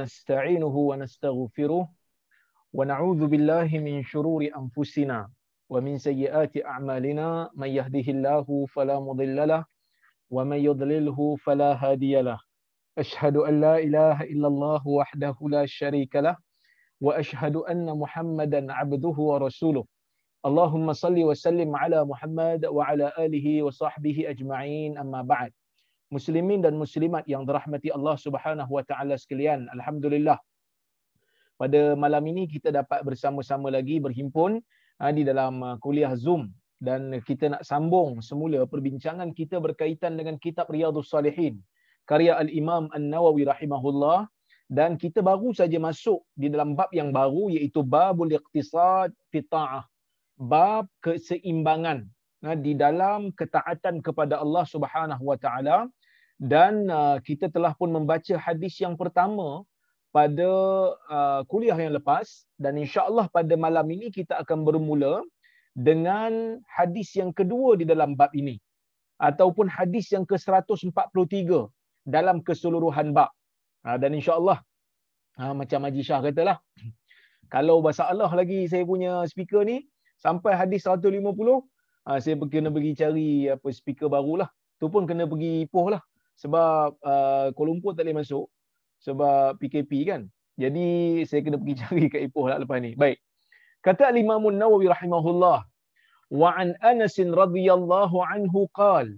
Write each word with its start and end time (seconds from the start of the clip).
نستعينه 0.00 0.76
ونستغفره 0.90 1.88
ونعوذ 2.72 3.26
بالله 3.26 3.68
من 3.86 4.02
شرور 4.02 4.48
أنفسنا 4.60 5.30
ومن 5.68 5.98
سيئات 5.98 6.64
أعمالنا. 6.64 7.50
من 7.54 7.68
يهده 7.68 8.06
الله 8.16 8.66
فلا 8.74 8.96
مضل 9.00 9.48
له 9.48 9.64
ومن 10.30 10.56
يضلله 10.56 11.36
فلا 11.36 11.70
هادي 11.84 12.20
له. 12.20 12.40
أشهد 12.98 13.36
أن 13.36 13.60
لا 13.60 13.78
إله 13.78 14.16
إلا 14.22 14.48
الله 14.48 14.88
وحده 14.88 15.36
لا 15.54 15.66
شريك 15.66 16.16
له 16.16 16.36
وأشهد 17.00 17.56
أن 17.56 17.98
محمدا 17.98 18.72
عبده 18.72 19.16
ورسوله. 19.30 19.84
اللهم 20.48 20.92
صل 20.92 21.18
وسلم 21.30 21.76
على 21.76 22.04
محمد 22.04 22.66
وعلى 22.66 23.12
آله 23.18 23.62
وصحبه 23.62 24.24
أجمعين. 24.32 24.98
أما 24.98 25.22
بعد 25.22 25.52
muslimin 26.10 26.60
dan 26.60 26.74
muslimat 26.74 27.24
yang 27.30 27.46
dirahmati 27.46 27.94
Allah 27.94 28.18
Subhanahu 28.18 28.70
wa 28.70 28.82
taala 28.82 29.14
sekalian. 29.14 29.70
Alhamdulillah. 29.70 30.38
Pada 31.54 31.94
malam 31.94 32.24
ini 32.26 32.50
kita 32.50 32.74
dapat 32.74 33.06
bersama-sama 33.06 33.70
lagi 33.70 34.02
berhimpun 34.02 34.58
uh, 34.98 35.12
di 35.14 35.22
dalam 35.22 35.62
uh, 35.62 35.76
kuliah 35.78 36.12
Zoom 36.18 36.50
dan 36.80 37.20
kita 37.22 37.52
nak 37.52 37.62
sambung 37.62 38.18
semula 38.24 38.64
perbincangan 38.64 39.30
kita 39.36 39.60
berkaitan 39.60 40.16
dengan 40.16 40.40
kitab 40.40 40.72
Riyadhus 40.72 41.12
Salihin 41.12 41.60
karya 42.08 42.34
Al-Imam 42.40 42.88
An-Nawawi 42.96 43.44
rahimahullah 43.46 44.26
dan 44.66 44.96
kita 44.96 45.20
baru 45.20 45.52
saja 45.54 45.76
masuk 45.76 46.24
di 46.34 46.48
dalam 46.50 46.72
bab 46.74 46.90
yang 46.96 47.14
baru 47.14 47.52
iaitu 47.52 47.84
babul 47.84 48.30
iqtisad 48.32 49.12
fi 49.30 49.44
ta'ah. 49.44 49.84
Bab 50.40 50.88
keseimbangan 51.04 52.08
uh, 52.48 52.56
di 52.56 52.72
dalam 52.72 53.30
ketaatan 53.36 54.00
kepada 54.00 54.40
Allah 54.40 54.64
Subhanahu 54.64 55.22
wa 55.28 55.36
taala 55.36 55.92
dan 56.40 56.88
uh, 56.88 57.20
kita 57.20 57.52
telah 57.52 57.76
pun 57.76 57.92
membaca 57.92 58.32
hadis 58.40 58.80
yang 58.80 58.96
pertama 58.96 59.60
pada 60.08 60.48
uh, 61.12 61.40
kuliah 61.44 61.76
yang 61.76 61.92
lepas 61.92 62.48
dan 62.56 62.80
insya-Allah 62.80 63.28
pada 63.28 63.52
malam 63.60 63.84
ini 63.92 64.08
kita 64.08 64.40
akan 64.40 64.64
bermula 64.64 65.20
dengan 65.76 66.58
hadis 66.64 67.12
yang 67.12 67.30
kedua 67.36 67.76
di 67.76 67.84
dalam 67.84 68.16
bab 68.16 68.32
ini 68.32 68.56
ataupun 69.20 69.68
hadis 69.68 70.08
yang 70.16 70.24
ke-143 70.24 70.88
dalam 72.08 72.40
keseluruhan 72.40 73.12
bab. 73.12 73.28
Uh, 73.84 74.00
dan 74.00 74.16
insya-Allah 74.16 74.64
uh, 75.36 75.52
macam 75.52 75.84
Haji 75.84 76.00
Shah 76.00 76.24
katalah 76.24 76.56
kalau 77.54 77.84
masalah 77.84 78.32
lagi 78.32 78.64
saya 78.64 78.88
punya 78.88 79.28
speaker 79.28 79.60
ni 79.60 79.84
sampai 80.16 80.56
hadis 80.56 80.88
150 80.88 81.20
uh, 81.20 81.60
saya 82.16 82.34
kena 82.48 82.72
pergi 82.72 82.96
cari 82.96 83.28
apa 83.52 83.68
speaker 83.68 84.08
barulah. 84.08 84.48
Tu 84.80 84.88
pun 84.88 85.04
kena 85.04 85.28
pergi 85.28 85.68
Ipoh 85.68 85.92
lah 85.92 86.00
sebab 86.40 86.96
uh, 87.04 87.52
Kuala 87.52 87.68
Lumpur 87.68 87.92
tak 87.92 88.08
boleh 88.08 88.24
masuk 88.24 88.48
sebab 89.04 89.60
PKP 89.60 89.92
kan. 90.08 90.22
Jadi 90.56 91.20
saya 91.28 91.40
kena 91.44 91.60
pergi 91.60 91.74
cari 91.84 92.04
kat 92.08 92.20
Ipoh 92.28 92.48
lah 92.48 92.58
lepas 92.60 92.80
ni. 92.80 92.96
Baik. 92.96 93.20
Kata 93.84 94.12
Imam 94.12 94.44
Nawawi 94.48 94.88
rahimahullah 94.92 95.64
wa 96.30 96.48
an 96.56 96.76
Anas 96.84 97.16
radhiyallahu 97.16 98.24
anhu 98.24 98.68
qal 98.76 99.08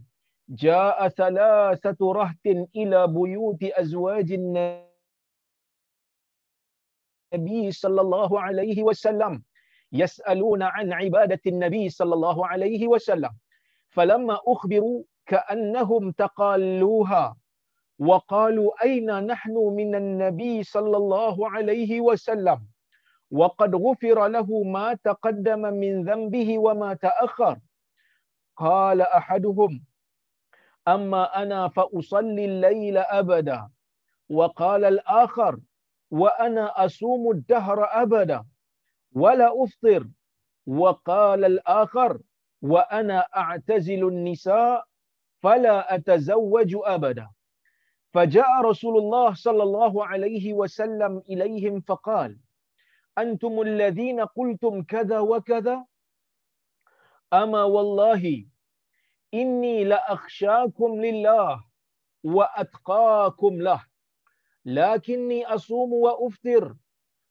jaa 0.50 1.10
thalathatu 1.18 2.14
rahtin 2.14 2.66
ila 2.82 3.06
buyuti 3.10 3.74
azwajin 3.82 4.54
Nabi 7.32 7.72
sallallahu 7.72 8.38
alaihi 8.38 8.86
wasallam 8.86 9.42
yas'aluna 9.90 10.72
an 10.78 10.94
ibadati 11.08 11.54
Nabi 11.64 11.90
sallallahu 11.98 12.46
alaihi 12.52 12.86
wasallam 12.94 13.34
falamma 13.94 14.40
ukhbiru 14.46 15.04
كأنهم 15.26 16.10
تقالوها 16.10 17.36
وقالوا 17.98 18.82
أين 18.84 19.26
نحن 19.26 19.54
من 19.56 19.94
النبي 19.94 20.62
صلى 20.62 20.96
الله 20.96 21.50
عليه 21.50 22.00
وسلم؟ 22.00 22.66
وقد 23.30 23.74
غفر 23.74 24.28
له 24.28 24.62
ما 24.62 24.94
تقدم 24.94 25.60
من 25.60 26.04
ذنبه 26.04 26.58
وما 26.58 26.94
تأخر. 26.94 27.58
قال 28.56 29.00
أحدهم 29.00 29.84
أما 30.88 31.42
أنا 31.42 31.68
فأصلي 31.68 32.44
الليل 32.44 32.98
أبدا. 32.98 33.68
وقال 34.28 34.84
الآخر 34.84 35.58
وأنا 36.10 36.84
أصوم 36.84 37.30
الدهر 37.30 38.02
أبدا. 38.02 38.44
ولا 39.12 39.64
أفطر. 39.64 40.08
وقال 40.66 41.44
الآخر 41.44 42.18
وأنا 42.62 43.26
أعتزل 43.36 44.08
النساء. 44.08 44.84
فلا 45.42 45.94
أتزوج 45.94 46.76
أبدا. 46.84 47.28
فجاء 48.14 48.60
رسول 48.60 48.98
الله 48.98 49.34
صلى 49.34 49.62
الله 49.62 50.06
عليه 50.06 50.52
وسلم 50.52 51.22
إليهم 51.28 51.80
فقال 51.80 52.38
أنتم 53.18 53.60
الذين 53.60 54.20
قلتم 54.20 54.82
كذا 54.82 55.18
وكذا؟ 55.18 55.84
أما 57.32 57.62
والله 57.64 58.46
إني 59.34 59.84
لأخشاكم 59.84 61.00
لله 61.00 61.64
وأتقاكم 62.24 63.62
له 63.62 63.84
لكني 64.64 65.46
أصوم 65.46 65.92
وأفطر 65.92 66.76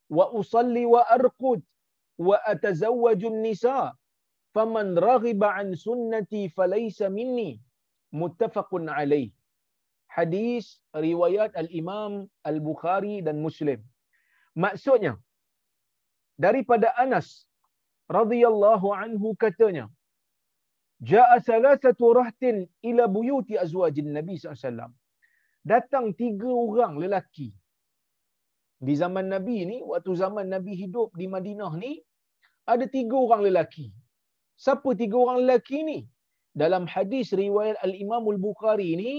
وأصلي 0.09 0.85
وأرقد 0.85 1.61
وأتزوج 2.17 3.25
النساء 3.25 3.93
فمن 4.55 4.97
رغب 4.99 5.43
عن 5.43 5.75
سنتي 5.75 6.49
فليس 6.49 7.01
مني. 7.01 7.61
Muttafaqun 8.11 8.89
alaih. 8.89 9.31
Hadis 10.15 10.65
riwayat 11.07 11.55
al-Imam 11.55 12.27
Al-Bukhari 12.43 13.23
dan 13.23 13.39
Muslim. 13.45 13.79
Maksudnya 14.55 15.15
daripada 16.35 16.91
Anas 17.03 17.47
radhiyallahu 18.11 18.87
anhu 18.91 19.31
katanya 19.39 19.87
Ja'a 21.01 21.37
salasatu 21.41 22.13
rahtin 22.13 22.69
ila 22.89 23.07
buyuti 23.07 23.57
azwajin 23.57 24.13
Nabi 24.17 24.37
SAW. 24.37 24.93
Datang 25.65 26.13
tiga 26.13 26.49
orang 26.65 26.93
lelaki. 27.01 27.49
Di 28.81 28.93
zaman 29.01 29.25
Nabi 29.33 29.65
ni, 29.65 29.77
waktu 29.81 30.13
zaman 30.13 30.45
Nabi 30.53 30.73
hidup 30.77 31.09
di 31.17 31.25
Madinah 31.25 31.73
ni, 31.83 32.01
ada 32.65 32.85
tiga 32.85 33.17
orang 33.17 33.41
lelaki. 33.47 33.89
Siapa 34.57 34.93
tiga 35.01 35.17
orang 35.17 35.37
lelaki 35.41 35.81
ni? 35.89 35.99
Dalam 36.51 36.83
hadis 36.83 37.31
riwayat 37.31 37.79
al-Imam 37.79 38.27
al-Bukhari 38.27 38.95
ini 38.99 39.13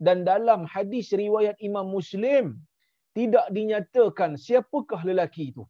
dan 0.00 0.24
dalam 0.24 0.64
hadis 0.64 1.12
riwayat 1.12 1.60
Imam 1.60 1.92
Muslim 1.92 2.56
tidak 3.12 3.46
dinyatakan 3.52 4.40
siapakah 4.40 5.04
lelaki 5.04 5.52
itu. 5.52 5.64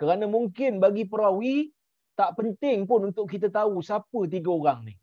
Kerana 0.00 0.24
mungkin 0.24 0.80
bagi 0.80 1.04
perawi 1.04 1.68
tak 2.16 2.40
penting 2.40 2.88
pun 2.88 3.12
untuk 3.12 3.28
kita 3.28 3.52
tahu 3.52 3.84
siapa 3.84 4.24
tiga 4.28 4.50
orang 4.50 4.88
ni. 4.88 4.94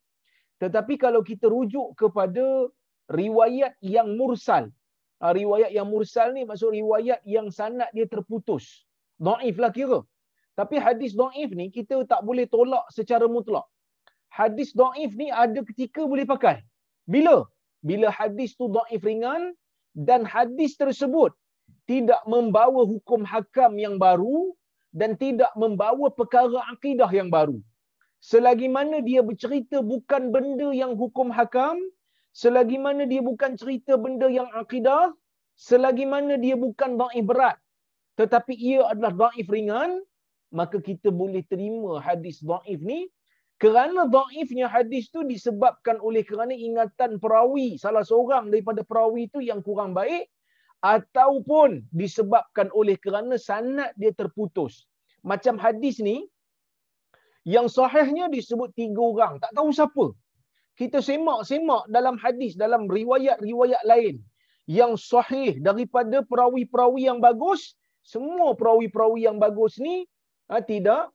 Tetapi 0.60 0.98
kalau 1.00 1.22
kita 1.22 1.48
rujuk 1.48 1.94
kepada 1.96 2.68
riwayat 3.14 3.78
yang 3.86 4.18
mursal. 4.18 4.74
Riwayat 5.20 5.72
yang 5.76 5.88
mursal 5.92 6.32
ni 6.32 6.48
maksud 6.48 6.74
riwayat 6.74 7.22
yang 7.28 7.52
sanad 7.52 7.92
dia 7.94 8.08
terputus. 8.10 8.88
Daif 9.20 9.56
lah 9.60 9.72
kira. 9.72 10.00
Tapi 10.56 10.76
hadis 10.80 11.12
daif 11.16 11.52
ni 11.54 11.70
kita 11.70 12.04
tak 12.08 12.24
boleh 12.24 12.48
tolak 12.48 12.88
secara 12.92 13.28
mutlak 13.28 13.68
hadis 14.30 14.72
daif 14.78 15.12
ni 15.22 15.28
ada 15.34 15.62
ketika 15.70 16.06
boleh 16.06 16.26
pakai. 16.26 16.62
Bila? 17.10 17.46
Bila 17.82 18.08
hadis 18.12 18.54
tu 18.60 18.70
daif 18.70 19.02
ringan 19.04 19.54
dan 19.96 20.24
hadis 20.24 20.78
tersebut 20.78 21.34
tidak 21.90 22.22
membawa 22.30 22.86
hukum 22.86 23.26
hakam 23.26 23.74
yang 23.82 23.98
baru 23.98 24.54
dan 24.94 25.18
tidak 25.18 25.50
membawa 25.58 26.10
perkara 26.14 26.62
akidah 26.74 27.10
yang 27.10 27.30
baru. 27.34 27.58
Selagi 28.20 28.68
mana 28.68 29.00
dia 29.00 29.22
bercerita 29.24 29.80
bukan 29.80 30.30
benda 30.34 30.70
yang 30.76 30.94
hukum 31.00 31.32
hakam, 31.32 31.80
selagi 32.36 32.76
mana 32.76 33.08
dia 33.08 33.24
bukan 33.24 33.56
cerita 33.56 33.96
benda 33.96 34.28
yang 34.28 34.50
akidah, 34.62 35.16
selagi 35.56 36.04
mana 36.04 36.36
dia 36.36 36.60
bukan 36.60 37.00
daif 37.00 37.26
berat, 37.26 37.58
tetapi 38.20 38.54
ia 38.60 38.84
adalah 38.92 39.16
daif 39.16 39.48
ringan, 39.48 40.04
maka 40.52 40.78
kita 40.84 41.10
boleh 41.14 41.46
terima 41.48 42.04
hadis 42.04 42.44
daif 42.44 42.80
ni 42.84 43.08
kerana 43.60 44.08
dhaifnya 44.08 44.72
hadis 44.72 45.12
tu 45.12 45.28
disebabkan 45.28 46.00
oleh 46.00 46.24
kerana 46.24 46.56
ingatan 46.56 47.20
perawi 47.20 47.76
salah 47.76 48.08
seorang 48.08 48.48
daripada 48.48 48.88
perawi 48.88 49.28
itu 49.28 49.44
yang 49.44 49.60
kurang 49.60 49.92
baik 49.92 50.32
ataupun 50.80 51.84
disebabkan 51.92 52.72
oleh 52.72 52.96
kerana 52.96 53.36
sanad 53.36 53.92
dia 54.00 54.16
terputus. 54.16 54.88
Macam 55.28 55.60
hadis 55.60 56.00
ni 56.00 56.24
yang 57.44 57.68
sahihnya 57.68 58.32
disebut 58.32 58.72
tiga 58.80 59.04
orang, 59.04 59.44
tak 59.44 59.52
tahu 59.52 59.76
siapa. 59.76 60.16
Kita 60.80 61.04
semak-semak 61.04 61.92
dalam 61.92 62.16
hadis 62.16 62.56
dalam 62.56 62.88
riwayat-riwayat 62.88 63.84
lain 63.84 64.24
yang 64.72 64.96
sahih 64.96 65.60
daripada 65.60 66.24
perawi-perawi 66.24 67.12
yang 67.12 67.20
bagus, 67.20 67.76
semua 68.08 68.56
perawi-perawi 68.56 69.28
yang 69.28 69.36
bagus 69.36 69.76
ni 69.84 70.08
ha, 70.48 70.64
tidak 70.64 71.12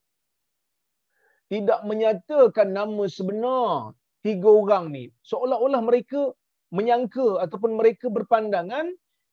tidak 1.53 1.81
menyatakan 1.85 2.73
nama 2.73 3.05
sebenar 3.09 3.93
tiga 4.25 4.49
orang 4.49 4.91
ni. 4.91 5.05
Seolah-olah 5.27 5.85
mereka 5.85 6.33
menyangka 6.73 7.45
ataupun 7.45 7.77
mereka 7.79 8.09
berpandangan 8.11 8.91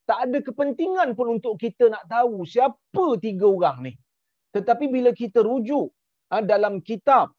Tak 0.09 0.27
ada 0.27 0.39
kepentingan 0.41 1.13
pun 1.13 1.39
untuk 1.39 1.61
kita 1.61 1.87
nak 1.87 2.03
tahu 2.09 2.43
siapa 2.43 3.05
tiga 3.21 3.47
orang 3.47 3.77
ni. 3.85 3.93
Tetapi 4.51 4.89
bila 4.89 5.13
kita 5.15 5.45
rujuk 5.45 5.87
uh, 6.33 6.43
dalam 6.43 6.81
kitab 6.83 7.31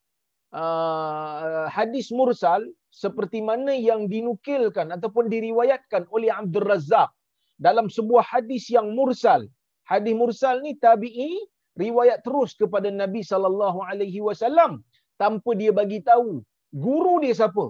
uh, 0.55 1.69
hadis 1.69 2.09
mursal 2.15 2.65
seperti 2.89 3.45
mana 3.45 3.75
yang 3.75 4.09
dinukilkan 4.09 4.89
ataupun 4.95 5.29
diriwayatkan 5.29 6.07
oleh 6.09 6.33
Abdul 6.33 6.65
Razak 6.65 7.11
dalam 7.59 7.93
sebuah 7.93 8.25
hadis 8.25 8.71
yang 8.73 8.95
mursal. 8.97 9.51
Hadis 9.85 10.15
mursal 10.17 10.63
ni 10.65 10.79
tabi'i 10.79 11.45
riwayat 11.79 12.19
terus 12.27 12.53
kepada 12.61 12.89
Nabi 13.03 13.21
sallallahu 13.31 13.79
alaihi 13.91 14.21
wasallam 14.29 14.85
tanpa 15.23 15.51
dia 15.61 15.73
bagi 15.81 16.01
tahu 16.11 16.43
guru 16.85 17.15
dia 17.25 17.35
siapa. 17.41 17.67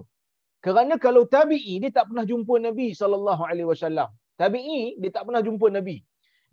Kerana 0.65 0.95
kalau 1.05 1.23
tabi'i 1.27 1.75
dia 1.83 1.91
tak 1.91 2.05
pernah 2.09 2.25
jumpa 2.31 2.55
Nabi 2.67 2.95
sallallahu 2.95 3.43
alaihi 3.49 3.67
wasallam. 3.67 4.09
Tabi'i 4.39 4.95
dia 5.01 5.11
tak 5.15 5.23
pernah 5.27 5.43
jumpa 5.47 5.67
Nabi. 5.77 5.97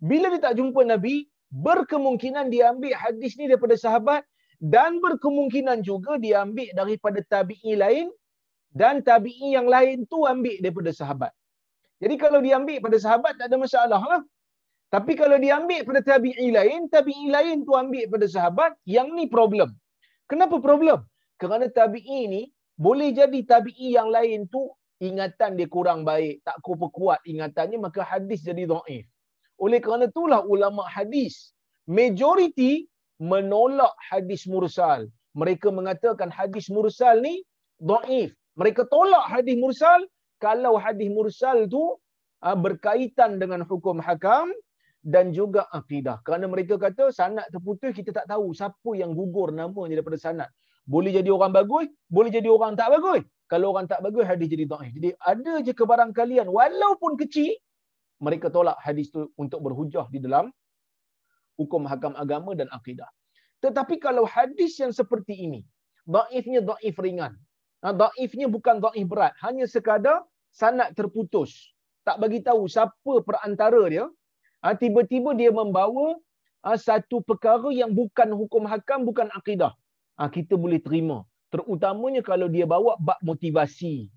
Bila 0.03 0.27
dia 0.33 0.41
tak 0.47 0.55
jumpa 0.59 0.81
Nabi, 0.83 1.15
berkemungkinan 1.51 2.51
dia 2.53 2.71
ambil 2.71 2.93
hadis 3.03 3.35
ni 3.39 3.45
daripada 3.51 3.75
sahabat 3.75 4.23
dan 4.59 4.99
berkemungkinan 5.03 5.79
juga 5.89 6.15
dia 6.23 6.43
ambil 6.45 6.69
daripada 6.79 7.19
tabi'i 7.33 7.73
lain 7.83 8.07
dan 8.71 9.03
tabi'i 9.03 9.47
yang 9.57 9.67
lain 9.67 10.07
tu 10.11 10.23
ambil 10.33 10.55
daripada 10.63 10.91
sahabat. 10.99 11.31
Jadi 12.01 12.15
kalau 12.17 12.39
dia 12.45 12.57
ambil 12.59 12.77
pada 12.85 12.97
sahabat 12.97 13.33
tak 13.39 13.47
ada 13.49 13.57
masalah 13.61 14.01
lah. 14.11 14.21
Tapi 14.91 15.15
kalau 15.15 15.39
dia 15.39 15.55
ambil 15.55 15.87
pada 15.87 16.03
tabi'i 16.03 16.51
lain, 16.51 16.91
tabi'i 16.91 17.31
lain 17.31 17.63
tu 17.63 17.79
ambil 17.79 18.11
pada 18.11 18.27
sahabat, 18.27 18.75
yang 18.83 19.07
ni 19.15 19.23
problem. 19.31 19.71
Kenapa 20.27 20.59
problem? 20.59 21.07
Kerana 21.39 21.71
tabi'i 21.71 22.27
ni 22.27 22.41
boleh 22.75 23.15
jadi 23.15 23.39
tabi'i 23.47 23.95
yang 23.95 24.11
lain 24.11 24.51
tu 24.51 24.67
ingatan 24.99 25.55
dia 25.55 25.71
kurang 25.71 26.03
baik, 26.03 26.43
tak 26.43 26.59
kuat 26.59 26.91
kuat 26.91 27.19
ingatannya 27.23 27.79
maka 27.79 28.03
hadis 28.03 28.43
jadi 28.43 28.67
dhaif. 28.67 29.07
Oleh 29.63 29.79
kerana 29.79 30.11
itulah 30.11 30.43
ulama 30.43 30.83
hadis 30.85 31.55
majoriti 31.87 32.91
menolak 33.17 33.95
hadis 34.11 34.43
mursal. 34.43 35.07
Mereka 35.39 35.71
mengatakan 35.71 36.27
hadis 36.27 36.67
mursal 36.67 37.23
ni 37.23 37.47
dhaif. 37.79 38.35
Mereka 38.59 38.91
tolak 38.91 39.23
hadis 39.31 39.55
mursal 39.55 40.03
kalau 40.43 40.75
hadis 40.75 41.07
mursal 41.07 41.65
tu 41.71 41.95
uh, 42.43 42.57
berkaitan 42.57 43.39
dengan 43.39 43.63
hukum 43.63 43.97
hakam 44.03 44.51
dan 45.01 45.33
juga 45.33 45.65
akidah. 45.73 46.21
Kerana 46.21 46.45
mereka 46.45 46.77
kata 46.77 47.09
sanad 47.09 47.49
terputus 47.49 47.93
kita 47.97 48.13
tak 48.13 48.29
tahu 48.29 48.53
siapa 48.53 48.91
yang 48.93 49.17
gugur 49.17 49.49
namanya 49.49 49.97
daripada 49.97 50.17
sanad. 50.17 50.49
Boleh 50.85 51.13
jadi 51.13 51.29
orang 51.29 51.53
bagus, 51.53 51.89
boleh 52.09 52.29
jadi 52.33 52.49
orang 52.49 52.77
tak 52.77 52.93
bagus. 52.93 53.25
Kalau 53.49 53.75
orang 53.75 53.89
tak 53.89 53.99
bagus 54.05 54.23
hadis 54.23 54.47
jadi 54.47 54.65
dhaif. 54.69 54.91
Jadi 54.95 55.09
ada 55.17 55.53
je 55.65 55.73
kebarangkalian 55.75 56.47
walaupun 56.47 57.19
kecil 57.19 57.51
mereka 58.21 58.53
tolak 58.53 58.77
hadis 58.79 59.09
tu 59.09 59.33
untuk 59.35 59.65
berhujah 59.65 60.05
di 60.13 60.21
dalam 60.21 60.53
hukum 61.57 61.89
hakam 61.89 62.13
agama 62.15 62.53
dan 62.53 62.69
akidah. 62.69 63.09
Tetapi 63.61 64.01
kalau 64.01 64.25
hadis 64.25 64.77
yang 64.81 64.93
seperti 64.93 65.37
ini, 65.37 65.61
dhaifnya 66.05 66.61
dhaif 66.65 66.97
ringan. 66.97 67.33
Ha, 67.81 67.93
dhaifnya 67.93 68.49
bukan 68.49 68.81
dhaif 68.81 69.05
berat, 69.09 69.33
hanya 69.41 69.65
sekadar 69.65 70.25
sanad 70.53 70.93
terputus. 70.97 71.73
Tak 72.01 72.17
bagi 72.17 72.41
tahu 72.41 72.65
siapa 72.65 73.21
perantara 73.21 73.81
dia, 73.89 74.05
ha, 74.61 74.77
tiba-tiba 74.77 75.33
dia 75.33 75.49
membawa 75.49 76.15
ha, 76.63 76.77
satu 76.77 77.19
perkara 77.25 77.69
yang 77.73 77.91
bukan 77.91 78.29
hukum 78.33 78.63
hakam, 78.69 79.03
bukan 79.03 79.27
akidah. 79.33 79.73
Ha, 80.17 80.29
kita 80.29 80.55
boleh 80.55 80.77
terima. 80.77 81.25
Terutamanya 81.51 82.23
kalau 82.23 82.47
dia 82.47 82.63
bawa 82.63 82.95
bab 83.01 83.19
motivasi. 83.25 84.07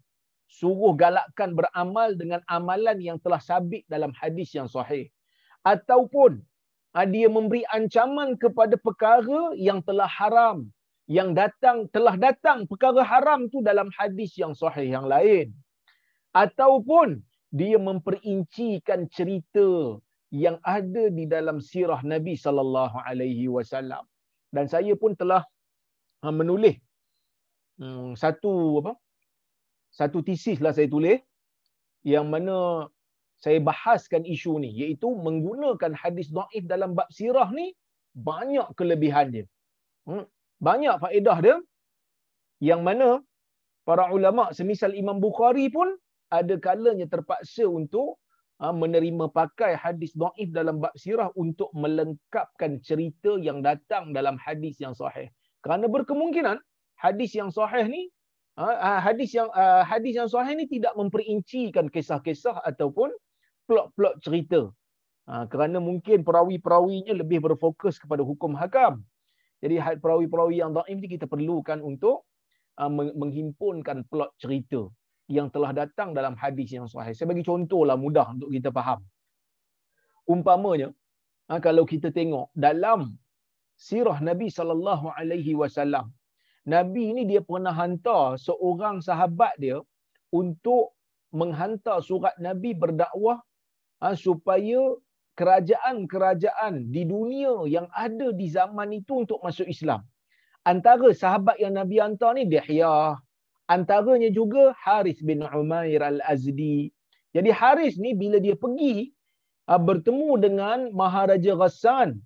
Suruh 0.47 0.95
galakkan 0.95 1.57
beramal 1.57 2.15
dengan 2.15 2.39
amalan 2.47 3.01
yang 3.03 3.19
telah 3.19 3.43
sabit 3.43 3.83
dalam 3.91 4.15
hadis 4.15 4.55
yang 4.55 4.71
sahih. 4.71 5.11
Ataupun 5.67 6.39
dia 7.11 7.27
memberi 7.27 7.67
ancaman 7.75 8.39
kepada 8.39 8.79
perkara 8.79 9.51
yang 9.59 9.83
telah 9.83 10.07
haram. 10.07 10.71
Yang 11.11 11.37
datang 11.37 11.77
telah 11.91 12.15
datang 12.15 12.71
perkara 12.71 13.03
haram 13.03 13.51
tu 13.51 13.67
dalam 13.67 13.91
hadis 13.99 14.39
yang 14.39 14.55
sahih 14.55 14.87
yang 14.95 15.11
lain. 15.11 15.51
Ataupun 16.31 17.19
dia 17.51 17.75
memperincikan 17.83 19.11
cerita 19.11 19.99
yang 20.43 20.57
ada 20.77 21.05
di 21.19 21.25
dalam 21.35 21.63
sirah 21.71 22.01
Nabi 22.13 22.35
sallallahu 22.45 22.99
alaihi 23.09 23.47
wasallam. 23.57 24.03
Dan 24.55 24.67
saya 24.73 24.93
pun 25.03 25.15
telah 25.21 25.43
ha, 26.23 26.35
menulis 26.41 26.77
hmm, 27.79 28.19
satu 28.23 28.53
apa 28.83 28.93
satu 29.99 30.19
tesis 30.27 30.59
lah 30.65 30.73
saya 30.77 30.91
tulis 30.95 31.23
yang 32.13 32.27
mana 32.35 32.91
saya 33.45 33.59
bahaskan 33.69 34.23
isu 34.35 34.53
ni 34.65 34.71
iaitu 34.83 35.09
menggunakan 35.27 35.93
hadis 36.03 36.29
dhaif 36.37 36.65
dalam 36.73 36.91
bab 36.99 37.09
sirah 37.19 37.49
ni 37.59 37.67
banyak 38.29 38.67
kelebihan 38.79 39.27
dia. 39.35 39.47
Hmm, 40.09 40.27
banyak 40.69 40.95
faedah 41.03 41.39
dia 41.45 41.57
yang 42.69 42.83
mana 42.89 43.09
para 43.89 44.11
ulama 44.17 44.51
semisal 44.59 44.95
Imam 45.03 45.19
Bukhari 45.27 45.67
pun 45.77 45.89
ada 46.39 46.55
kalanya 46.67 47.07
terpaksa 47.15 47.65
untuk 47.79 48.19
menerima 48.71 49.35
pakai 49.35 49.75
hadis 49.75 50.15
dhaif 50.15 50.49
dalam 50.55 50.79
bab 50.79 50.95
sirah 50.95 51.29
untuk 51.35 51.69
melengkapkan 51.75 52.79
cerita 52.81 53.37
yang 53.37 53.61
datang 53.61 54.15
dalam 54.15 54.39
hadis 54.39 54.79
yang 54.79 54.95
sahih. 54.95 55.29
Kerana 55.61 55.91
berkemungkinan 55.91 56.63
hadis 56.97 57.35
yang 57.35 57.51
sahih 57.51 57.85
ni 57.91 58.09
ha, 58.57 58.71
ha, 58.71 58.91
hadis 59.03 59.35
yang 59.35 59.51
hadis 59.85 60.15
yang 60.15 60.31
sahih 60.31 60.55
ni 60.55 60.71
tidak 60.71 60.95
memperincikan 60.95 61.91
kisah-kisah 61.91 62.63
ataupun 62.63 63.11
plot-plot 63.67 64.23
cerita. 64.23 64.71
Kerana 65.27 65.81
mungkin 65.81 66.21
perawi-perawinya 66.23 67.17
lebih 67.17 67.41
berfokus 67.43 67.97
kepada 67.97 68.21
hukum 68.21 68.55
hakam. 68.55 69.03
Jadi 69.65 69.81
perawi-perawi 69.81 70.61
yang 70.61 70.77
dhaif 70.77 71.01
ni 71.01 71.09
kita 71.09 71.25
perlukan 71.25 71.81
untuk 71.81 72.29
menghimpunkan 72.79 74.05
plot 74.07 74.37
cerita 74.39 74.87
yang 75.29 75.49
telah 75.49 75.73
datang 75.73 76.13
dalam 76.13 76.37
hadis 76.37 76.69
yang 76.77 76.85
sahih. 76.85 77.17
Saya 77.17 77.33
bagi 77.33 77.45
contohlah 77.45 77.97
mudah 77.97 78.37
untuk 78.37 78.53
kita 78.53 78.69
faham. 78.69 79.01
Umpamanya, 80.29 80.93
ha, 81.49 81.61
kalau 81.61 81.85
kita 81.89 82.13
tengok 82.13 82.53
dalam 82.53 83.17
sirah 83.77 84.21
Nabi 84.21 84.53
sallallahu 84.53 85.13
alaihi 85.17 85.57
wasallam, 85.57 86.13
Nabi 86.65 87.13
ini 87.13 87.23
dia 87.29 87.45
pernah 87.45 87.73
hantar 87.73 88.41
seorang 88.41 89.05
sahabat 89.05 89.57
dia 89.61 89.81
untuk 90.33 90.97
menghantar 91.33 92.01
surat 92.01 92.33
Nabi 92.41 92.73
berdakwah 92.73 93.41
ha, 94.01 94.17
supaya 94.17 94.97
kerajaan-kerajaan 95.35 96.95
di 96.95 97.03
dunia 97.05 97.67
yang 97.67 97.91
ada 97.91 98.31
di 98.31 98.47
zaman 98.49 98.95
itu 98.95 99.27
untuk 99.27 99.43
masuk 99.43 99.67
Islam. 99.67 100.05
Antara 100.65 101.13
sahabat 101.13 101.61
yang 101.61 101.77
Nabi 101.77 102.01
hantar 102.01 102.33
ni 102.39 102.49
Dihyah, 102.49 103.21
Antaranya 103.65 104.29
juga 104.29 104.77
Haris 104.77 105.25
bin 105.25 105.41
Umair 105.41 106.05
al-Azdi. 106.05 106.93
Jadi 107.33 107.51
Haris 107.51 107.97
ni 107.97 108.13
bila 108.13 108.37
dia 108.37 108.53
pergi 108.53 109.09
uh, 109.73 109.81
bertemu 109.81 110.31
dengan 110.37 110.79
Maharaja 110.93 111.57
Ghassan. 111.57 112.21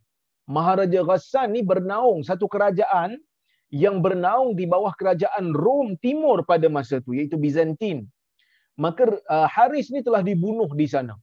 Maharaja 0.51 1.07
Ghassan 1.07 1.55
ni 1.55 1.63
bernaung 1.63 2.27
satu 2.27 2.51
kerajaan 2.51 3.23
yang 3.71 4.03
bernaung 4.03 4.59
di 4.59 4.67
bawah 4.67 4.91
kerajaan 4.97 5.55
Rom 5.55 5.95
Timur 6.03 6.43
pada 6.43 6.67
masa 6.67 6.99
itu 6.99 7.15
iaitu 7.15 7.39
Byzantine. 7.39 8.11
Maka 8.75 9.07
uh, 9.07 9.47
Haris 9.47 9.95
ni 9.95 10.03
telah 10.03 10.27
dibunuh 10.27 10.69
di 10.75 10.91
sana. 10.91 11.15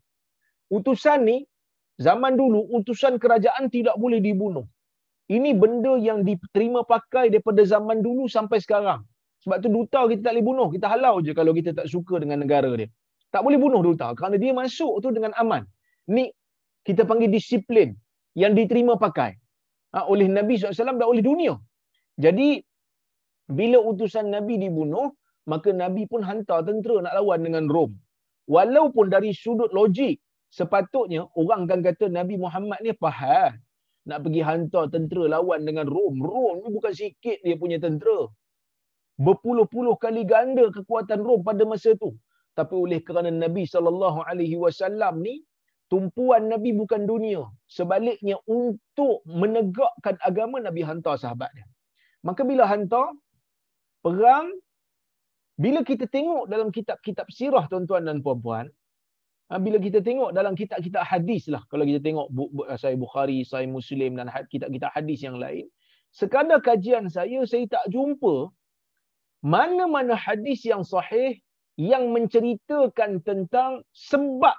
Utusan 0.71 1.27
ni 1.27 1.37
zaman 1.99 2.39
dulu 2.39 2.71
utusan 2.71 3.19
kerajaan 3.19 3.67
tidak 3.67 3.99
boleh 3.99 4.23
dibunuh. 4.23 4.63
Ini 5.27 5.57
benda 5.57 5.97
yang 5.97 6.21
diterima 6.21 6.85
pakai 6.85 7.33
daripada 7.33 7.65
zaman 7.65 7.99
dulu 7.99 8.29
sampai 8.29 8.61
sekarang. 8.61 9.01
Sebab 9.45 9.57
tu 9.61 9.69
duta 9.69 10.09
kita 10.09 10.21
tak 10.25 10.33
boleh 10.33 10.45
bunuh. 10.49 10.67
Kita 10.73 10.89
halau 10.89 11.21
je 11.21 11.31
kalau 11.37 11.53
kita 11.53 11.69
tak 11.77 11.85
suka 11.85 12.17
dengan 12.17 12.41
negara 12.41 12.73
dia. 12.73 12.89
Tak 13.29 13.45
boleh 13.45 13.61
bunuh 13.61 13.81
duta. 13.85 14.09
Kerana 14.17 14.41
dia 14.41 14.51
masuk 14.57 15.05
tu 15.05 15.13
dengan 15.13 15.37
aman. 15.37 15.61
Ni 16.09 16.33
kita 16.81 17.05
panggil 17.05 17.29
disiplin 17.29 17.93
yang 18.33 18.57
diterima 18.57 18.97
pakai 18.97 19.37
ha, 19.93 20.09
oleh 20.09 20.25
Nabi 20.25 20.57
SAW 20.57 20.97
dan 20.97 21.05
oleh 21.05 21.21
dunia. 21.21 21.53
Jadi, 22.17 22.57
bila 23.45 23.77
utusan 23.85 24.33
Nabi 24.33 24.57
dibunuh, 24.57 25.13
maka 25.45 25.69
Nabi 25.69 26.09
pun 26.09 26.25
hantar 26.25 26.65
tentera 26.65 27.05
nak 27.05 27.13
lawan 27.21 27.45
dengan 27.45 27.69
Rom. 27.69 27.93
Walaupun 28.49 29.13
dari 29.13 29.29
sudut 29.29 29.69
logik, 29.77 30.17
sepatutnya 30.49 31.29
orang 31.37 31.69
akan 31.69 31.79
kata 31.85 32.09
Nabi 32.09 32.41
Muhammad 32.41 32.81
ni 32.81 32.97
faham 32.97 33.61
nak 34.09 34.19
pergi 34.25 34.41
hantar 34.41 34.89
tentera 34.89 35.37
lawan 35.37 35.65
dengan 35.69 35.85
Rom. 35.85 36.17
Rom 36.17 36.65
ni 36.65 36.69
bukan 36.73 36.93
sikit 36.93 37.41
dia 37.45 37.57
punya 37.57 37.77
tentera 37.77 38.25
berpuluh-puluh 39.19 39.95
kali 39.95 40.23
ganda 40.27 40.67
kekuatan 40.71 41.19
Rom 41.23 41.41
pada 41.43 41.63
masa 41.63 41.95
itu. 41.95 42.11
Tapi 42.55 42.73
oleh 42.75 42.99
kerana 43.03 43.31
Nabi 43.31 43.63
sallallahu 43.67 44.23
alaihi 44.23 44.55
wasallam 44.55 45.19
ni 45.23 45.43
tumpuan 45.91 46.47
Nabi 46.47 46.71
bukan 46.73 47.03
dunia, 47.05 47.45
sebaliknya 47.67 48.39
untuk 48.47 49.21
menegakkan 49.27 50.15
agama 50.23 50.57
Nabi 50.63 50.81
hantar 50.81 51.15
sahabat 51.19 51.51
dia. 51.55 51.67
Maka 52.23 52.41
bila 52.47 52.65
hantar 52.65 53.13
perang 54.01 54.49
bila 55.55 55.87
kita 55.87 56.07
tengok 56.07 56.51
dalam 56.51 56.67
kitab-kitab 56.67 57.27
sirah 57.31 57.65
tuan-tuan 57.71 58.03
dan 58.07 58.19
puan-puan, 58.19 58.67
Ha, 59.45 59.61
bila 59.61 59.77
kita 59.77 60.01
tengok 60.01 60.33
dalam 60.33 60.57
kitab-kitab 60.57 61.05
hadis 61.05 61.45
lah, 61.53 61.61
kalau 61.69 61.85
kita 61.85 62.01
tengok 62.01 62.33
saya 62.81 62.97
Bukhari, 62.97 63.45
saya 63.45 63.69
Muslim 63.69 64.17
dan 64.17 64.25
kitab-kitab 64.49 64.89
hadis 64.89 65.21
yang 65.21 65.37
lain, 65.37 65.69
sekadar 66.09 66.57
kajian 66.65 67.05
saya, 67.13 67.45
saya 67.45 67.69
tak 67.69 67.85
jumpa 67.93 68.49
mana-mana 69.45 70.17
hadis 70.17 70.65
yang 70.65 70.81
sahih 70.81 71.37
yang 71.77 72.09
menceritakan 72.09 73.21
tentang 73.21 73.85
sebab 73.93 74.57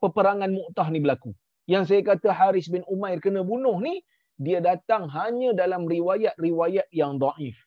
peperangan 0.00 0.48
Mu'tah 0.48 0.88
ni 0.88 1.04
berlaku. 1.04 1.36
Yang 1.68 1.92
saya 1.92 2.02
kata 2.16 2.32
Haris 2.32 2.72
bin 2.72 2.80
Umair 2.88 3.20
kena 3.20 3.44
bunuh 3.44 3.76
ni, 3.76 4.00
dia 4.40 4.64
datang 4.64 5.04
hanya 5.12 5.52
dalam 5.52 5.84
riwayat-riwayat 5.84 6.88
yang 6.96 7.20
daif. 7.20 7.60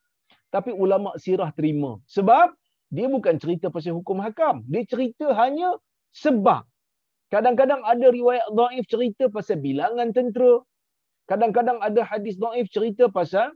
Tapi 0.50 0.74
ulama 0.74 1.14
sirah 1.22 1.54
terima. 1.54 2.02
Sebab 2.10 2.50
dia 2.90 3.06
bukan 3.06 3.38
cerita 3.38 3.70
pasal 3.70 3.94
hukum 3.94 4.18
hakam. 4.18 4.66
Dia 4.66 4.82
cerita 4.90 5.38
hanya 5.38 5.78
sebab. 6.18 6.66
Kadang-kadang 7.30 7.86
ada 7.86 8.10
riwayat 8.10 8.50
daif 8.50 8.90
cerita 8.90 9.30
pasal 9.30 9.62
bilangan 9.62 10.10
tentera. 10.10 10.66
Kadang-kadang 11.30 11.78
ada 11.78 12.02
hadis 12.02 12.42
daif 12.42 12.74
cerita 12.74 13.06
pasal 13.12 13.54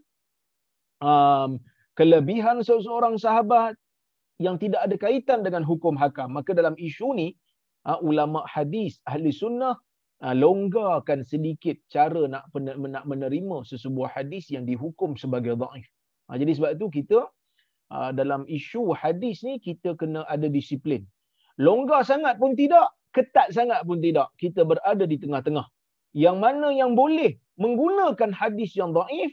um, 1.02 1.58
kelebihan 1.98 2.62
seseorang 2.62 3.18
sahabat 3.18 3.74
yang 4.38 4.62
tidak 4.62 4.86
ada 4.86 4.96
kaitan 5.02 5.42
dengan 5.42 5.66
hukum 5.66 5.98
hakam. 5.98 6.30
Maka 6.30 6.54
dalam 6.54 6.78
isu 6.78 7.18
ni, 7.18 7.34
uh, 7.90 7.98
ulama 8.06 8.46
hadis, 8.46 9.02
ahli 9.10 9.34
sunnah, 9.34 9.74
uh, 10.22 10.36
longgarkan 10.38 11.26
sedikit 11.26 11.82
cara 11.90 12.30
nak, 12.30 12.46
nak 12.54 13.04
menerima 13.10 13.66
sesebuah 13.66 14.14
hadis 14.14 14.54
yang 14.54 14.70
dihukum 14.70 15.18
sebagai 15.18 15.58
daif. 15.58 15.90
Uh, 16.30 16.38
jadi 16.38 16.54
sebab 16.54 16.72
itu 16.78 16.88
kita 17.04 17.20
dalam 17.88 18.44
isu 18.52 18.92
hadis 18.92 19.48
ni, 19.48 19.64
kita 19.64 19.96
kena 19.96 20.28
ada 20.28 20.52
disiplin. 20.52 21.08
Longgar 21.56 22.04
sangat 22.04 22.36
pun 22.36 22.52
tidak, 22.52 22.92
ketat 23.16 23.56
sangat 23.56 23.80
pun 23.88 24.04
tidak. 24.04 24.28
Kita 24.36 24.68
berada 24.68 25.08
di 25.08 25.16
tengah-tengah. 25.16 25.64
Yang 26.12 26.36
mana 26.36 26.68
yang 26.76 27.00
boleh 27.00 27.40
menggunakan 27.56 28.36
hadis 28.36 28.76
yang 28.76 28.92
daif, 28.92 29.32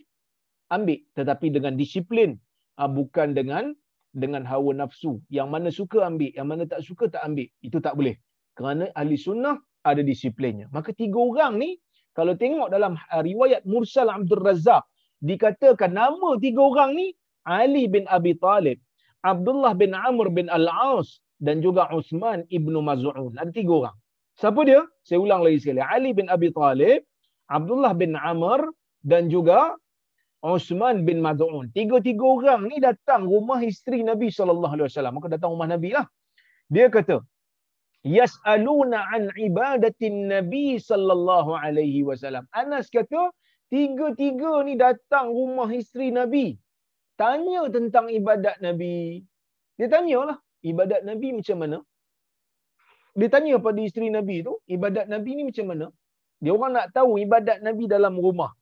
ambil. 0.70 1.02
Tetapi 1.18 1.50
dengan 1.50 1.74
disiplin, 1.74 2.38
bukan 2.78 3.34
dengan 3.34 3.74
dengan 4.14 4.46
hawa 4.46 4.74
nafsu. 4.74 5.18
Yang 5.28 5.48
mana 5.50 5.68
suka 5.74 5.98
ambil, 6.06 6.30
yang 6.34 6.46
mana 6.46 6.62
tak 6.66 6.82
suka 6.86 7.10
tak 7.10 7.22
ambil. 7.26 7.46
Itu 7.62 7.82
tak 7.82 7.98
boleh. 7.98 8.14
Kerana 8.54 8.90
ahli 8.94 9.18
sunnah 9.18 9.58
ada 9.82 10.00
disiplinnya. 10.00 10.70
Maka 10.70 10.94
tiga 10.94 11.18
orang 11.18 11.58
ni, 11.58 11.76
kalau 12.14 12.38
tengok 12.38 12.70
dalam 12.70 12.94
uh, 12.94 13.22
riwayat 13.22 13.66
Mursal 13.66 14.06
Abdul 14.06 14.40
Razak, 14.40 14.86
dikatakan 15.18 15.92
nama 15.92 16.38
tiga 16.38 16.62
orang 16.62 16.94
ni, 16.94 17.10
Ali 17.44 17.90
bin 17.90 18.06
Abi 18.08 18.38
Talib, 18.38 18.78
Abdullah 19.26 19.74
bin 19.74 19.92
Amr 19.92 20.30
bin 20.30 20.46
Al-Aus, 20.48 21.20
dan 21.42 21.60
juga 21.60 21.90
Uthman 21.90 22.46
ibnu 22.48 22.78
Maz'un. 22.80 23.34
Ada 23.36 23.50
tiga 23.50 23.72
orang. 23.84 23.96
Siapa 24.38 24.60
dia? 24.66 24.82
Saya 25.04 25.20
ulang 25.20 25.42
lagi 25.44 25.60
sekali. 25.60 25.82
Ali 25.82 26.14
bin 26.16 26.30
Abi 26.32 26.54
Talib, 26.54 27.04
Abdullah 27.50 27.92
bin 27.92 28.16
Amr, 28.16 28.72
dan 29.04 29.28
juga 29.28 29.76
Uthman 30.44 31.08
bin 31.08 31.24
Maz'un. 31.24 31.72
Tiga-tiga 31.72 32.24
orang 32.36 32.68
ni 32.68 32.76
datang 32.76 33.24
rumah 33.24 33.64
isteri 33.64 34.04
Nabi 34.04 34.28
SAW. 34.28 34.84
Maka 35.16 35.26
datang 35.32 35.56
rumah 35.56 35.64
Nabi 35.64 35.96
lah. 35.96 36.04
Dia 36.68 36.92
kata, 36.92 37.24
Yas'aluna 38.04 39.08
an 39.08 39.32
ibadatin 39.32 40.28
Nabi 40.28 40.76
sallallahu 40.76 41.56
alaihi 41.56 42.04
wasallam. 42.04 42.44
Anas 42.52 42.92
kata, 42.92 43.32
tiga-tiga 43.72 44.60
ni 44.68 44.76
datang 44.76 45.32
rumah 45.32 45.72
isteri 45.72 46.12
Nabi. 46.12 46.60
Tanya 47.16 47.64
tentang 47.72 48.12
ibadat 48.12 48.60
Nabi. 48.60 49.24
Dia 49.80 49.88
tanyalah, 49.88 50.36
ibadat 50.60 51.08
Nabi 51.08 51.40
macam 51.40 51.56
mana? 51.64 51.78
Dia 53.16 53.28
tanya 53.32 53.56
pada 53.62 53.80
isteri 53.80 54.12
Nabi 54.12 54.44
tu, 54.44 54.60
ibadat 54.68 55.08
Nabi 55.08 55.30
ni 55.40 55.42
macam 55.48 55.66
mana? 55.72 55.86
Dia 56.42 56.52
orang 56.52 56.72
nak 56.76 56.86
tahu 56.92 57.16
ibadat 57.16 57.64
Nabi 57.64 57.88
dalam 57.88 58.20
rumah. 58.20 58.52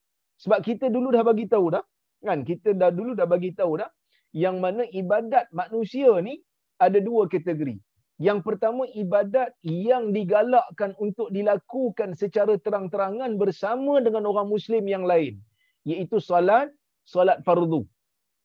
Sebab 0.42 0.58
kita 0.66 0.90
dulu 0.90 1.14
dah 1.14 1.22
bagi 1.22 1.46
tahu 1.46 1.70
dah, 1.70 1.84
kan? 2.26 2.42
Kita 2.42 2.74
dah 2.74 2.90
dulu 2.90 3.14
dah 3.14 3.30
bagi 3.30 3.54
tahu 3.54 3.78
dah 3.78 3.86
yang 4.34 4.58
mana 4.58 4.82
ibadat 4.90 5.46
manusia 5.54 6.10
ni 6.18 6.42
ada 6.82 6.98
dua 6.98 7.30
kategori. 7.30 7.78
Yang 8.18 8.38
pertama 8.46 8.86
ibadat 8.90 9.54
yang 9.62 10.10
digalakkan 10.10 10.98
untuk 10.98 11.30
dilakukan 11.30 12.18
secara 12.18 12.58
terang-terangan 12.58 13.38
bersama 13.38 14.02
dengan 14.02 14.26
orang 14.30 14.50
muslim 14.50 14.82
yang 14.86 15.06
lain, 15.06 15.38
iaitu 15.86 16.18
solat, 16.18 16.70
solat 17.06 17.42
fardu. 17.46 17.86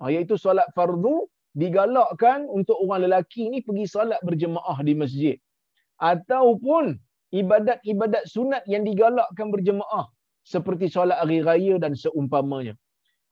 Ha, 0.02 0.14
iaitu 0.14 0.38
solat 0.38 0.70
fardu 0.78 1.30
digalakkan 1.58 2.46
untuk 2.50 2.78
orang 2.78 3.10
lelaki 3.10 3.50
ni 3.50 3.66
pergi 3.66 3.86
solat 3.90 4.22
berjemaah 4.22 4.78
di 4.86 4.94
masjid. 4.94 5.38
Ataupun 5.98 6.98
ibadat-ibadat 7.34 8.30
sunat 8.30 8.62
yang 8.70 8.86
digalakkan 8.86 9.50
berjemaah 9.50 10.10
seperti 10.48 10.88
solat 10.88 11.20
hari 11.20 11.44
raya 11.44 11.76
dan 11.76 11.92
seumpamanya. 11.92 12.80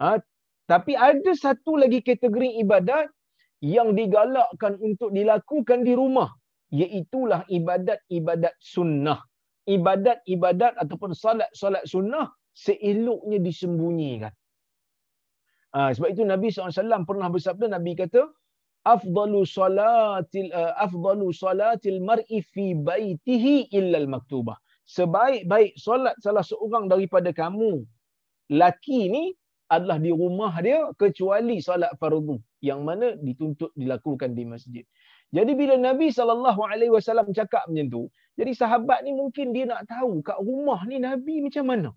Ha? 0.04 0.20
Tapi 0.68 1.00
ada 1.00 1.32
satu 1.32 1.80
lagi 1.80 2.04
kategori 2.04 2.60
ibadat 2.60 3.08
yang 3.64 3.96
digalakkan 3.96 4.76
untuk 4.84 5.16
dilakukan 5.16 5.88
di 5.88 5.96
rumah. 5.96 6.36
Iaitulah 6.76 7.48
ibadat-ibadat 7.48 8.60
sunnah. 8.60 9.24
Ibadat-ibadat 9.64 10.76
ataupun 10.76 11.16
salat-salat 11.16 11.88
sunnah 11.88 12.36
seeloknya 12.52 13.40
disembunyikan. 13.40 14.34
Ha, 15.76 15.92
sebab 15.96 16.10
itu 16.12 16.24
Nabi 16.24 16.52
SAW 16.52 17.04
pernah 17.04 17.28
bersabda, 17.32 17.68
Nabi 17.68 18.00
kata, 18.00 18.28
afdalu 18.86 19.44
salatil 19.44 20.54
uh, 20.54 20.78
afdalu 20.78 21.34
salatil 21.34 22.00
mar'i 22.00 22.40
fi 22.46 22.78
baitihi 22.78 23.74
illa 23.74 23.98
al-maktubah. 24.00 24.56
Sebaik-baik 24.86 25.74
solat 25.82 26.14
salah 26.22 26.46
seorang 26.46 26.86
daripada 26.86 27.34
kamu 27.34 27.82
laki 28.54 29.10
ni 29.10 29.24
adalah 29.66 29.98
di 29.98 30.14
rumah 30.14 30.54
dia 30.62 30.94
kecuali 30.94 31.58
solat 31.58 31.90
fardu 31.98 32.38
yang 32.62 32.86
mana 32.86 33.18
dituntut 33.18 33.74
dilakukan 33.74 34.38
di 34.38 34.46
masjid. 34.46 34.86
Jadi 35.34 35.52
bila 35.58 35.76
Nabi 35.82 36.14
saw 36.14 36.30
cakap 37.34 37.66
macam 37.66 37.88
tu, 37.90 38.04
jadi 38.38 38.52
sahabat 38.54 39.02
ni 39.02 39.12
mungkin 39.18 39.56
dia 39.56 39.66
nak 39.66 39.90
tahu 39.90 40.22
kat 40.22 40.38
rumah 40.38 40.80
ni 40.86 41.02
Nabi 41.02 41.42
macam 41.42 41.66
mana. 41.66 41.90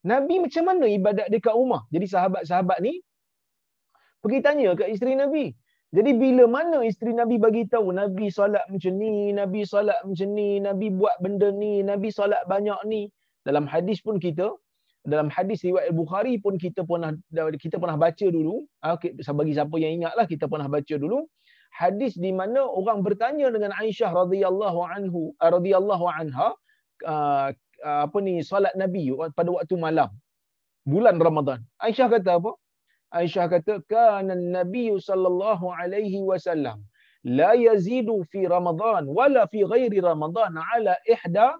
Nabi 0.00 0.40
macam 0.40 0.64
mana 0.64 0.84
ibadat 0.88 1.28
dia 1.28 1.40
kat 1.44 1.52
rumah? 1.52 1.84
Jadi 1.92 2.06
sahabat-sahabat 2.08 2.80
ni 2.80 3.04
pergi 4.24 4.40
tanya 4.40 4.72
kat 4.72 4.88
isteri 4.88 5.12
Nabi. 5.12 5.52
Jadi 5.90 6.10
bila 6.14 6.46
mana 6.46 6.86
isteri 6.86 7.10
Nabi 7.10 7.36
bagi 7.42 7.66
tahu 7.66 7.90
Nabi 7.90 8.30
solat 8.30 8.62
macam 8.70 8.94
ni, 8.94 9.34
Nabi 9.34 9.66
solat 9.66 9.98
macam 10.06 10.28
ni, 10.38 10.62
Nabi 10.62 10.86
buat 10.94 11.18
benda 11.18 11.50
ni, 11.50 11.82
Nabi 11.82 12.14
solat 12.14 12.46
banyak 12.46 12.78
ni. 12.86 13.10
Dalam 13.42 13.66
hadis 13.66 13.98
pun 13.98 14.22
kita, 14.22 14.54
dalam 15.02 15.32
hadis 15.32 15.64
riwayat 15.66 15.90
Bukhari 15.96 16.36
pun 16.38 16.60
kita 16.60 16.84
pernah 16.86 17.16
kita 17.58 17.82
pernah 17.82 17.96
baca 17.98 18.26
dulu. 18.30 18.62
Ah, 18.84 18.94
bagi 19.34 19.52
siapa 19.56 19.74
yang 19.82 19.92
ingatlah 20.04 20.26
kita 20.30 20.46
pernah 20.46 20.68
baca 20.70 20.94
dulu. 20.94 21.26
Hadis 21.74 22.14
di 22.18 22.30
mana 22.30 22.62
orang 22.66 23.02
bertanya 23.02 23.50
dengan 23.50 23.74
Aisyah 23.74 24.14
radhiyallahu 24.14 24.80
anhu 24.94 25.34
ah, 25.42 25.50
radhiyallahu 25.54 26.04
anha 26.06 26.54
uh, 27.06 27.48
apa 27.80 28.18
ni 28.20 28.44
solat 28.44 28.76
Nabi 28.76 29.08
pada 29.32 29.48
waktu 29.50 29.74
malam 29.74 30.12
bulan 30.84 31.16
Ramadan. 31.16 31.64
Aisyah 31.80 32.12
kata 32.12 32.38
apa? 32.38 32.52
Aisyah 33.10 33.50
kata 33.50 33.82
kana 33.90 34.34
Nabi 34.34 34.94
sallallahu 34.94 35.74
alaihi 35.74 36.22
wasallam 36.22 36.84
la 37.24 37.52
yazidu 37.58 38.24
fi 38.30 38.46
Ramadan 38.46 39.06
wala 39.10 39.46
fi 39.50 39.64
ghairi 39.66 40.00
Ramadan 40.00 40.54
ala 40.56 40.96
ihda 41.06 41.58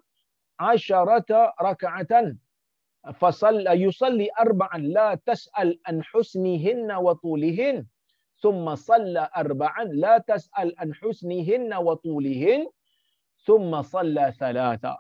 asharata 0.59 1.53
raka'atan 1.59 2.39
fasal 3.21 3.65
yusalli 3.77 4.29
arba'an 4.39 4.93
la 4.93 5.17
tas'al 5.17 5.75
an 5.89 6.05
husnihinna 6.13 7.01
wa 7.01 7.17
tulihin 7.25 7.89
thumma 8.43 8.77
salla 8.77 9.29
arba'an 9.35 9.91
la 9.97 10.21
tas'al 10.21 10.73
an 10.79 10.93
husnihinna 11.03 11.81
wa 11.81 11.97
tulihin 12.05 12.69
thumma 13.47 13.83
salla 13.85 14.33
thalatha 14.37 14.97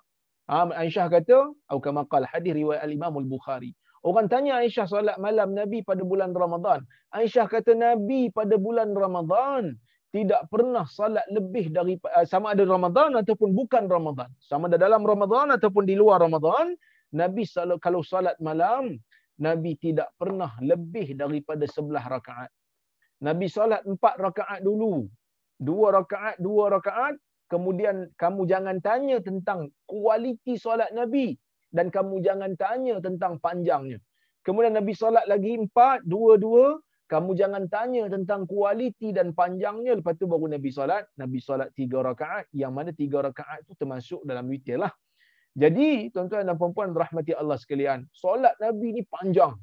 Aisyah 0.51 1.07
kata 1.15 1.55
atau 1.71 1.79
kama 1.79 2.03
qala 2.11 2.27
hadis 2.27 2.51
riwayat 2.59 2.83
al-Imam 2.83 3.15
al-Bukhari 3.23 3.71
Orang 4.01 4.33
tanya 4.33 4.65
Aisyah 4.65 4.89
solat 4.89 5.17
malam 5.21 5.53
Nabi 5.53 5.85
pada 5.85 6.01
bulan 6.01 6.33
Ramadan. 6.33 6.81
Aisyah 7.13 7.45
kata 7.45 7.77
Nabi 7.77 8.33
pada 8.33 8.57
bulan 8.57 8.97
Ramadan 8.97 9.77
tidak 10.11 10.49
pernah 10.49 10.89
salat 10.89 11.23
lebih 11.29 11.69
dari 11.71 12.01
eh, 12.01 12.27
sama 12.27 12.57
ada 12.57 12.65
Ramadan 12.65 13.21
ataupun 13.21 13.53
bukan 13.53 13.87
Ramadan. 13.87 14.33
Sama 14.41 14.73
ada 14.73 14.81
dalam 14.81 15.05
Ramadan 15.05 15.53
ataupun 15.53 15.85
di 15.85 15.95
luar 15.95 16.25
Ramadan, 16.25 16.73
Nabi 17.13 17.45
kalau 17.77 18.01
salat 18.01 18.41
malam, 18.41 18.97
Nabi 19.37 19.77
tidak 19.77 20.11
pernah 20.17 20.57
lebih 20.65 21.15
daripada 21.15 21.69
sebelah 21.69 22.03
rakaat. 22.09 22.51
Nabi 23.21 23.53
salat 23.53 23.85
empat 23.85 24.17
rakaat 24.17 24.61
dulu. 24.65 25.05
Dua 25.61 25.93
rakaat, 25.93 26.41
dua 26.41 26.73
rakaat. 26.73 27.21
Kemudian 27.53 28.09
kamu 28.17 28.49
jangan 28.49 28.79
tanya 28.81 29.19
tentang 29.21 29.69
kualiti 29.85 30.55
solat 30.55 30.95
Nabi 30.95 31.35
dan 31.71 31.89
kamu 31.89 32.19
jangan 32.23 32.53
tanya 32.59 32.99
tentang 32.99 33.39
panjangnya. 33.39 34.03
Kemudian 34.43 34.75
Nabi 34.75 34.93
solat 34.97 35.25
lagi 35.31 35.57
empat, 35.57 36.03
dua-dua. 36.05 36.79
kamu 37.11 37.35
jangan 37.35 37.67
tanya 37.67 38.07
tentang 38.07 38.47
kualiti 38.47 39.11
dan 39.11 39.35
panjangnya. 39.35 39.99
Lepas 39.99 40.15
tu 40.15 40.31
baru 40.31 40.47
Nabi 40.47 40.71
solat. 40.71 41.11
Nabi 41.19 41.43
solat 41.43 41.75
tiga 41.75 42.07
rakaat. 42.07 42.47
Yang 42.55 42.71
mana 42.71 42.91
tiga 42.95 43.19
rakaat 43.19 43.67
tu 43.67 43.75
termasuk 43.75 44.23
dalam 44.23 44.47
witir 44.47 44.79
lah. 44.79 44.95
Jadi 45.59 46.15
tuan-tuan 46.15 46.47
dan 46.47 46.55
puan-puan 46.55 46.95
rahmati 46.95 47.35
Allah 47.35 47.59
sekalian 47.59 48.07
solat 48.15 48.55
Nabi 48.63 48.95
ni 48.95 49.03
panjang. 49.03 49.59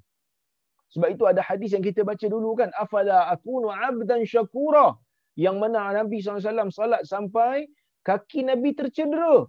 Sebab 0.91 1.07
itu 1.07 1.23
ada 1.23 1.39
hadis 1.39 1.71
yang 1.71 1.83
kita 1.83 2.03
baca 2.03 2.27
dulu 2.27 2.51
kan. 2.59 2.67
Afala 2.75 3.31
akunu 3.31 3.71
abdan 3.71 4.27
syakura? 4.27 4.99
Yang 5.39 5.55
mana 5.55 5.95
Nabi 6.03 6.19
SAW 6.19 6.67
solat 6.67 7.07
sampai 7.07 7.71
kaki 8.03 8.43
Nabi 8.43 8.75
tercedera 8.75 9.47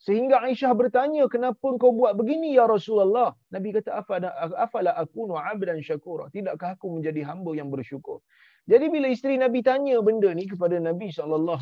Sehingga 0.00 0.40
Aisyah 0.40 0.72
bertanya, 0.72 1.28
kenapa 1.28 1.76
kau 1.76 1.92
buat 1.92 2.16
begini 2.16 2.56
ya 2.56 2.64
Rasulullah? 2.64 3.36
Nabi 3.52 3.68
kata, 3.76 4.00
afala 4.56 4.96
akunu 4.96 5.36
abdan 5.36 5.76
syakura. 5.84 6.32
Tidakkah 6.32 6.72
aku 6.80 6.88
menjadi 6.88 7.20
hamba 7.28 7.52
yang 7.52 7.68
bersyukur? 7.68 8.24
Jadi 8.64 8.88
bila 8.88 9.12
isteri 9.12 9.36
Nabi 9.36 9.60
tanya 9.60 10.00
benda 10.00 10.32
ni 10.32 10.48
kepada 10.48 10.80
Nabi 10.80 11.12
SAW, 11.12 11.60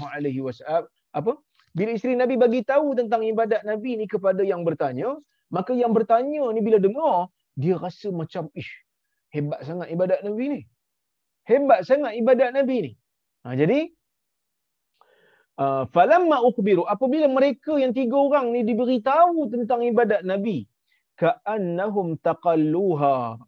apa? 1.18 1.32
Bila 1.74 1.90
isteri 1.98 2.14
Nabi 2.14 2.38
bagi 2.38 2.62
tahu 2.62 2.94
tentang 2.94 3.26
ibadat 3.26 3.66
Nabi 3.66 3.98
ni 3.98 4.06
kepada 4.06 4.46
yang 4.46 4.62
bertanya, 4.62 5.18
maka 5.50 5.74
yang 5.74 5.90
bertanya 5.90 6.46
ni 6.54 6.62
bila 6.62 6.78
dengar, 6.78 7.34
dia 7.58 7.74
rasa 7.74 8.14
macam, 8.14 8.54
ish, 8.54 8.70
hebat 9.34 9.66
sangat 9.66 9.90
ibadat 9.90 10.22
Nabi 10.22 10.44
ni. 10.46 10.60
Hebat 11.42 11.82
sangat 11.82 12.14
ibadat 12.14 12.54
Nabi 12.54 12.76
ni. 12.86 12.92
Ha, 13.42 13.58
jadi, 13.58 13.90
Uh, 15.58 15.90
falamma 15.90 16.38
ukhbiru 16.46 16.86
apabila 16.86 17.26
mereka 17.26 17.74
yang 17.82 17.90
tiga 17.90 18.14
orang 18.14 18.54
ni 18.54 18.62
diberitahu 18.62 19.50
tentang 19.50 19.82
ibadat 19.82 20.22
nabi 20.22 20.70
ka'annahum 21.18 22.14
taqalluha. 22.22 23.42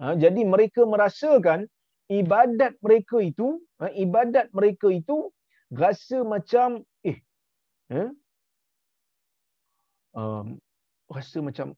Ha, 0.00 0.04
jadi 0.20 0.44
mereka 0.44 0.84
merasakan 0.84 1.64
ibadat 2.12 2.76
mereka 2.84 3.24
itu 3.24 3.56
ha, 3.80 3.88
ibadat 3.88 4.52
mereka 4.52 4.92
itu 4.92 5.32
rasa 5.72 6.20
macam 6.28 6.84
eh 7.00 7.18
eh 7.88 8.12
um, 10.12 10.60
rasa 11.08 11.40
macam 11.40 11.72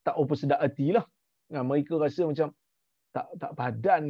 tak 0.00 0.16
apa 0.16 0.32
sedap 0.32 0.60
hatilah. 0.64 1.04
Ha, 1.52 1.60
mereka 1.60 2.00
rasa 2.00 2.24
macam 2.24 2.56
tak 3.12 3.26
tak 3.36 3.52
padan. 3.52 4.04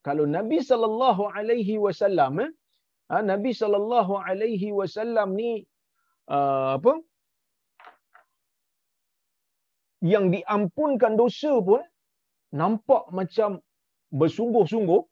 Kalau 0.00 0.24
nabi 0.24 0.64
sallallahu 0.64 1.28
alaihi 1.28 1.76
wasallam 1.76 2.48
eh 2.48 2.50
ha, 3.12 3.20
Nabi 3.32 3.50
sallallahu 3.60 4.12
alaihi 4.28 4.68
wasallam 4.80 5.28
ni 5.40 5.50
uh, 6.36 6.80
apa? 6.80 6.92
Yang 10.12 10.24
diampunkan 10.34 11.12
dosa 11.20 11.52
pun 11.68 11.82
nampak 12.60 13.04
macam 13.18 13.50
bersungguh-sungguh 14.20 15.02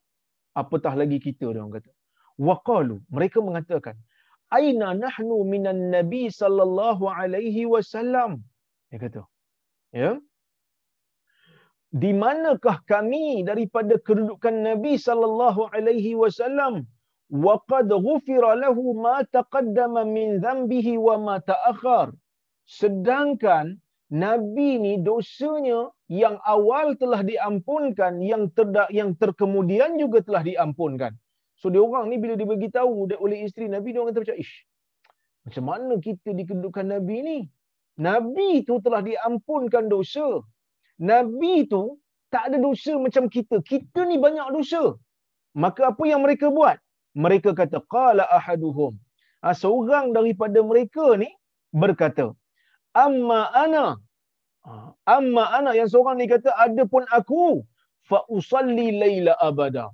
apatah 0.61 0.93
lagi 1.01 1.17
kita 1.27 1.45
dia 1.53 1.61
orang 1.61 1.75
kata. 1.77 1.91
Waqalu 2.47 2.97
mereka 3.15 3.37
mengatakan 3.47 3.95
aina 4.57 4.87
nahnu 5.03 5.37
minan 5.53 5.79
nabi 5.95 6.23
sallallahu 6.41 7.05
alaihi 7.19 7.69
wasallam? 7.73 8.31
Dia 8.89 8.99
kata. 9.05 9.21
Ya? 10.01 10.11
Di 12.01 12.11
manakah 12.23 12.77
kami 12.91 13.43
daripada 13.49 13.95
kedudukan 14.07 14.55
nabi 14.69 14.93
sallallahu 15.07 15.61
alaihi 15.75 16.13
wasallam 16.21 16.73
وَقَدْ 17.30 17.90
غُفِرَ 17.90 18.44
لَهُ 18.54 18.76
مَا 19.04 19.26
تَقَدَّمَ 19.26 19.94
مِنْ 20.16 20.28
ذَنْبِهِ 20.38 20.86
وَمَا 20.94 21.36
تَأَخَرْ 21.42 22.14
Sedangkan 22.66 23.82
Nabi 24.10 24.78
ni 24.78 24.92
dosanya 25.02 25.90
yang 26.06 26.38
awal 26.46 26.94
telah 26.94 27.26
diampunkan, 27.26 28.22
yang 28.22 28.50
terda, 28.54 28.86
yang 28.94 29.18
terkemudian 29.18 29.98
juga 29.98 30.22
telah 30.22 30.46
diampunkan. 30.46 31.18
So 31.58 31.66
dia 31.74 31.82
orang 31.82 32.14
ni 32.14 32.22
bila 32.22 32.38
dibagi 32.38 32.70
tahu 32.70 33.10
oleh 33.18 33.42
isteri 33.42 33.66
Nabi 33.66 33.90
dia 33.90 33.98
orang 34.02 34.14
kata 34.14 34.22
macam 34.22 34.38
ish. 34.38 34.54
Macam 35.46 35.64
mana 35.66 35.94
kita 35.98 36.30
dikedudukan 36.30 36.86
Nabi 36.86 37.16
ni? 37.22 37.38
Nabi 37.98 38.62
tu 38.62 38.78
telah 38.78 39.02
diampunkan 39.02 39.90
dosa. 39.90 40.42
Nabi 41.02 41.66
tu 41.66 41.98
tak 42.30 42.54
ada 42.54 42.58
dosa 42.62 42.94
macam 43.02 43.26
kita. 43.26 43.58
Kita 43.62 44.06
ni 44.06 44.18
banyak 44.22 44.54
dosa. 44.54 44.94
Maka 45.56 45.90
apa 45.90 46.02
yang 46.06 46.22
mereka 46.22 46.52
buat? 46.52 46.76
Mereka 47.23 47.51
kata 47.61 47.79
qala 47.95 48.23
ahaduhum. 48.37 48.93
Ha, 49.43 49.53
seorang 49.63 50.13
daripada 50.17 50.59
mereka 50.61 51.17
ni 51.21 51.29
berkata 51.73 52.31
amma 52.93 53.41
ana. 53.63 53.85
Ha, 54.67 54.93
amma 55.15 55.43
ana 55.57 55.71
yang 55.79 55.89
seorang 55.93 56.17
ni 56.21 56.27
kata 56.29 56.51
adapun 56.65 57.05
aku. 57.19 57.65
Fa 58.09 58.19
usalli 58.35 58.87
laila 59.01 59.33
abada. 59.39 59.85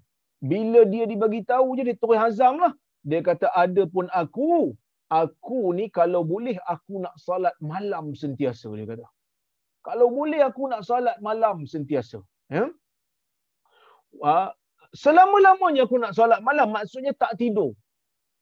Bila 0.49 0.85
dia 0.85 1.05
dibagi 1.09 1.41
tahu 1.51 1.77
je 1.77 1.83
dia 1.87 1.97
terus 2.01 2.19
hazam 2.23 2.55
lah 2.63 2.73
dia 3.09 3.21
kata 3.29 3.47
adapun 3.55 4.07
aku. 4.11 4.75
Aku 5.07 5.71
ni 5.71 5.87
kalau 5.87 6.21
boleh 6.27 6.59
aku 6.67 6.99
nak 6.99 7.15
salat 7.15 7.55
malam 7.63 8.11
sentiasa 8.11 8.67
dia 8.75 8.83
kata. 8.91 9.07
Kalau 9.87 10.11
boleh 10.11 10.43
aku 10.43 10.67
nak 10.67 10.83
salat 10.83 11.15
malam 11.23 11.63
sentiasa. 11.63 12.19
Ya? 12.51 12.67
Ha? 14.27 14.51
Selama-lamanya 14.93 15.83
aku 15.87 15.97
nak 15.99 16.13
solat 16.17 16.39
malam 16.43 16.71
maksudnya 16.75 17.13
tak 17.15 17.35
tidur. 17.39 17.71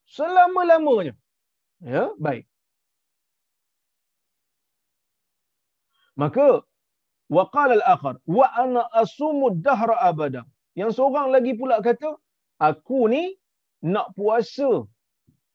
Selama-lamanya. 0.06 1.14
Ya 1.82 2.14
baik. 2.22 2.46
Maka 6.16 6.64
waqala 7.28 7.74
al-akhar 7.80 8.16
wa 8.38 8.48
ana 8.64 8.82
asumu 9.02 9.52
dahra 9.66 9.98
abada. 10.10 10.46
Yang 10.80 11.00
seorang 11.00 11.32
lagi 11.36 11.52
pula 11.60 11.80
kata 11.84 12.16
aku 12.60 13.08
ni 13.12 13.24
nak 13.84 14.16
puasa 14.16 14.88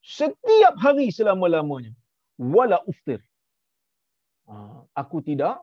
setiap 0.02 0.74
hari 0.84 1.08
selama-lamanya. 1.12 1.92
Wala 2.40 2.80
uftir. 2.88 3.20
Ha, 4.48 4.84
aku 4.96 5.20
tidak 5.20 5.60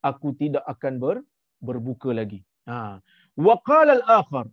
aku 0.00 0.32
tidak 0.40 0.64
akan 0.64 0.94
ber, 1.02 1.16
berbuka 1.60 2.10
lagi. 2.12 2.40
Ha 2.68 3.00
al-akhar 3.38 4.46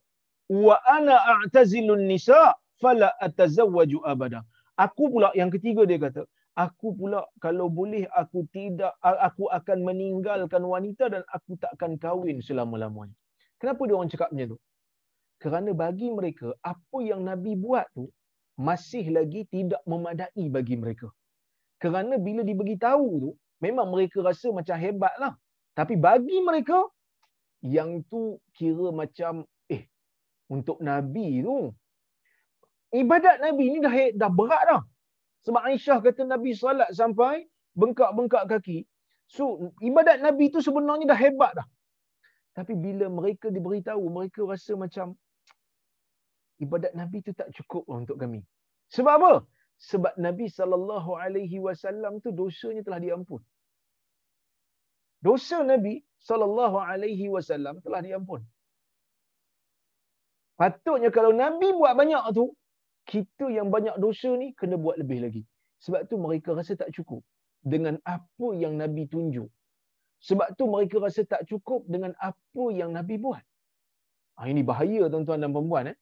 wa 0.49 0.75
ana 0.85 1.15
a'tazilu 1.33 1.93
an-nisa 1.99 2.53
fala 2.81 3.09
atazawwaju 3.19 3.99
abada 4.05 4.45
aku 4.77 5.09
pula 5.09 5.31
yang 5.33 5.49
ketiga 5.49 5.85
dia 5.89 5.97
kata 5.97 6.23
aku 6.55 6.95
pula 6.95 7.27
kalau 7.43 7.67
boleh 7.67 8.07
aku 8.15 8.47
tidak 8.55 8.95
aku 9.03 9.51
akan 9.51 9.83
meninggalkan 9.83 10.63
wanita 10.63 11.11
dan 11.11 11.21
aku 11.35 11.59
tak 11.59 11.75
akan 11.75 11.99
kahwin 11.99 12.39
selama-lamanya. 12.39 13.13
Kenapa 13.59 13.83
dia 13.87 13.95
orang 13.99 14.11
cakap 14.11 14.31
macam 14.31 14.55
tu? 14.55 14.59
Kerana 15.43 15.71
bagi 15.75 16.07
mereka 16.09 16.55
apa 16.63 16.97
yang 17.03 17.27
nabi 17.27 17.59
buat 17.59 17.85
tu 17.91 18.07
masih 18.55 19.11
lagi 19.11 19.43
tidak 19.51 19.83
memadai 19.83 20.47
bagi 20.47 20.79
mereka. 20.79 21.11
Kerana 21.83 22.15
bila 22.15 22.41
dibagi 22.41 22.79
tahu 22.79 23.07
tu 23.19 23.29
memang 23.59 23.91
mereka 23.91 24.23
rasa 24.23 24.47
macam 24.55 24.79
hebatlah. 24.79 25.35
Tapi 25.75 25.99
bagi 25.99 26.39
mereka 26.39 26.87
yang 27.65 28.05
tu 28.05 28.37
kira 28.53 28.93
macam 28.93 29.41
eh 29.65 29.89
untuk 30.53 30.77
nabi 30.85 31.41
tu 31.41 31.73
ibadat 32.93 33.41
nabi 33.41 33.73
ni 33.73 33.79
dah 33.81 33.93
dah 34.13 34.31
berat 34.31 34.63
dah. 34.69 34.81
Sebab 35.45 35.61
Aisyah 35.61 35.97
kata 36.01 36.25
nabi 36.29 36.53
solat 36.53 36.89
sampai 36.93 37.49
bengkak-bengkak 37.73 38.45
kaki. 38.49 38.85
So 39.25 39.73
ibadat 39.81 40.21
nabi 40.21 40.53
tu 40.53 40.61
sebenarnya 40.61 41.09
dah 41.09 41.19
hebat 41.19 41.51
dah. 41.57 41.67
Tapi 42.53 42.77
bila 42.77 43.09
mereka 43.09 43.49
diberitahu 43.49 44.03
mereka 44.13 44.45
rasa 44.45 44.77
macam 44.77 45.17
ibadat 46.61 46.93
nabi 46.93 47.25
tu 47.25 47.33
tak 47.33 47.49
cukup 47.57 47.83
untuk 47.89 48.21
kami. 48.21 48.45
Sebab 48.93 49.13
apa? 49.17 49.33
Sebab 49.75 50.13
nabi 50.21 50.47
sallallahu 50.47 51.17
alaihi 51.17 51.57
wasallam 51.59 52.21
tu 52.23 52.29
dosanya 52.31 52.85
telah 52.85 53.01
diampun 53.01 53.41
dosa 55.27 55.57
nabi 55.71 55.95
sallallahu 56.27 56.77
alaihi 56.91 57.25
wasallam 57.35 57.77
telah 57.85 58.01
diampun. 58.07 58.41
Patutnya 60.59 61.09
kalau 61.17 61.31
Nabi 61.43 61.67
buat 61.79 61.93
banyak 61.99 62.23
tu, 62.37 62.45
kita 63.11 63.45
yang 63.57 63.67
banyak 63.75 63.95
dosa 64.05 64.29
ni 64.41 64.55
kena 64.59 64.75
buat 64.83 64.97
lebih 65.01 65.19
lagi. 65.25 65.43
Sebab 65.85 66.07
tu 66.09 66.15
mereka 66.25 66.55
rasa 66.59 66.73
tak 66.81 66.89
cukup 66.95 67.21
dengan 67.61 67.99
apa 68.07 68.47
yang 68.55 68.73
Nabi 68.81 69.03
tunjuk. 69.13 69.51
Sebab 70.23 70.57
tu 70.57 70.65
mereka 70.73 70.97
rasa 71.05 71.21
tak 71.27 71.43
cukup 71.45 71.85
dengan 71.85 72.15
apa 72.17 72.63
yang 72.79 72.95
Nabi 72.97 73.19
buat. 73.25 73.43
Ha, 74.39 74.47
ini 74.51 74.63
bahaya 74.65 75.11
tuan-tuan 75.11 75.43
dan 75.43 75.51
puan 75.53 75.91
eh. 75.91 75.97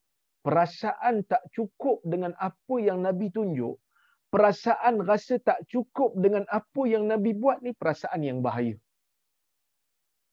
Perasaan 0.46 1.24
tak 1.32 1.44
cukup 1.56 2.04
dengan 2.04 2.32
apa 2.36 2.76
yang 2.88 3.00
Nabi 3.00 3.32
tunjuk, 3.32 3.80
perasaan 4.28 5.00
rasa 5.02 5.40
tak 5.40 5.64
cukup 5.72 6.14
dengan 6.20 6.44
apa 6.52 6.82
yang 6.84 7.08
Nabi 7.08 7.32
buat 7.32 7.64
ni 7.64 7.72
perasaan 7.72 8.22
yang 8.28 8.44
bahaya 8.44 8.76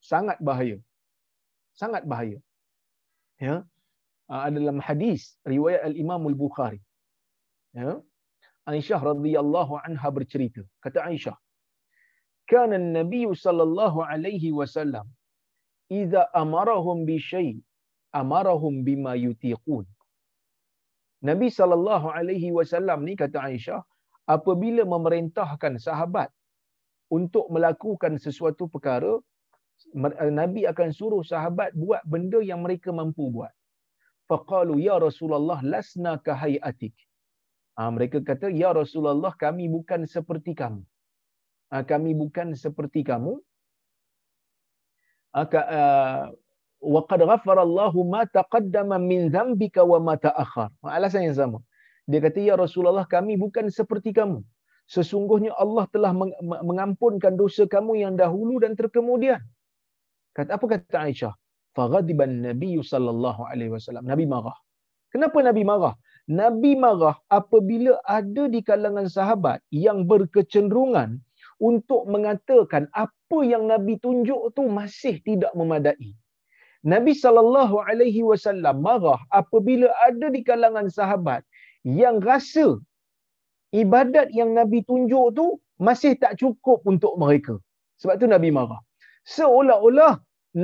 sangat 0.00 0.38
bahaya. 0.48 0.78
Sangat 1.80 2.04
bahaya. 2.12 2.38
Ya. 3.40 3.64
Ah, 4.28 4.50
dalam 4.50 4.78
hadis 4.78 5.38
riwayat 5.52 5.82
Al-Imam 5.90 6.22
Al-Bukhari. 6.30 6.80
Ya. 7.72 8.00
Aisyah 8.68 9.00
radhiyallahu 9.00 9.80
anha 9.86 10.08
bercerita. 10.12 10.62
Kata 10.84 11.08
Aisyah, 11.08 11.36
"Kana 12.50 12.76
an-nabiy 12.80 13.26
sallallahu 13.44 14.04
alaihi 14.04 14.52
wasallam 14.52 15.06
idza 15.90 16.22
amarahum 16.42 17.02
bi 17.08 17.16
syai' 17.18 17.58
amarahum 18.20 18.82
bima 18.86 19.14
yutiqun. 19.24 19.86
Nabi 21.28 21.48
sallallahu 21.58 22.08
alaihi 22.18 22.50
wasallam 22.58 23.04
ni 23.08 23.14
kata 23.22 23.38
Aisyah, 23.48 23.80
apabila 24.34 24.82
memerintahkan 24.94 25.76
sahabat 25.86 26.30
untuk 27.10 27.50
melakukan 27.54 28.16
sesuatu 28.24 28.70
perkara, 28.72 29.12
Nabi 30.30 30.68
akan 30.70 30.88
suruh 30.94 31.22
sahabat 31.26 31.74
buat 31.74 32.02
benda 32.06 32.38
yang 32.38 32.62
mereka 32.62 32.94
mampu 32.94 33.26
buat. 33.32 33.50
Faqalu 34.30 34.78
ya 34.86 34.96
Rasulullah 35.02 35.58
lasna 35.64 36.14
ka 36.22 36.38
hayatik. 36.38 36.94
Ha, 37.74 37.90
mereka 37.90 38.22
kata 38.22 38.52
ya 38.54 38.70
Rasulullah 38.70 39.34
kami 39.34 39.66
bukan 39.66 40.06
seperti 40.06 40.54
kamu. 40.54 40.82
Ha, 41.74 41.82
kami 41.82 42.14
bukan 42.14 42.54
seperti 42.54 43.02
kamu. 43.02 43.42
Ha, 45.34 45.42
uh, 45.46 46.22
wa 46.80 47.00
qad 47.10 47.20
ghafara 47.26 47.66
ma 48.06 48.22
taqaddama 48.26 48.98
min 49.02 49.30
dhanbika 49.34 49.82
wa 49.82 49.98
ma 49.98 50.14
ta'akhkhar. 50.14 50.70
Alasan 50.86 51.26
yang 51.26 51.38
sama. 51.38 51.58
Dia 52.06 52.22
kata 52.22 52.38
ya 52.42 52.54
Rasulullah 52.54 53.06
kami 53.06 53.34
bukan 53.38 53.66
seperti 53.70 54.14
kamu. 54.14 54.42
Sesungguhnya 54.90 55.54
Allah 55.54 55.86
telah 55.94 56.10
mengampunkan 56.42 57.38
dosa 57.38 57.62
kamu 57.66 58.02
yang 58.02 58.14
dahulu 58.18 58.58
dan 58.58 58.74
terkemudian. 58.74 59.38
Kata 60.36 60.56
apa 60.56 60.64
kata 60.66 60.98
Aisyah? 61.10 61.34
Faghadiban 61.74 62.42
Nabi 62.42 62.78
sallallahu 62.82 63.42
alaihi 63.50 63.72
wasallam. 63.74 64.06
Nabi 64.06 64.26
marah. 64.26 64.56
Kenapa 65.10 65.38
Nabi 65.42 65.62
marah? 65.66 65.94
Nabi 66.30 66.78
marah 66.78 67.18
apabila 67.26 67.98
ada 68.06 68.46
di 68.46 68.62
kalangan 68.62 69.10
sahabat 69.10 69.58
yang 69.74 70.06
berkecenderungan 70.06 71.18
untuk 71.58 72.06
mengatakan 72.06 72.86
apa 72.94 73.38
yang 73.42 73.66
Nabi 73.66 73.98
tunjuk 73.98 74.54
tu 74.54 74.62
masih 74.70 75.18
tidak 75.26 75.50
memadai. 75.58 76.14
Nabi 76.80 77.12
sallallahu 77.12 77.76
alaihi 77.84 78.24
wasallam 78.24 78.80
marah 78.80 79.20
apabila 79.28 79.92
ada 80.00 80.32
di 80.32 80.40
kalangan 80.40 80.88
sahabat 80.88 81.44
yang 81.84 82.22
rasa 82.24 82.80
ibadat 83.76 84.32
yang 84.32 84.56
Nabi 84.56 84.80
tunjuk 84.88 85.36
tu 85.36 85.46
masih 85.76 86.16
tak 86.16 86.40
cukup 86.40 86.80
untuk 86.88 87.12
mereka. 87.20 87.60
Sebab 88.00 88.16
tu 88.16 88.26
Nabi 88.30 88.48
marah. 88.48 88.80
Seolah-olah 89.36 90.12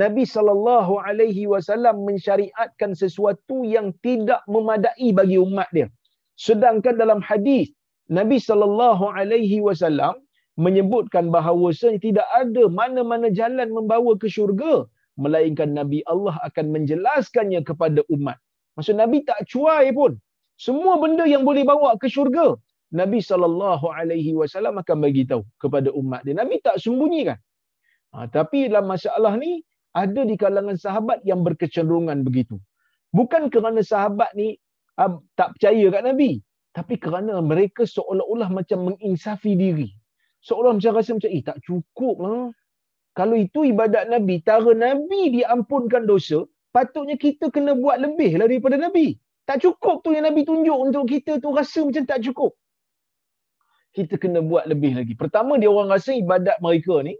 Nabi 0.03 0.23
sallallahu 0.35 0.93
alaihi 1.07 1.43
wasallam 1.51 2.03
mensyariatkan 2.07 2.91
sesuatu 3.01 3.57
yang 3.75 3.87
tidak 4.05 4.41
memadai 4.55 5.09
bagi 5.19 5.37
umat 5.47 5.69
dia. 5.75 5.87
Sedangkan 6.45 6.99
dalam 7.01 7.19
hadis 7.29 7.71
Nabi 8.17 8.37
sallallahu 8.47 9.05
alaihi 9.19 9.63
wasallam 9.67 10.15
menyebutkan 10.65 11.25
bahawa 11.35 11.71
tidak 12.05 12.27
ada 12.41 12.63
mana-mana 12.79 13.27
jalan 13.39 13.69
membawa 13.77 14.11
ke 14.21 14.27
syurga 14.35 14.75
melainkan 15.23 15.71
Nabi 15.79 15.99
Allah 16.13 16.35
akan 16.47 16.65
menjelaskannya 16.75 17.61
kepada 17.69 18.01
umat. 18.15 18.37
Maksud 18.77 18.95
Nabi 19.03 19.23
tak 19.29 19.39
cuai 19.51 19.89
pun. 19.99 20.13
Semua 20.65 20.93
benda 21.03 21.23
yang 21.33 21.43
boleh 21.47 21.63
bawa 21.71 21.89
ke 22.01 22.07
syurga, 22.15 22.47
Nabi 22.99 23.19
sallallahu 23.29 23.85
alaihi 23.99 24.33
wasallam 24.39 24.75
akan 24.81 24.97
bagi 25.05 25.23
tahu 25.31 25.43
kepada 25.63 25.89
umat 26.01 26.21
dia. 26.25 26.35
Nabi 26.41 26.57
tak 26.67 26.77
sembunyikan. 26.83 27.37
Ha, 28.17 28.25
tapi 28.25 28.65
dalam 28.65 28.89
masalah 28.89 29.37
ni 29.37 29.61
ada 29.93 30.25
di 30.25 30.33
kalangan 30.33 30.73
sahabat 30.73 31.21
yang 31.21 31.45
berkecenderungan 31.45 32.25
begitu. 32.25 32.57
Bukan 33.13 33.53
kerana 33.53 33.85
sahabat 33.85 34.33
ni 34.33 34.57
uh, 34.97 35.21
tak 35.37 35.53
percaya 35.53 35.85
kat 35.93 36.01
Nabi, 36.01 36.41
tapi 36.73 36.97
kerana 36.97 37.37
mereka 37.45 37.85
seolah-olah 37.85 38.49
macam 38.49 38.89
menginsafi 38.89 39.53
diri. 39.53 39.93
Seolah 40.41 40.81
macam 40.81 40.97
rasa 40.97 41.13
macam, 41.13 41.29
eh 41.29 41.45
tak 41.45 41.61
cukup 41.61 42.15
lah. 42.25 42.49
Kalau 43.13 43.37
itu 43.37 43.69
ibadat 43.69 44.09
Nabi, 44.09 44.41
tara 44.41 44.73
Nabi 44.73 45.37
diampunkan 45.37 46.09
dosa, 46.09 46.41
patutnya 46.73 47.21
kita 47.21 47.53
kena 47.53 47.77
buat 47.77 48.01
lebih 48.01 48.41
lah 48.41 48.49
daripada 48.49 48.81
Nabi. 48.81 49.13
Tak 49.45 49.61
cukup 49.61 50.01
tu 50.01 50.17
yang 50.17 50.25
Nabi 50.25 50.41
tunjuk 50.41 50.73
untuk 50.73 51.05
kita 51.05 51.37
tu 51.37 51.53
rasa 51.53 51.85
macam 51.85 52.03
tak 52.05 52.25
cukup. 52.25 52.57
Kita 53.93 54.17
kena 54.17 54.41
buat 54.41 54.65
lebih 54.65 54.97
lagi. 54.97 55.13
Pertama 55.13 55.57
dia 55.61 55.69
orang 55.69 55.89
rasa 55.93 56.13
ibadat 56.13 56.57
mereka 56.61 57.01
ni 57.01 57.17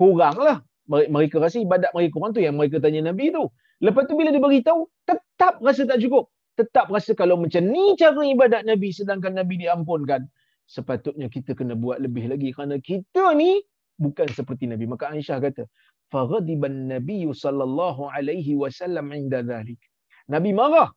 kurang 0.00 0.40
lah 0.40 0.58
mereka 0.90 1.38
rasa 1.38 1.62
ibadat 1.62 1.94
mereka 1.94 2.18
kurang 2.18 2.32
tu 2.34 2.42
yang 2.42 2.58
mereka 2.58 2.82
tanya 2.82 3.14
Nabi 3.14 3.30
tu. 3.30 3.46
Lepas 3.78 4.10
tu 4.10 4.18
bila 4.18 4.34
dia 4.34 4.42
beritahu, 4.42 4.90
tetap 5.06 5.62
rasa 5.62 5.86
tak 5.86 6.02
cukup. 6.02 6.28
Tetap 6.58 6.90
rasa 6.90 7.14
kalau 7.14 7.38
macam 7.38 7.62
ni 7.64 7.94
cara 7.94 8.20
ibadat 8.26 8.66
Nabi 8.66 8.90
sedangkan 8.90 9.38
Nabi 9.38 9.62
diampunkan. 9.62 10.26
Sepatutnya 10.66 11.30
kita 11.30 11.54
kena 11.54 11.78
buat 11.78 12.02
lebih 12.02 12.30
lagi 12.30 12.50
kerana 12.50 12.82
kita 12.82 13.32
ni 13.38 13.62
bukan 13.96 14.28
seperti 14.34 14.66
Nabi. 14.66 14.84
Maka 14.90 15.14
Aisyah 15.14 15.38
kata, 15.40 15.62
"Faghadiban 16.10 16.90
Nabi 16.90 17.30
sallallahu 17.30 18.10
alaihi 18.10 18.58
wasallam 18.58 19.14
inda 19.14 19.40
dhalik." 19.46 19.80
Nabi 20.26 20.50
marah 20.52 20.90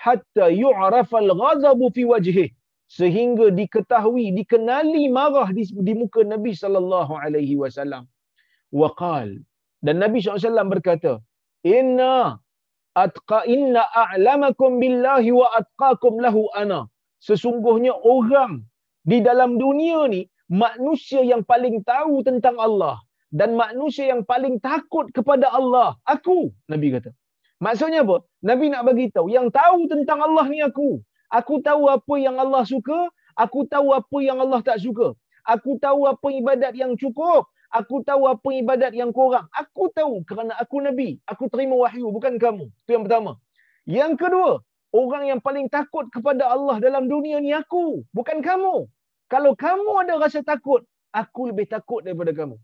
hatta 0.00 0.48
yu'rafa 0.48 1.16
al-ghadabu 1.20 1.92
fi 1.92 2.02
wajhihi 2.08 2.46
sehingga 2.90 3.54
diketahui 3.54 4.34
dikenali 4.34 5.06
marah 5.12 5.48
di, 5.54 5.62
di 5.68 5.92
muka 5.94 6.26
Nabi 6.26 6.52
sallallahu 6.56 7.14
alaihi 7.14 7.56
wasallam 7.62 8.04
waqal. 8.72 9.28
Dan 9.84 10.02
Nabi 10.02 10.20
SAW 10.20 10.70
berkata 10.72 11.12
inna 11.64 12.38
atqa 12.94 13.44
inna 13.48 13.82
a'lamakum 14.02 14.80
billahi 14.82 15.30
wa 15.32 15.48
atqakum 15.60 16.20
lahu 16.24 16.48
ana. 16.62 16.86
Sesungguhnya 17.20 17.92
orang 18.14 18.64
di 19.04 19.20
dalam 19.20 19.60
dunia 19.60 20.08
ni 20.08 20.28
manusia 20.48 21.20
yang 21.20 21.42
paling 21.44 21.84
tahu 21.84 22.24
tentang 22.24 22.56
Allah 22.56 22.96
dan 23.30 23.54
manusia 23.54 24.10
yang 24.12 24.22
paling 24.26 24.58
takut 24.58 25.06
kepada 25.16 25.46
Allah 25.52 25.96
aku 26.08 26.50
Nabi 26.72 26.96
kata. 26.96 27.10
Maksudnya 27.60 28.00
apa? 28.08 28.24
Nabi 28.40 28.72
nak 28.72 28.82
bagi 28.88 29.06
tahu 29.12 29.28
yang 29.28 29.52
tahu 29.52 29.84
tentang 29.92 30.24
Allah 30.24 30.48
ni 30.48 30.64
aku. 30.64 31.04
Aku 31.28 31.60
tahu 31.62 31.86
apa 31.92 32.14
yang 32.18 32.40
Allah 32.40 32.64
suka 32.64 33.12
aku 33.44 33.64
tahu 33.72 33.96
apa 33.96 34.18
yang 34.20 34.38
Allah 34.44 34.60
tak 34.60 34.78
suka. 34.84 35.16
Aku 35.48 35.80
tahu 35.80 36.04
apa 36.04 36.28
ibadat 36.28 36.76
yang 36.76 36.92
cukup 37.00 37.48
Aku 37.70 38.02
tahu 38.02 38.26
apa 38.26 38.48
ibadat 38.50 38.92
yang 38.98 39.14
kurang. 39.14 39.46
Aku 39.54 39.94
tahu 39.94 40.26
kerana 40.26 40.58
aku 40.58 40.82
Nabi. 40.82 41.22
Aku 41.30 41.46
terima 41.46 41.78
wahyu, 41.78 42.10
bukan 42.10 42.34
kamu. 42.34 42.66
Itu 42.86 42.90
yang 42.98 43.06
pertama. 43.06 43.38
Yang 43.86 44.12
kedua, 44.18 44.50
orang 44.90 45.30
yang 45.30 45.40
paling 45.40 45.70
takut 45.70 46.10
kepada 46.10 46.50
Allah 46.50 46.82
dalam 46.82 47.06
dunia 47.06 47.38
ni 47.38 47.54
aku, 47.54 48.02
bukan 48.10 48.42
kamu. 48.42 48.90
Kalau 49.30 49.54
kamu 49.54 49.90
ada 50.02 50.18
rasa 50.18 50.42
takut, 50.42 50.82
aku 51.14 51.54
lebih 51.54 51.70
takut 51.70 52.02
daripada 52.02 52.34
kamu. 52.34 52.58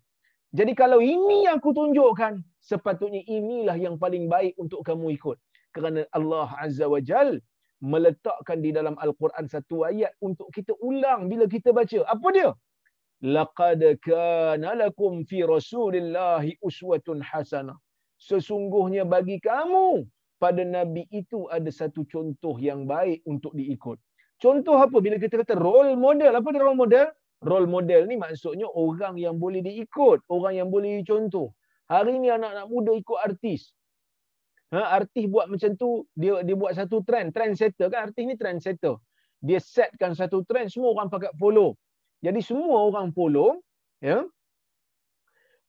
Jadi 0.50 0.72
kalau 0.74 0.98
ini 0.98 1.46
yang 1.46 1.62
aku 1.62 1.70
tunjukkan, 1.70 2.42
sepatutnya 2.58 3.22
inilah 3.26 3.78
yang 3.78 3.94
paling 4.02 4.26
baik 4.26 4.58
untuk 4.58 4.82
kamu 4.82 5.14
ikut. 5.14 5.38
Kerana 5.70 6.02
Allah 6.10 6.50
Azza 6.58 6.90
wa 6.90 6.98
Jal 6.98 7.38
meletakkan 7.84 8.64
di 8.64 8.72
dalam 8.72 8.96
Al-Quran 8.96 9.46
satu 9.46 9.84
ayat 9.84 10.10
untuk 10.18 10.48
kita 10.50 10.72
ulang 10.80 11.28
bila 11.30 11.44
kita 11.46 11.70
baca. 11.70 12.02
Apa 12.08 12.26
dia? 12.32 12.50
Laqad 13.24 13.80
kana 14.04 14.76
lakum 14.76 15.24
fi 15.24 15.40
rasulillahi 15.40 16.60
uswatun 16.60 17.24
hasanah 17.24 17.76
sesungguhnya 18.20 19.04
bagi 19.08 19.40
kamu 19.40 20.04
pada 20.36 20.62
nabi 20.64 21.08
itu 21.08 21.48
ada 21.48 21.68
satu 21.72 22.04
contoh 22.04 22.60
yang 22.60 22.84
baik 22.84 23.24
untuk 23.24 23.56
diikut. 23.56 23.96
Contoh 24.36 24.76
apa? 24.76 25.00
Bila 25.00 25.16
kita 25.16 25.40
kata 25.40 25.56
role 25.56 25.96
model 25.96 26.32
apa 26.36 26.48
dia 26.52 26.60
role 26.60 26.76
model? 26.76 27.08
Role 27.40 27.68
model 27.68 28.04
ni 28.04 28.20
maksudnya 28.20 28.68
orang 28.68 29.16
yang 29.16 29.40
boleh 29.40 29.64
diikut 29.64 30.20
orang 30.28 30.60
yang 30.60 30.68
boleh 30.68 31.00
dicontoh. 31.00 31.56
Hari 31.88 32.20
ni 32.20 32.28
anak-anak 32.28 32.68
muda 32.68 32.92
ikut 32.92 33.16
artis. 33.16 33.72
Ha 34.76 35.00
artis 35.00 35.24
buat 35.24 35.48
macam 35.48 35.72
tu 35.80 36.04
dia 36.12 36.44
dia 36.44 36.52
buat 36.52 36.76
satu 36.76 37.00
trend. 37.00 37.32
Trend 37.32 37.56
setter 37.56 37.88
kan? 37.88 38.12
Artis 38.12 38.24
ni 38.28 38.36
trend 38.36 38.60
setter 38.60 39.00
dia 39.40 39.60
setkan 39.60 40.16
satu 40.16 40.42
trend 40.48 40.72
semua 40.72 40.96
orang 40.96 41.12
pakai 41.12 41.32
follow 41.36 41.76
jadi 42.24 42.40
semua 42.40 42.88
orang 42.88 43.12
follow, 43.12 43.60
ya. 44.00 44.24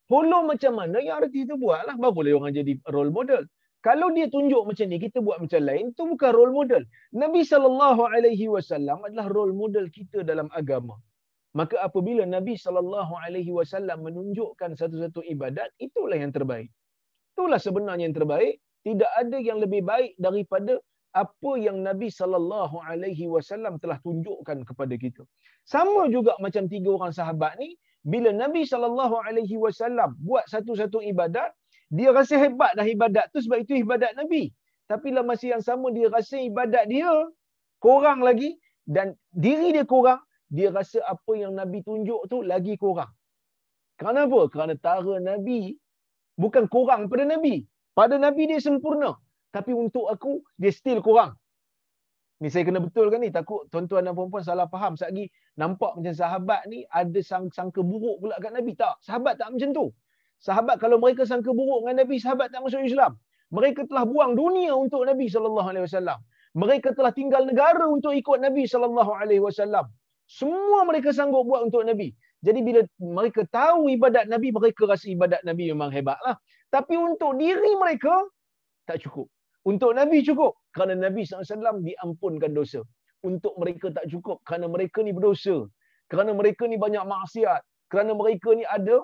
Follow 0.08 0.48
macam 0.48 0.80
mana 0.80 1.04
yang 1.04 1.20
artis 1.20 1.44
tu 1.52 1.60
buat 1.60 1.84
lah. 1.84 2.00
Baru 2.00 2.16
boleh 2.24 2.32
orang 2.32 2.56
jadi 2.56 2.80
role 2.88 3.12
model. 3.12 3.44
Kalau 3.84 4.12
dia 4.16 4.32
tunjuk 4.32 4.64
macam 4.64 4.88
ni, 4.88 4.98
kita 5.00 5.20
buat 5.20 5.44
macam 5.44 5.62
lain, 5.64 5.92
tu 5.96 6.08
bukan 6.08 6.32
role 6.32 6.56
model. 6.56 6.84
Nabi 7.12 7.44
SAW 7.44 7.76
adalah 9.04 9.28
role 9.28 9.52
model 9.52 9.92
kita 9.92 10.24
dalam 10.24 10.48
agama. 10.56 10.96
Maka 11.56 11.80
apabila 11.84 12.24
Nabi 12.24 12.56
SAW 12.56 12.84
menunjukkan 14.00 14.76
satu-satu 14.76 15.24
ibadat, 15.28 15.72
itulah 15.80 16.16
yang 16.20 16.32
terbaik. 16.32 16.72
Itulah 17.36 17.60
sebenarnya 17.62 18.10
yang 18.10 18.16
terbaik. 18.18 18.60
Tidak 18.88 19.12
ada 19.14 19.38
yang 19.44 19.60
lebih 19.60 19.84
baik 19.84 20.16
daripada 20.16 20.80
apa 21.22 21.52
yang 21.66 21.78
Nabi 21.88 22.08
sallallahu 22.20 22.78
alaihi 22.90 23.26
wasallam 23.34 23.74
telah 23.82 23.98
tunjukkan 24.06 24.58
kepada 24.70 24.94
kita. 25.04 25.24
Sama 25.74 26.06
juga 26.16 26.38
macam 26.46 26.70
tiga 26.74 26.90
orang 26.98 27.14
sahabat 27.20 27.58
ni, 27.62 27.70
bila 28.06 28.30
Nabi 28.44 28.62
sallallahu 28.72 29.16
alaihi 29.28 29.58
wasallam 29.66 30.14
buat 30.28 30.46
satu-satu 30.54 31.02
ibadat, 31.12 31.50
dia 31.98 32.10
rasa 32.14 32.36
hebat 32.44 32.72
dah 32.78 32.86
ibadat 32.96 33.26
tu 33.34 33.42
sebab 33.42 33.66
itu 33.66 33.74
ibadat 33.84 34.14
Nabi. 34.22 34.54
Tapi 34.92 35.12
dalam 35.12 35.28
masa 35.32 35.46
yang 35.52 35.64
sama 35.70 35.92
dia 35.98 36.08
rasa 36.08 36.38
ibadat 36.40 36.86
dia 36.94 37.10
kurang 37.84 38.24
lagi 38.28 38.56
dan 38.88 39.18
diri 39.34 39.76
dia 39.76 39.84
kurang, 39.84 40.22
dia 40.48 40.70
rasa 40.72 41.04
apa 41.04 41.34
yang 41.36 41.58
Nabi 41.60 41.84
tunjuk 41.84 42.22
tu 42.32 42.46
lagi 42.46 42.80
kurang. 42.80 43.12
Kenapa? 44.00 44.40
Kerana 44.54 44.78
tara 44.78 45.18
Nabi 45.20 45.74
bukan 46.38 46.70
kurang 46.70 47.10
pada 47.12 47.26
Nabi, 47.26 47.66
Pada 47.98 48.22
Nabi 48.22 48.46
dia 48.46 48.62
sempurna. 48.62 49.18
Tapi 49.52 49.72
untuk 49.72 50.12
aku, 50.12 50.44
dia 50.60 50.72
still 50.72 51.00
kurang. 51.00 51.36
Ni 52.38 52.54
saya 52.54 52.70
kena 52.70 52.78
betulkan 52.78 53.18
ni. 53.18 53.34
Takut 53.34 53.66
tuan-tuan 53.74 54.06
dan 54.06 54.14
puan-puan 54.14 54.46
salah 54.46 54.70
faham. 54.70 54.94
Sekejap 54.94 55.34
nampak 55.58 55.98
macam 55.98 56.14
sahabat 56.14 56.62
ni 56.70 56.86
ada 56.94 57.20
sang 57.26 57.50
sangka 57.50 57.82
buruk 57.82 58.22
pula 58.22 58.38
kat 58.38 58.54
Nabi. 58.54 58.78
Tak. 58.78 59.02
Sahabat 59.02 59.42
tak 59.42 59.50
macam 59.50 59.74
tu. 59.74 59.86
Sahabat 60.38 60.78
kalau 60.78 61.02
mereka 61.02 61.26
sangka 61.26 61.50
buruk 61.50 61.82
dengan 61.82 62.06
Nabi, 62.06 62.22
sahabat 62.22 62.54
tak 62.54 62.62
masuk 62.62 62.86
Islam. 62.86 63.18
Mereka 63.50 63.90
telah 63.90 64.06
buang 64.06 64.38
dunia 64.38 64.78
untuk 64.78 65.02
Nabi 65.02 65.26
sallallahu 65.26 65.66
alaihi 65.66 65.86
wasallam. 65.90 66.20
Mereka 66.54 66.94
telah 66.94 67.10
tinggal 67.10 67.42
negara 67.50 67.90
untuk 67.90 68.14
ikut 68.14 68.38
Nabi 68.38 68.70
sallallahu 68.70 69.12
alaihi 69.18 69.42
wasallam. 69.42 69.90
Semua 70.30 70.86
mereka 70.86 71.10
sanggup 71.16 71.48
buat 71.48 71.66
untuk 71.66 71.88
Nabi. 71.88 72.14
Jadi 72.46 72.60
bila 72.62 72.86
mereka 73.02 73.50
tahu 73.50 73.90
ibadat 73.90 74.30
Nabi, 74.30 74.54
mereka 74.54 74.86
rasa 74.86 75.10
ibadat 75.10 75.42
Nabi 75.42 75.74
memang 75.74 75.90
hebatlah. 75.90 76.38
Tapi 76.70 77.00
untuk 77.00 77.34
diri 77.40 77.74
mereka 77.80 78.14
tak 78.86 79.02
cukup. 79.02 79.32
Untuk 79.68 79.92
Nabi 80.00 80.24
cukup 80.24 80.56
kerana 80.72 80.96
Nabi 80.96 81.28
SAW 81.28 81.84
diampunkan 81.84 82.56
dosa. 82.56 82.82
Untuk 83.30 83.54
mereka 83.60 83.92
tak 83.92 84.08
cukup 84.08 84.40
kerana 84.48 84.72
mereka 84.72 85.04
ni 85.04 85.12
berdosa. 85.12 85.68
Kerana 86.08 86.32
mereka 86.32 86.64
ni 86.72 86.80
banyak 86.80 87.04
maksiat. 87.04 87.62
Kerana 87.92 88.16
mereka 88.16 88.56
ni 88.56 88.64
ada 88.64 89.04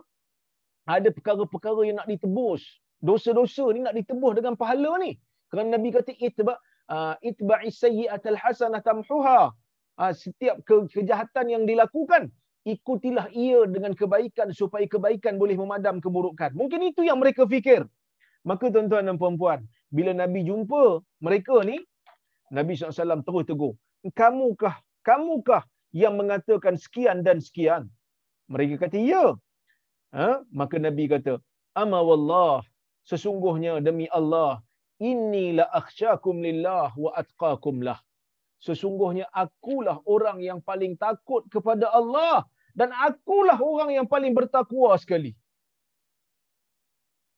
ada 0.88 1.10
perkara-perkara 1.12 1.82
yang 1.88 2.00
nak 2.00 2.08
ditebus. 2.08 2.64
Dosa-dosa 3.04 3.66
ni 3.76 3.84
nak 3.84 3.96
ditebus 4.00 4.40
dengan 4.40 4.56
pahala 4.56 4.96
ni. 5.04 5.20
Kerana 5.52 5.76
Nabi 5.76 5.92
kata 5.92 6.16
itba 6.16 6.56
uh, 6.88 7.16
itba'i 7.20 7.68
sayyi'atal 7.68 8.40
hasanah 8.40 8.80
tamhuha. 8.88 9.52
Uh, 10.00 10.14
setiap 10.16 10.64
ke- 10.64 10.90
kejahatan 10.96 11.46
yang 11.52 11.64
dilakukan 11.68 12.32
ikutilah 12.64 13.28
ia 13.36 13.68
dengan 13.68 13.92
kebaikan 13.92 14.56
supaya 14.56 14.88
kebaikan 14.88 15.36
boleh 15.36 15.60
memadam 15.60 16.00
keburukan. 16.00 16.56
Mungkin 16.56 16.80
itu 16.96 17.04
yang 17.04 17.20
mereka 17.20 17.44
fikir. 17.44 17.84
Maka 18.44 18.68
tuan-tuan 18.68 19.08
dan 19.08 19.16
puan-puan, 19.16 19.64
bila 19.96 20.12
Nabi 20.22 20.42
jumpa 20.50 21.06
mereka 21.22 21.62
ni, 21.70 21.78
Nabi 22.50 22.74
SAW 22.74 23.22
terus 23.22 23.46
tegur. 23.46 23.74
Kamukah, 24.18 24.76
kamukah 25.06 25.64
yang 25.94 26.18
mengatakan 26.18 26.76
sekian 26.76 27.22
dan 27.22 27.38
sekian? 27.38 27.88
Mereka 28.50 28.76
kata, 28.82 28.98
ya. 28.98 29.38
Ha? 30.18 30.42
Maka 30.50 30.82
Nabi 30.82 31.06
kata, 31.14 31.38
Ama 31.78 32.02
wallah, 32.02 32.66
sesungguhnya 33.06 33.82
demi 33.86 34.10
Allah, 34.10 34.62
inni 35.02 35.58
la 35.58 35.66
akhsyakum 35.80 36.42
lillah 36.42 36.90
wa 36.98 37.12
atqakum 37.22 37.82
lah. 37.86 38.02
Sesungguhnya 38.64 39.28
akulah 39.34 40.00
orang 40.08 40.40
yang 40.40 40.60
paling 40.64 40.96
takut 40.96 41.44
kepada 41.54 41.92
Allah 41.92 42.48
dan 42.78 42.90
akulah 42.96 43.60
orang 43.60 43.92
yang 43.92 44.08
paling 44.08 44.32
bertakwa 44.32 44.96
sekali. 44.96 45.36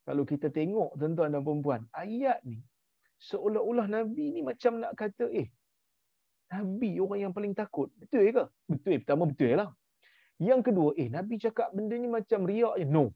Kalau 0.06 0.22
kita 0.22 0.54
tengok 0.54 0.94
tuan-tuan 0.94 1.34
dan 1.34 1.42
puan 1.42 1.82
ayat 1.90 2.38
ni 2.46 2.62
seolah-olah 3.18 3.86
Nabi 3.90 4.30
ni 4.32 4.40
macam 4.44 4.78
nak 4.78 4.92
kata, 4.94 5.26
eh, 5.32 5.48
Nabi 6.52 7.02
orang 7.02 7.20
yang 7.28 7.32
paling 7.34 7.56
takut. 7.56 7.90
Betul 7.98 8.30
ke? 8.30 8.44
Betul. 8.70 9.02
Pertama 9.02 9.26
betul 9.26 9.58
lah. 9.58 9.70
Yang 10.38 10.70
kedua, 10.70 10.88
eh, 11.00 11.08
Nabi 11.10 11.40
cakap 11.40 11.72
benda 11.74 11.96
ni 11.98 12.06
macam 12.06 12.44
riak. 12.46 12.86
No. 12.86 13.10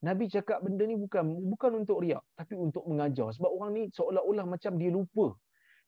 Nabi 0.00 0.32
cakap 0.32 0.64
benda 0.64 0.88
ni 0.88 0.96
bukan 0.96 1.28
bukan 1.52 1.84
untuk 1.84 2.00
riak, 2.00 2.24
tapi 2.32 2.56
untuk 2.56 2.88
mengajar. 2.88 3.36
Sebab 3.36 3.50
orang 3.52 3.70
ni 3.76 3.82
seolah-olah 3.92 4.48
macam 4.48 4.80
dia 4.80 4.88
lupa. 4.88 5.36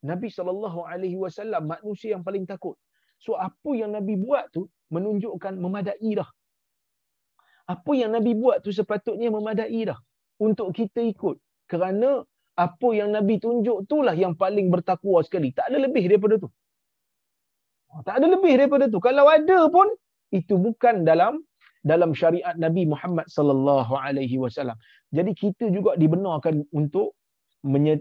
Nabi 0.05 0.29
SAW 0.29 0.69
manusia 1.65 2.13
yang 2.13 2.27
paling 2.27 2.45
takut. 2.45 2.77
So 3.17 3.39
apa 3.39 3.71
yang 3.73 3.97
Nabi 3.97 4.21
buat 4.21 4.53
tu 4.53 4.69
menunjukkan 4.93 5.57
memadai 5.57 6.13
dah. 6.13 6.29
Apa 7.71 7.93
yang 7.97 8.13
Nabi 8.13 8.37
buat 8.37 8.61
tu 8.61 8.75
sepatutnya 8.75 9.33
memadai 9.33 9.81
dah 9.87 9.97
untuk 10.47 10.75
kita 10.75 11.01
ikut. 11.13 11.39
Kerana 11.71 12.27
apa 12.59 12.89
yang 12.99 13.15
Nabi 13.17 13.39
tunjuk 13.45 13.87
itulah 13.87 14.13
yang 14.13 14.35
paling 14.43 14.69
bertakwa 14.75 15.23
sekali. 15.27 15.55
Tak 15.57 15.71
ada 15.71 15.79
lebih 15.87 16.05
daripada 16.11 16.35
tu. 16.43 16.49
Tak 18.07 18.15
ada 18.19 18.27
lebih 18.35 18.53
daripada 18.59 18.85
tu. 18.93 18.99
Kalau 19.07 19.25
ada 19.29 19.59
pun 19.69 19.89
itu 20.35 20.55
bukan 20.57 21.05
dalam 21.05 21.45
dalam 21.85 22.11
syariat 22.15 22.55
Nabi 22.57 22.87
Muhammad 22.93 23.27
sallallahu 23.37 23.93
alaihi 23.99 24.39
wasallam. 24.43 24.79
Jadi 25.17 25.33
kita 25.35 25.69
juga 25.69 25.99
dibenarkan 25.99 26.65
untuk 26.73 27.19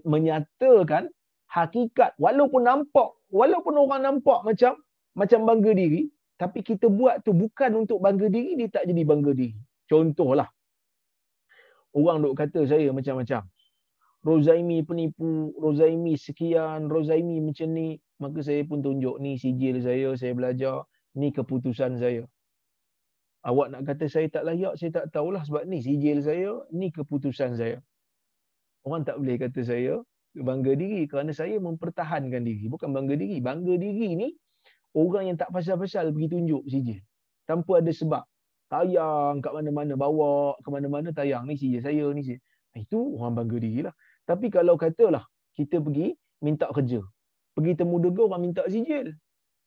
menyatakan 0.05 1.09
hakikat 1.51 2.15
walaupun 2.17 2.63
nampak 2.63 3.09
walaupun 3.29 3.75
orang 3.77 4.01
nampak 4.07 4.39
macam 4.47 4.79
macam 5.13 5.39
bangga 5.43 5.71
diri 5.75 6.07
tapi 6.39 6.63
kita 6.65 6.87
buat 6.89 7.21
tu 7.21 7.35
bukan 7.35 7.85
untuk 7.85 7.99
bangga 8.01 8.31
diri 8.31 8.57
dia 8.57 8.69
tak 8.71 8.87
jadi 8.89 9.03
bangga 9.05 9.31
diri. 9.35 9.57
Contohlah. 9.91 10.47
Orang 11.91 12.23
duk 12.23 12.35
kata 12.39 12.63
saya 12.67 12.89
macam-macam. 12.95 13.43
Rozaimi 14.21 14.85
penipu, 14.85 15.49
Rozaimi 15.57 16.13
sekian, 16.13 16.87
Rozaimi 16.87 17.41
macam 17.41 17.73
ni. 17.73 17.97
Maka 18.21 18.39
saya 18.45 18.61
pun 18.63 18.85
tunjuk 18.85 19.17
ni 19.17 19.35
sijil 19.35 19.81
saya, 19.81 20.13
saya 20.13 20.31
belajar. 20.37 20.85
Ni 21.17 21.33
keputusan 21.33 21.99
saya. 21.99 22.23
Awak 23.41 23.67
nak 23.73 23.81
kata 23.89 24.05
saya 24.05 24.29
tak 24.29 24.45
layak, 24.45 24.77
saya 24.77 24.93
tak 24.93 25.05
tahulah 25.09 25.41
sebab 25.41 25.65
ni 25.65 25.81
sijil 25.81 26.21
saya, 26.21 26.61
ni 26.71 26.93
keputusan 26.93 27.57
saya. 27.57 27.81
Orang 28.85 29.03
tak 29.03 29.17
boleh 29.17 29.35
kata 29.41 29.65
saya 29.65 29.99
bangga 30.39 30.71
diri 30.79 31.03
kerana 31.11 31.35
saya 31.35 31.59
mempertahankan 31.59 32.39
diri. 32.47 32.71
Bukan 32.71 32.95
bangga 32.95 33.19
diri. 33.19 33.43
Bangga 33.43 33.75
diri 33.75 34.15
ni 34.15 34.29
orang 34.95 35.33
yang 35.33 35.37
tak 35.37 35.51
pasal-pasal 35.51 36.15
pergi 36.15 36.27
tunjuk 36.31 36.63
sijil. 36.71 36.99
Tanpa 37.43 37.83
ada 37.83 37.91
sebab. 37.91 38.23
Tayang 38.71 39.43
kat 39.43 39.51
mana-mana, 39.51 39.99
bawa 39.99 40.55
ke 40.63 40.69
mana-mana 40.71 41.11
tayang. 41.11 41.43
Ni 41.43 41.59
sijil 41.59 41.83
saya, 41.83 42.07
ni 42.15 42.23
sijil. 42.23 42.39
Itu 42.71 43.19
orang 43.19 43.43
bangga 43.43 43.57
diri 43.59 43.83
lah. 43.83 43.91
Tapi 44.23 44.47
kalau 44.47 44.79
katalah 44.79 45.27
kita 45.59 45.83
pergi 45.83 46.15
minta 46.39 46.71
kerja. 46.71 47.03
Pergi 47.51 47.75
temu 47.75 47.99
dega 47.99 48.31
orang 48.31 48.47
minta 48.47 48.63
sijil. 48.71 49.11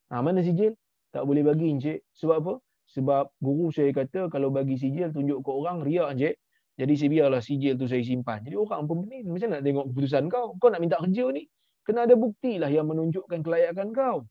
Ha, 0.09 0.25
mana 0.25 0.41
sijil? 0.41 0.73
Tak 1.13 1.21
boleh 1.21 1.45
bagi 1.45 1.69
encik. 1.69 2.01
Sebab 2.17 2.37
apa? 2.41 2.53
Sebab 2.97 3.29
guru 3.37 3.69
saya 3.69 3.93
kata 3.93 4.25
kalau 4.33 4.49
bagi 4.49 4.73
sijil 4.73 5.13
tunjuk 5.13 5.45
ke 5.45 5.51
orang, 5.53 5.85
riak 5.85 6.17
encik. 6.17 6.35
Jadi 6.75 6.93
saya 6.97 7.09
biarlah 7.13 7.41
sijil 7.45 7.77
tu 7.77 7.85
saya 7.85 8.01
simpan. 8.01 8.41
Jadi 8.41 8.57
orang 8.57 8.89
pun 8.89 9.05
ni 9.05 9.21
macam 9.21 9.53
nak 9.53 9.61
tengok 9.61 9.85
keputusan 9.93 10.27
kau. 10.33 10.57
Kau 10.57 10.73
nak 10.73 10.81
minta 10.81 10.97
kerja 10.97 11.29
ni. 11.29 11.45
Kena 11.85 12.09
ada 12.09 12.17
bukti 12.17 12.57
lah 12.57 12.73
yang 12.73 12.89
menunjukkan 12.89 13.45
kelayakan 13.45 13.93
kau. 13.93 14.25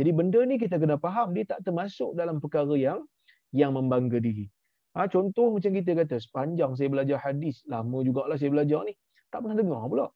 Jadi 0.00 0.10
benda 0.16 0.40
ni 0.48 0.56
kita 0.56 0.80
kena 0.80 0.96
faham 0.96 1.36
dia 1.36 1.44
tak 1.44 1.60
termasuk 1.68 2.16
dalam 2.16 2.40
perkara 2.40 2.72
yang 2.76 3.04
yang 3.52 3.74
membangga 3.74 4.18
diri. 4.18 4.48
Ha, 4.96 5.12
contoh 5.12 5.52
macam 5.52 5.70
kita 5.76 5.92
kata 5.92 6.16
sepanjang 6.16 6.72
saya 6.72 6.88
belajar 6.88 7.20
hadis, 7.20 7.60
lama 7.68 8.00
jugalah 8.00 8.40
saya 8.40 8.48
belajar 8.48 8.80
ni, 8.88 8.96
tak 9.28 9.44
pernah 9.44 9.60
dengar 9.60 9.82
pula. 9.86 10.06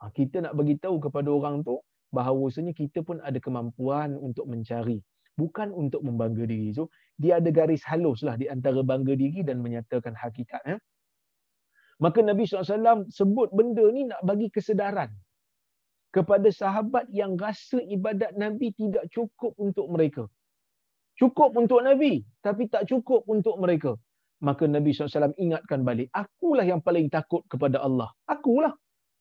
Ha, 0.00 0.14
kita 0.14 0.44
nak 0.44 0.54
bagi 0.54 0.78
tahu 0.78 1.02
kepada 1.02 1.34
orang 1.34 1.66
tu 1.66 1.82
bahawasanya 2.14 2.70
kita 2.78 3.02
pun 3.02 3.18
ada 3.26 3.42
kemampuan 3.42 4.14
untuk 4.14 4.46
mencari, 4.46 5.02
bukan 5.34 5.74
untuk 5.74 6.06
membangga 6.06 6.46
diri. 6.46 6.70
So 6.70 6.94
dia 7.18 7.42
ada 7.42 7.50
garis 7.50 7.82
halus 7.90 8.22
lah 8.22 8.38
di 8.38 8.46
antara 8.46 8.86
bangga 8.86 9.18
diri 9.18 9.42
dan 9.42 9.58
menyatakan 9.58 10.14
hakikat. 10.14 10.62
Eh? 10.70 10.78
Maka 11.98 12.22
Nabi 12.22 12.46
SAW 12.46 13.06
sebut 13.10 13.50
benda 13.54 13.86
ni 13.90 14.06
nak 14.06 14.22
bagi 14.22 14.50
kesedaran 14.50 15.10
kepada 16.14 16.46
sahabat 16.50 17.10
yang 17.10 17.34
rasa 17.34 17.82
ibadat 17.82 18.34
Nabi 18.38 18.70
tidak 18.74 19.10
cukup 19.10 19.54
untuk 19.58 19.90
mereka. 19.90 20.30
Cukup 21.14 21.54
untuk 21.54 21.80
Nabi, 21.86 22.26
tapi 22.42 22.66
tak 22.66 22.90
cukup 22.90 23.22
untuk 23.30 23.54
mereka. 23.62 23.94
Maka 24.42 24.66
Nabi 24.66 24.90
SAW 24.90 25.32
ingatkan 25.38 25.86
balik, 25.86 26.10
akulah 26.10 26.66
yang 26.66 26.82
paling 26.82 27.06
takut 27.06 27.46
kepada 27.46 27.78
Allah. 27.80 28.10
Akulah. 28.26 28.74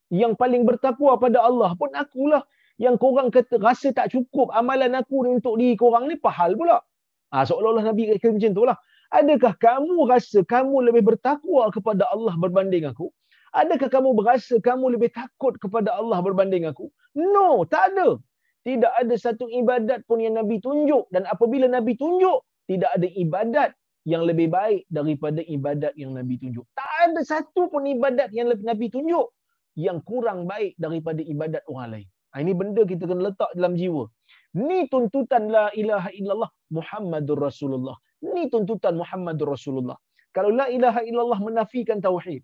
Yang 0.10 0.36
paling 0.36 0.66
bertakwa 0.66 1.16
pada 1.22 1.46
Allah 1.46 1.72
pun 1.78 1.94
akulah. 1.94 2.44
Yang 2.82 2.98
korang 2.98 3.30
kata 3.30 3.62
rasa 3.62 3.94
tak 3.94 4.10
cukup 4.10 4.50
amalan 4.52 4.98
aku 4.98 5.22
untuk 5.30 5.62
diri 5.62 5.78
korang 5.78 6.10
ni, 6.10 6.18
pahal 6.18 6.58
pula. 6.58 6.82
Ha, 7.30 7.46
seolah-olah 7.46 7.94
Nabi 7.94 8.10
kata 8.10 8.34
macam 8.34 8.52
tu 8.58 8.64
lah. 8.66 8.78
Adakah 9.14 9.54
kamu 9.62 10.10
rasa 10.10 10.42
kamu 10.42 10.90
lebih 10.90 11.14
bertakwa 11.14 11.70
kepada 11.70 12.10
Allah 12.10 12.34
berbanding 12.34 12.90
aku? 12.90 13.14
Adakah 13.54 13.86
kamu 13.86 14.18
berasa 14.18 14.58
kamu 14.58 14.98
lebih 14.98 15.14
takut 15.14 15.54
kepada 15.62 15.94
Allah 15.94 16.18
berbanding 16.26 16.66
aku? 16.66 16.90
No, 17.14 17.62
tak 17.70 17.94
ada. 17.94 18.18
Tidak 18.64 18.94
ada 18.96 19.16
satu 19.20 19.52
ibadat 19.52 20.08
pun 20.08 20.24
yang 20.24 20.40
Nabi 20.40 20.64
tunjuk. 20.64 21.12
Dan 21.12 21.28
apabila 21.28 21.68
Nabi 21.68 22.00
tunjuk, 22.00 22.48
tidak 22.68 22.96
ada 22.96 23.08
ibadat 23.12 23.70
yang 24.08 24.24
lebih 24.24 24.52
baik 24.52 24.88
daripada 24.88 25.44
ibadat 25.44 25.92
yang 26.00 26.16
Nabi 26.16 26.40
tunjuk. 26.40 26.64
Tak 26.76 26.92
ada 27.08 27.22
satu 27.24 27.68
pun 27.68 27.84
ibadat 27.88 28.32
yang 28.32 28.52
Nabi 28.52 28.88
tunjuk 28.88 29.32
yang 29.76 30.00
kurang 30.06 30.46
baik 30.48 30.76
daripada 30.80 31.20
ibadat 31.24 31.64
orang 31.68 31.90
lain. 32.00 32.08
Ha, 32.34 32.42
ini 32.42 32.54
benda 32.58 32.82
kita 32.82 33.06
kena 33.06 33.30
letak 33.30 33.52
dalam 33.54 33.78
jiwa. 33.78 34.10
Ni 34.58 34.86
tuntutan 34.90 35.50
la 35.50 35.70
ilaha 35.74 36.10
illallah 36.14 36.50
Muhammadur 36.74 37.40
Rasulullah. 37.42 37.98
Ni 38.24 38.50
tuntutan 38.50 38.98
Muhammadur 38.98 39.54
Rasulullah. 39.54 39.98
Kalau 40.34 40.50
la 40.50 40.70
ilaha 40.70 41.06
illallah 41.06 41.40
menafikan 41.42 42.02
tauhid, 42.02 42.42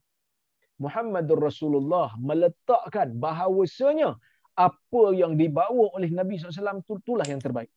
Muhammadur 0.79 1.41
Rasulullah 1.41 2.13
meletakkan 2.21 3.17
bahawasanya 3.17 4.15
apa 4.59 5.03
yang 5.15 5.39
dibawa 5.39 5.95
oleh 5.95 6.11
Nabi 6.11 6.35
SAW 6.35 6.83
itu 6.83 6.93
itulah 6.99 7.27
yang 7.31 7.39
terbaik. 7.39 7.71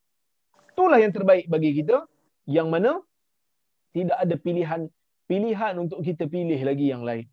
Itulah 0.74 0.98
yang 0.98 1.12
terbaik 1.14 1.46
bagi 1.46 1.70
kita 1.78 2.10
yang 2.50 2.68
mana 2.74 2.98
tidak 3.94 4.18
ada 4.18 4.34
pilihan 4.34 4.80
pilihan 5.30 5.74
untuk 5.78 6.02
kita 6.02 6.26
pilih 6.26 6.58
lagi 6.58 6.90
yang 6.90 7.06
lain. 7.06 7.26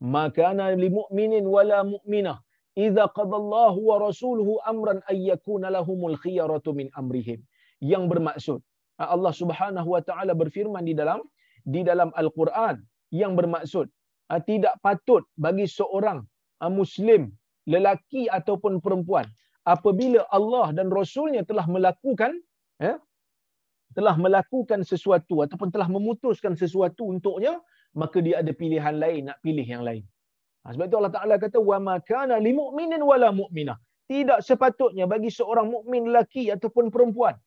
maka 0.00 0.50
ana 0.50 0.72
lil 0.72 0.88
mu'minin 0.98 1.44
wala 1.44 1.84
mu'minah 1.84 2.40
idza 2.72 3.04
qadallahu 3.12 3.78
wa 3.90 3.96
rasuluhu 4.00 4.56
amran 4.64 5.04
ay 5.12 5.28
yakuna 5.28 5.68
lahumul 5.68 6.16
khiyaratu 6.16 6.72
min 6.72 6.88
amrihim 6.96 7.44
yang 7.84 8.08
bermaksud 8.08 8.64
Allah 8.96 9.32
Subhanahu 9.32 9.88
wa 9.94 10.00
taala 10.00 10.32
berfirman 10.32 10.84
di 10.88 10.96
dalam 10.96 11.20
di 11.64 11.84
dalam 11.84 12.08
al-Quran 12.16 12.80
yang 13.12 13.36
bermaksud 13.36 13.92
tidak 14.48 14.74
patut 14.80 15.24
bagi 15.36 15.68
seorang 15.68 16.24
muslim 16.72 17.28
lelaki 17.70 18.26
ataupun 18.26 18.82
perempuan 18.84 19.26
apabila 19.62 20.26
Allah 20.38 20.74
dan 20.74 20.90
Rasulnya 20.90 21.46
telah 21.46 21.66
melakukan 21.70 22.34
ya, 22.82 22.98
telah 23.94 24.14
melakukan 24.18 24.82
sesuatu 24.82 25.46
ataupun 25.46 25.68
telah 25.74 25.86
memutuskan 25.86 26.58
sesuatu 26.58 27.06
untuknya 27.12 27.54
maka 27.94 28.18
dia 28.22 28.42
ada 28.42 28.52
pilihan 28.54 28.94
lain 29.02 29.30
nak 29.30 29.38
pilih 29.44 29.66
yang 29.66 29.82
lain. 29.86 30.02
Ha, 30.62 30.74
sebab 30.74 30.86
itu 30.90 30.96
Allah 31.00 31.14
Taala 31.14 31.34
kata 31.40 31.58
wa 31.58 31.78
ma 31.80 31.96
kana 32.02 32.36
lil 32.38 32.54
mu'minin 32.58 33.02
wala 33.02 33.30
mu'minah. 33.34 33.78
Tidak 34.10 34.42
sepatutnya 34.42 35.06
bagi 35.06 35.30
seorang 35.30 35.70
mukmin 35.70 36.10
lelaki 36.10 36.50
ataupun 36.50 36.90
perempuan 36.90 37.38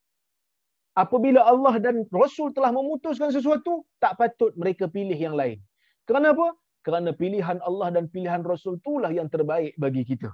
apabila 0.96 1.42
Allah 1.44 1.76
dan 1.82 2.06
Rasul 2.08 2.54
telah 2.56 2.70
memutuskan 2.70 3.34
sesuatu 3.34 3.84
tak 4.00 4.16
patut 4.16 4.54
mereka 4.56 4.88
pilih 4.88 5.18
yang 5.18 5.36
lain. 5.36 5.60
Kenapa? 6.08 6.56
Kerana 6.84 7.16
pilihan 7.16 7.58
Allah 7.64 7.88
dan 7.96 8.12
pilihan 8.12 8.44
Rasul 8.44 8.76
itulah 8.76 9.08
yang 9.08 9.32
terbaik 9.32 9.72
bagi 9.80 10.04
kita. 10.04 10.30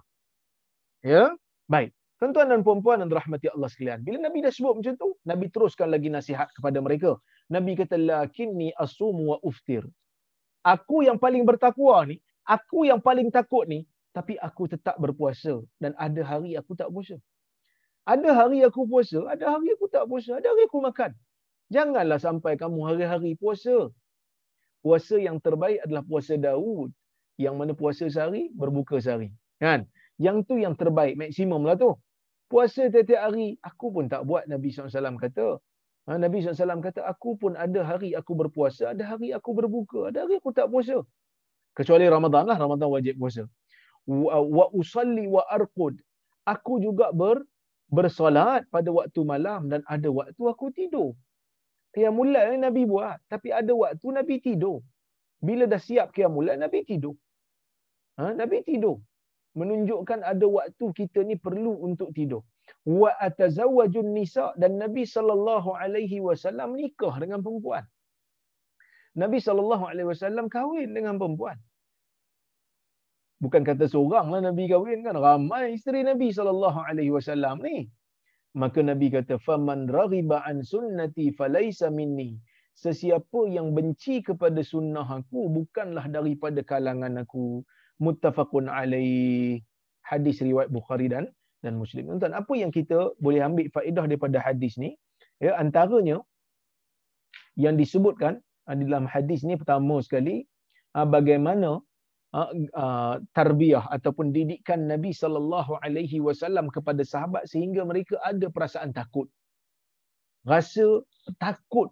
Ya? 1.06 1.30
Baik. 1.70 1.94
Tuan-tuan 2.20 2.52
dan 2.52 2.60
puan-puan 2.60 3.00
yang 3.00 3.08
dirahmati 3.08 3.48
Allah 3.48 3.70
sekalian. 3.72 4.04
Bila 4.04 4.28
Nabi 4.28 4.44
dah 4.44 4.52
sebut 4.52 4.76
macam 4.76 4.92
tu, 4.98 5.16
Nabi 5.24 5.48
teruskan 5.48 5.88
lagi 5.88 6.12
nasihat 6.12 6.52
kepada 6.52 6.82
mereka. 6.84 7.16
Nabi 7.48 7.78
kata, 7.78 7.96
Lakinni 7.96 8.76
asumu 8.76 9.32
wa 9.32 9.36
uftir. 9.40 9.86
Aku 10.60 11.00
yang 11.00 11.16
paling 11.16 11.48
bertakwa 11.48 12.04
ni, 12.04 12.20
aku 12.44 12.84
yang 12.84 13.00
paling 13.00 13.32
takut 13.32 13.64
ni, 13.64 13.88
tapi 14.12 14.36
aku 14.36 14.68
tetap 14.68 15.00
berpuasa. 15.00 15.64
Dan 15.80 15.96
ada 15.96 16.20
hari 16.20 16.60
aku 16.60 16.76
tak 16.76 16.92
puasa. 16.92 17.16
Ada 18.04 18.36
hari 18.36 18.60
aku 18.68 18.84
puasa, 18.84 19.24
ada 19.24 19.56
hari 19.56 19.72
aku 19.72 19.88
tak 19.88 20.04
puasa, 20.04 20.36
ada 20.36 20.52
hari 20.52 20.68
aku 20.68 20.78
makan. 20.84 21.16
Janganlah 21.70 22.18
sampai 22.20 22.58
kamu 22.58 22.84
hari-hari 22.84 23.32
puasa. 23.38 23.88
Puasa 24.80 25.16
yang 25.20 25.36
terbaik 25.40 25.84
adalah 25.84 26.02
puasa 26.04 26.34
Daud. 26.40 26.90
Yang 27.40 27.54
mana 27.56 27.72
puasa 27.72 28.04
sehari, 28.08 28.52
berbuka 28.52 29.00
sehari. 29.00 29.32
Kan? 29.60 29.88
Yang 30.20 30.36
tu 30.48 30.54
yang 30.60 30.76
terbaik, 30.76 31.16
maksimum 31.16 31.64
lah 31.64 31.76
tu. 31.76 31.96
Puasa 32.52 32.88
tiap-tiap 32.92 33.30
hari, 33.30 33.56
aku 33.64 33.86
pun 33.94 34.04
tak 34.10 34.26
buat 34.28 34.44
Nabi 34.44 34.68
SAW 34.74 35.16
kata. 35.16 35.56
Ha, 36.08 36.18
Nabi 36.18 36.42
SAW 36.42 36.82
kata, 36.82 37.00
aku 37.06 37.38
pun 37.40 37.54
ada 37.54 37.80
hari 37.86 38.12
aku 38.12 38.34
berpuasa, 38.34 38.92
ada 38.92 39.04
hari 39.06 39.30
aku 39.30 39.54
berbuka, 39.54 40.10
ada 40.10 40.26
hari 40.26 40.42
aku 40.42 40.50
tak 40.50 40.66
puasa. 40.68 41.00
Kecuali 41.72 42.10
Ramadan 42.10 42.44
lah, 42.50 42.58
Ramadan 42.58 42.90
wajib 42.90 43.16
puasa. 43.16 43.46
Wa, 44.04 44.66
usalli 44.74 45.30
wa 45.30 45.46
arqud. 45.46 45.96
Aku 46.44 46.82
juga 46.82 47.14
ber, 47.14 47.46
bersolat 47.92 48.66
pada 48.74 48.90
waktu 48.90 49.20
malam 49.22 49.70
dan 49.70 49.80
ada 49.86 50.08
waktu 50.10 50.42
aku 50.42 50.74
tidur. 50.74 51.14
Qiyamul 51.94 52.34
Nabi 52.64 52.82
buat, 52.86 53.18
tapi 53.32 53.50
ada 53.50 53.72
waktu 53.74 54.06
Nabi 54.18 54.34
tidur. 54.38 54.78
Bila 55.42 55.64
dah 55.66 55.80
siap 55.80 56.12
qiyamul 56.14 56.46
Nabi 56.64 56.86
tidur. 56.86 57.16
Ha, 58.20 58.36
Nabi 58.40 58.62
tidur. 58.62 59.00
Menunjukkan 59.58 60.22
ada 60.22 60.46
waktu 60.46 60.86
kita 60.94 61.26
ni 61.26 61.34
perlu 61.34 61.74
untuk 61.82 62.14
tidur. 62.14 62.46
Wa 62.86 63.10
atazawwajun 63.26 64.14
nisa 64.14 64.54
dan 64.54 64.78
Nabi 64.78 65.02
sallallahu 65.02 65.74
alaihi 65.74 66.22
wasallam 66.22 66.78
nikah 66.78 67.18
dengan 67.18 67.42
perempuan. 67.42 67.82
Nabi 69.18 69.42
sallallahu 69.42 69.84
alaihi 69.90 70.06
wasallam 70.06 70.46
kahwin 70.46 70.94
dengan 70.94 71.18
perempuan. 71.18 71.58
Bukan 73.40 73.62
kata 73.66 73.88
seorang 73.90 74.30
lah 74.30 74.40
Nabi 74.44 74.70
kahwin 74.70 75.02
kan. 75.02 75.16
Ramai 75.16 75.74
isteri 75.74 76.04
Nabi 76.04 76.28
SAW 76.30 77.58
ni. 77.64 77.88
Maka 78.54 78.82
Nabi 78.82 79.14
kata, 79.14 79.38
"Faman 79.38 79.86
raghiba 79.86 80.42
an 80.42 80.62
sunnati 80.66 81.30
falaysa 81.34 81.90
minni." 81.90 82.38
Sesiapa 82.74 83.46
yang 83.50 83.76
benci 83.76 84.24
kepada 84.24 84.64
sunnah 84.64 85.04
aku 85.04 85.52
bukanlah 85.52 86.08
daripada 86.08 86.64
kalangan 86.64 87.20
aku. 87.20 87.60
Muttafaqun 88.00 88.72
alaih. 88.72 89.60
Hadis 90.00 90.40
riwayat 90.40 90.72
Bukhari 90.72 91.12
dan 91.12 91.28
dan 91.60 91.76
Muslim. 91.76 92.08
Tuan, 92.16 92.32
apa 92.32 92.52
yang 92.56 92.72
kita 92.72 93.12
boleh 93.20 93.44
ambil 93.44 93.68
faedah 93.68 94.08
daripada 94.08 94.40
hadis 94.40 94.80
ni? 94.80 94.96
Ya, 95.40 95.56
antaranya 95.60 96.24
yang 97.56 97.76
disebutkan 97.76 98.40
ah, 98.64 98.76
di 98.76 98.88
dalam 98.88 99.04
hadis 99.04 99.44
ni 99.44 99.56
pertama 99.60 100.00
sekali 100.00 100.48
ah, 100.96 101.04
bagaimana 101.04 101.84
Tarbiyah 103.34 103.90
ataupun 103.90 104.30
didikan 104.30 104.86
Nabi 104.86 105.10
sallallahu 105.10 105.82
alaihi 105.82 106.22
wasallam 106.22 106.70
kepada 106.70 107.02
sahabat 107.02 107.50
sehingga 107.50 107.82
mereka 107.82 108.22
ada 108.22 108.46
perasaan 108.46 108.94
takut. 108.94 109.26
Rasa 110.46 111.02
takut 111.42 111.90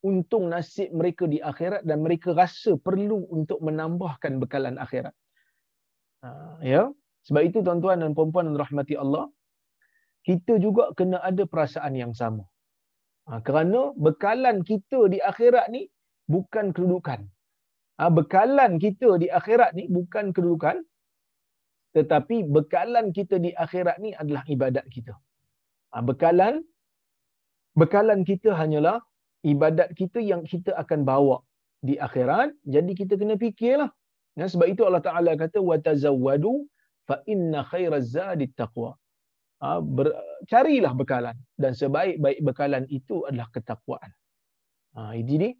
untung 0.00 0.48
nasib 0.48 0.88
mereka 0.96 1.28
di 1.28 1.38
akhirat 1.44 1.84
dan 1.84 2.00
mereka 2.00 2.32
rasa 2.32 2.80
perlu 2.80 3.28
untuk 3.28 3.60
menambahkan 3.60 4.40
bekalan 4.40 4.80
akhirat. 4.80 5.12
Uh, 6.24 6.56
ya. 6.64 6.82
Sebab 7.28 7.42
itu 7.44 7.60
tuan-tuan 7.60 8.00
dan 8.00 8.16
puan-puan 8.16 8.48
rahmati 8.56 8.96
Allah, 8.96 9.28
kita 10.24 10.56
juga 10.56 10.96
kena 10.96 11.20
ada 11.20 11.44
perasaan 11.44 11.92
yang 11.92 12.16
sama. 12.16 12.48
kerana 13.46 13.92
bekalan 13.94 14.64
kita 14.66 15.06
di 15.12 15.20
akhirat 15.22 15.70
ni 15.70 15.86
bukan 16.26 16.72
kedudukan, 16.74 17.20
ha, 18.00 18.08
bekalan 18.18 18.80
kita 18.84 19.20
di 19.22 19.28
akhirat 19.38 19.70
ni 19.78 19.84
bukan 19.96 20.32
kedudukan 20.36 20.76
tetapi 21.96 22.36
bekalan 22.56 23.06
kita 23.16 23.36
di 23.44 23.50
akhirat 23.64 23.98
ni 23.98 24.10
adalah 24.14 24.42
ibadat 24.54 24.86
kita. 24.94 25.14
Ha, 25.92 26.02
bekalan 26.10 26.62
bekalan 27.74 28.22
kita 28.22 28.54
hanyalah 28.54 29.02
ibadat 29.42 29.90
kita 29.98 30.22
yang 30.22 30.46
kita 30.46 30.70
akan 30.82 31.02
bawa 31.02 31.42
di 31.82 31.98
akhirat. 32.06 32.54
Jadi 32.74 32.92
kita 33.00 33.18
kena 33.20 33.34
fikirlah. 33.34 33.90
Ya, 34.38 34.46
sebab 34.46 34.70
itu 34.70 34.86
Allah 34.86 35.02
Taala 35.02 35.34
kata 35.34 35.58
wa 35.58 35.76
tazawwadu 35.86 36.54
fa 37.10 37.16
inna 37.26 37.66
khairaz 37.66 38.14
zadi 38.14 38.46
taqwa. 38.54 38.94
Ha, 39.60 39.82
ber, 39.82 40.14
carilah 40.48 40.94
bekalan 40.96 41.36
dan 41.58 41.72
sebaik-baik 41.76 42.38
bekalan 42.48 42.84
itu 42.88 43.26
adalah 43.28 43.50
ketakwaan. 43.52 44.10
Ha, 44.94 45.18
ini 45.18 45.58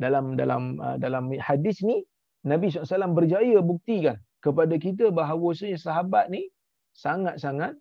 dalam 0.00 0.34
dalam 0.40 0.80
uh, 0.80 0.96
dalam 0.96 1.28
hadis 1.36 1.84
ni 1.84 2.00
Nabi 2.48 2.72
SAW 2.72 3.12
berjaya 3.12 3.60
buktikan 3.60 4.16
kepada 4.40 4.74
kita 4.80 5.12
bahawa 5.12 5.52
sahabat 5.52 6.32
ni 6.32 6.48
sangat-sangat 6.96 7.76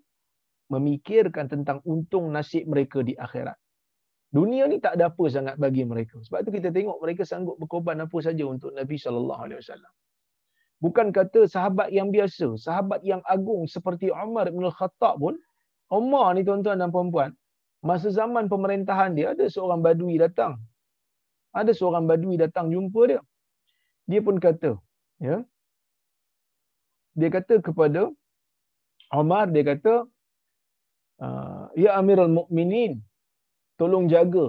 memikirkan 0.67 1.47
tentang 1.47 1.79
untung 1.87 2.29
nasib 2.35 2.67
mereka 2.67 2.99
di 3.01 3.15
akhirat. 3.15 3.55
Dunia 4.29 4.69
ni 4.69 4.77
tak 4.77 4.99
ada 4.99 5.09
apa 5.09 5.23
sangat 5.31 5.55
bagi 5.57 5.87
mereka. 5.87 6.21
Sebab 6.21 6.45
tu 6.45 6.53
kita 6.53 6.69
tengok 6.69 7.01
mereka 7.01 7.25
sanggup 7.25 7.57
berkorban 7.57 7.97
apa 8.05 8.17
saja 8.21 8.45
untuk 8.45 8.75
Nabi 8.77 8.99
sallallahu 8.99 9.41
alaihi 9.41 9.59
wasallam. 9.63 9.93
Bukan 10.79 11.07
kata 11.09 11.49
sahabat 11.49 11.89
yang 11.89 12.13
biasa, 12.13 12.55
sahabat 12.55 13.01
yang 13.01 13.25
agung 13.25 13.65
seperti 13.65 14.13
Umar 14.13 14.53
bin 14.53 14.61
Al-Khattab 14.63 15.17
pun, 15.17 15.35
Umar 15.89 16.37
ni 16.37 16.45
tuan-tuan 16.45 16.77
dan 16.77 16.93
puan-puan, 16.93 17.33
masa 17.81 18.13
zaman 18.13 18.45
pemerintahan 18.47 19.17
dia 19.17 19.33
ada 19.33 19.49
seorang 19.49 19.81
badui 19.81 20.21
datang 20.21 20.61
ada 21.61 21.71
seorang 21.79 22.05
badui 22.09 22.35
datang 22.43 22.67
jumpa 22.73 23.01
dia. 23.09 23.21
Dia 24.09 24.21
pun 24.25 24.37
kata, 24.45 24.71
ya. 25.21 25.37
Dia 27.19 27.29
kata 27.35 27.61
kepada 27.67 28.01
Umar, 29.21 29.45
dia 29.53 29.63
kata, 29.65 29.93
ah, 31.21 31.67
Ya 31.77 31.97
Amirul 31.99 32.31
Mukminin, 32.37 33.01
tolong 33.79 34.05
jaga 34.13 34.45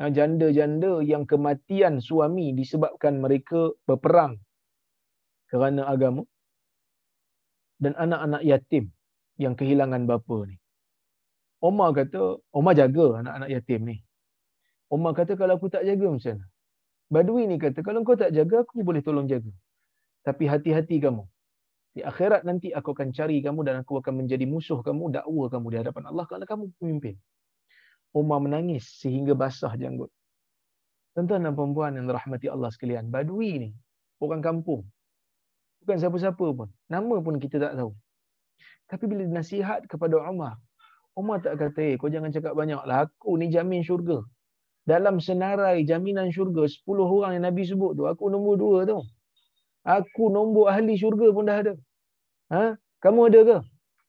ah, 0.00 0.10
janda-janda 0.16 0.92
yang 1.02 1.24
kematian 1.30 2.02
suami 2.08 2.54
disebabkan 2.54 3.18
mereka 3.24 3.74
berperang 3.88 4.38
kerana 5.50 5.88
agama 5.88 6.22
dan 7.82 7.94
anak-anak 7.94 8.42
yatim 8.42 8.84
yang 9.38 9.54
kehilangan 9.54 10.04
bapa 10.10 10.38
ni. 10.50 10.56
Omar 11.62 11.90
kata, 11.94 12.38
Omar 12.54 12.74
jaga 12.78 13.22
anak-anak 13.22 13.50
yatim 13.50 13.80
ni. 13.90 13.96
Umar 14.88 15.12
kata 15.12 15.36
kalau 15.36 15.60
aku 15.60 15.68
tak 15.68 15.84
jaga 15.84 16.08
macam 16.08 16.40
mana? 16.40 16.46
Badui 17.08 17.44
ni 17.48 17.56
kata 17.60 17.80
kalau 17.84 18.04
kau 18.04 18.16
tak 18.16 18.32
jaga 18.32 18.64
aku 18.64 18.80
boleh 18.80 19.04
tolong 19.04 19.28
jaga. 19.28 19.48
Tapi 20.24 20.44
hati-hati 20.48 20.96
kamu. 21.00 21.24
Di 21.96 22.04
akhirat 22.04 22.44
nanti 22.44 22.72
aku 22.72 22.92
akan 22.92 23.12
cari 23.12 23.40
kamu 23.40 23.60
dan 23.64 23.74
aku 23.80 24.00
akan 24.00 24.24
menjadi 24.24 24.44
musuh 24.44 24.80
kamu, 24.84 25.12
dakwa 25.12 25.44
kamu 25.48 25.66
di 25.72 25.76
hadapan 25.80 26.04
Allah 26.08 26.24
kalau 26.28 26.44
kamu 26.44 26.64
pemimpin. 26.80 27.16
Umar 28.12 28.40
menangis 28.40 28.88
sehingga 29.00 29.36
basah 29.36 29.72
janggut. 29.76 30.08
Tuan-tuan 31.12 31.44
dan 31.44 31.52
perempuan 31.56 31.96
yang 31.96 32.08
rahmati 32.08 32.48
Allah 32.48 32.72
sekalian, 32.72 33.08
Badui 33.08 33.52
ni 33.60 33.70
orang 34.20 34.40
kampung. 34.40 34.88
Bukan 35.84 35.96
siapa-siapa 35.96 36.44
pun. 36.52 36.68
Nama 36.88 37.16
pun 37.24 37.36
kita 37.40 37.60
tak 37.60 37.72
tahu. 37.76 37.92
Tapi 38.88 39.04
bila 39.04 39.24
nasihat 39.28 39.84
kepada 39.84 40.16
Umar, 40.24 40.56
Umar 41.12 41.40
tak 41.44 41.60
kata, 41.60 41.92
eh, 41.92 41.96
kau 42.00 42.08
jangan 42.08 42.32
cakap 42.32 42.56
banyak 42.56 42.80
lah. 42.84 43.08
Aku 43.08 43.36
ni 43.36 43.52
jamin 43.52 43.84
syurga 43.84 44.24
dalam 44.88 45.20
senarai 45.20 45.84
jaminan 45.84 46.32
syurga 46.32 46.64
10 46.64 46.88
orang 47.04 47.36
yang 47.36 47.44
Nabi 47.44 47.62
sebut 47.68 47.92
tu 47.92 48.08
aku 48.08 48.32
nombor 48.32 48.56
dua 48.56 48.78
tu 48.88 48.98
Aku 49.88 50.28
nombor 50.28 50.68
ahli 50.68 51.00
syurga 51.00 51.32
pun 51.32 51.48
dah 51.48 51.64
ada. 51.64 51.74
Ha? 52.52 52.76
Kamu 53.00 53.32
ada 53.32 53.40
ke? 53.40 53.58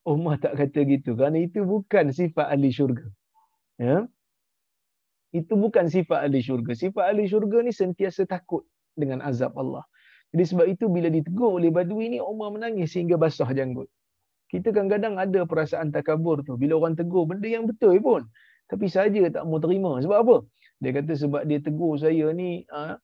Umar 0.03 0.35
tak 0.43 0.59
kata 0.59 0.83
gitu. 0.83 1.15
Kerana 1.15 1.39
itu 1.39 1.63
bukan 1.63 2.11
sifat 2.11 2.51
ahli 2.51 2.67
syurga. 2.67 3.07
Ya? 3.79 4.03
Itu 5.31 5.55
bukan 5.55 5.87
sifat 5.87 6.27
ahli 6.27 6.43
syurga. 6.43 6.75
Sifat 6.75 7.15
ahli 7.15 7.31
syurga 7.31 7.63
ni 7.63 7.71
sentiasa 7.71 8.27
takut 8.27 8.67
dengan 8.99 9.23
azab 9.23 9.55
Allah. 9.55 9.87
Jadi 10.35 10.43
sebab 10.51 10.65
itu 10.67 10.91
bila 10.91 11.07
ditegur 11.07 11.57
oleh 11.57 11.71
badui 11.71 12.11
ni, 12.11 12.19
Umar 12.19 12.51
menangis 12.51 12.91
sehingga 12.91 13.15
basah 13.15 13.47
janggut. 13.55 13.87
Kita 14.51 14.75
kadang-kadang 14.75 15.15
ada 15.15 15.47
perasaan 15.47 15.95
takabur 15.95 16.43
tu. 16.43 16.59
Bila 16.59 16.75
orang 16.75 16.99
tegur 16.99 17.23
benda 17.23 17.47
yang 17.47 17.69
betul 17.69 17.95
pun. 18.03 18.27
Tapi 18.67 18.85
saja 18.91 19.31
tak 19.31 19.47
mau 19.47 19.63
terima. 19.63 19.95
Sebab 20.03 20.17
apa? 20.27 20.35
Dia 20.79 20.95
kata 20.95 21.11
sebab 21.15 21.43
dia 21.43 21.59
tegur 21.59 21.99
saya 21.99 22.31
ni 22.31 22.63
ha, 22.71 22.95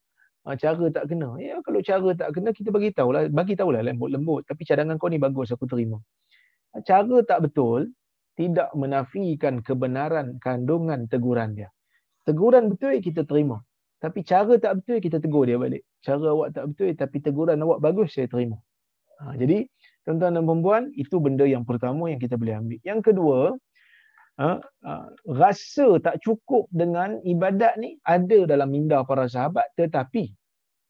cara 0.55 0.87
tak 0.93 1.11
kena. 1.11 1.35
Ya 1.41 1.59
kalau 1.59 1.79
cara 1.83 2.09
tak 2.15 2.29
kena 2.35 2.55
kita 2.55 2.71
bagi 2.71 2.95
tahulah, 2.95 3.27
bagi 3.27 3.57
tahulah 3.59 3.83
lembut-lembut. 3.83 4.47
Tapi 4.47 4.61
cadangan 4.63 4.95
kau 4.95 5.11
ni 5.11 5.19
bagus 5.19 5.51
aku 5.51 5.67
terima. 5.67 5.99
Cara 6.87 7.23
tak 7.23 7.49
betul 7.49 7.91
tidak 8.35 8.71
menafikan 8.75 9.63
kebenaran 9.63 10.39
kandungan 10.43 11.07
teguran 11.07 11.55
dia. 11.55 11.71
Teguran 12.27 12.71
betul 12.71 12.99
kita 12.99 13.23
terima. 13.27 13.63
Tapi 13.99 14.21
cara 14.21 14.55
tak 14.59 14.83
betul 14.83 15.01
kita 15.01 15.17
tegur 15.23 15.47
dia 15.49 15.57
balik. 15.57 15.83
Cara 16.03 16.31
awak 16.31 16.53
tak 16.53 16.71
betul 16.71 16.93
tapi 16.93 17.17
teguran 17.23 17.57
awak 17.63 17.79
bagus 17.81 18.13
saya 18.13 18.27
terima. 18.29 18.59
Ha, 19.23 19.33
jadi 19.39 19.65
tuan-tuan 20.03 20.35
dan 20.35 20.43
puan 20.45 20.83
itu 20.93 21.15
benda 21.23 21.47
yang 21.47 21.63
pertama 21.63 22.11
yang 22.11 22.19
kita 22.19 22.35
boleh 22.35 22.59
ambil. 22.59 22.79
Yang 22.83 22.99
kedua, 23.11 23.39
ha, 24.41 24.59
ha, 24.85 24.91
rasa 25.27 25.99
tak 26.05 26.19
cukup 26.25 26.67
dengan 26.71 27.19
ibadat 27.23 27.79
ni 27.79 27.95
ada 28.03 28.39
dalam 28.47 28.69
minda 28.71 29.01
para 29.07 29.25
sahabat 29.29 29.67
tetapi 29.79 30.31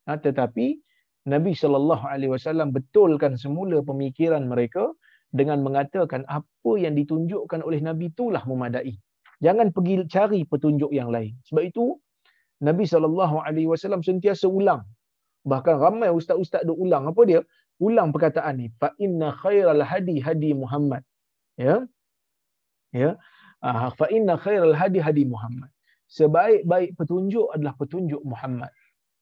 ha, 0.10 0.18
tetapi 0.18 0.82
Nabi 1.26 1.58
sallallahu 1.58 2.06
alaihi 2.06 2.32
wasallam 2.38 2.70
betulkan 2.70 3.34
semula 3.34 3.82
pemikiran 3.82 4.46
mereka 4.46 4.94
dengan 5.34 5.66
mengatakan 5.66 6.22
apa 6.30 6.72
yang 6.78 6.94
ditunjukkan 6.94 7.66
oleh 7.66 7.82
Nabi 7.82 8.14
itulah 8.14 8.46
memadai. 8.46 8.94
Jangan 9.42 9.74
pergi 9.76 10.06
cari 10.08 10.46
petunjuk 10.48 10.94
yang 10.94 11.10
lain. 11.10 11.36
Sebab 11.50 11.64
itu 11.66 11.98
Nabi 12.64 12.86
sallallahu 12.88 13.42
alaihi 13.42 13.68
wasallam 13.68 14.06
sentiasa 14.06 14.48
ulang. 14.48 14.86
Bahkan 15.44 15.76
ramai 15.82 16.10
ustaz-ustaz 16.14 16.64
duk 16.64 16.78
ulang 16.80 17.10
apa 17.12 17.22
dia? 17.28 17.42
Ulang 17.84 18.16
perkataan 18.16 18.62
ni. 18.62 18.68
Fa 18.80 18.96
inna 19.02 19.36
khairal 19.36 19.84
hadi 19.84 20.24
hadi 20.24 20.56
Muhammad. 20.56 21.04
Ya. 21.60 21.84
Ya. 22.96 23.20
Fa 23.74 24.06
inna 24.14 24.38
khairal 24.38 24.78
hadi 24.78 25.02
hadi 25.02 25.26
Muhammad. 25.26 25.74
Sebaik-baik 26.06 26.94
petunjuk 27.02 27.50
adalah 27.50 27.74
petunjuk 27.82 28.22
Muhammad. 28.22 28.70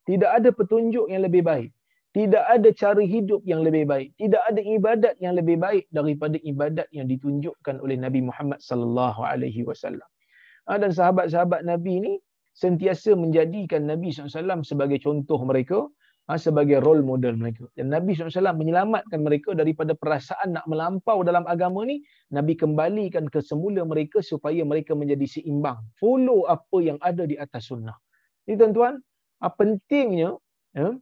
Tidak 0.03 0.27
ada 0.27 0.51
petunjuk 0.51 1.07
yang 1.07 1.23
lebih 1.23 1.47
baik. 1.47 1.71
Tidak 2.13 2.43
ada 2.45 2.69
cara 2.75 3.01
hidup 3.01 3.41
yang 3.47 3.63
lebih 3.63 3.87
baik. 3.87 4.13
Tidak 4.19 4.43
ada 4.43 4.61
ibadat 4.61 5.15
yang 5.17 5.33
lebih 5.33 5.57
baik 5.57 5.87
daripada 5.89 6.37
ibadat 6.43 6.85
yang 6.91 7.07
ditunjukkan 7.07 7.79
oleh 7.79 7.95
Nabi 7.97 8.21
Muhammad 8.21 8.59
sallallahu 8.59 9.23
alaihi 9.23 9.63
wasallam. 9.63 10.05
Ah, 10.67 10.77
dan 10.77 10.91
sahabat-sahabat 10.91 11.63
Nabi 11.65 12.03
ni 12.03 12.13
sentiasa 12.53 13.17
menjadikan 13.17 13.89
Nabi 13.89 14.13
SAW 14.13 14.61
sebagai 14.61 15.01
contoh 15.01 15.41
mereka, 15.41 15.89
ah, 16.29 16.39
sebagai 16.39 16.79
role 16.83 17.03
model 17.03 17.35
mereka. 17.39 17.67
Dan 17.75 17.91
Nabi 17.91 18.15
SAW 18.15 18.55
menyelamatkan 18.55 19.19
mereka 19.19 19.51
daripada 19.57 19.97
perasaan 19.97 20.55
nak 20.55 20.65
melampau 20.67 21.23
dalam 21.25 21.43
agama 21.49 21.83
ni, 21.83 22.03
Nabi 22.31 22.55
kembalikan 22.55 23.27
ke 23.27 23.43
semula 23.43 23.83
mereka 23.83 24.23
supaya 24.23 24.63
mereka 24.63 24.95
menjadi 24.95 25.39
seimbang. 25.39 25.79
Follow 25.99 26.47
apa 26.47 26.77
yang 26.79 26.97
ada 27.03 27.27
di 27.27 27.35
atas 27.35 27.67
sunnah. 27.67 27.95
Ini 28.47 28.55
tuan-tuan, 28.59 28.99
ah, 29.43 29.51
pentingnya 29.51 30.35
ya, 30.75 30.95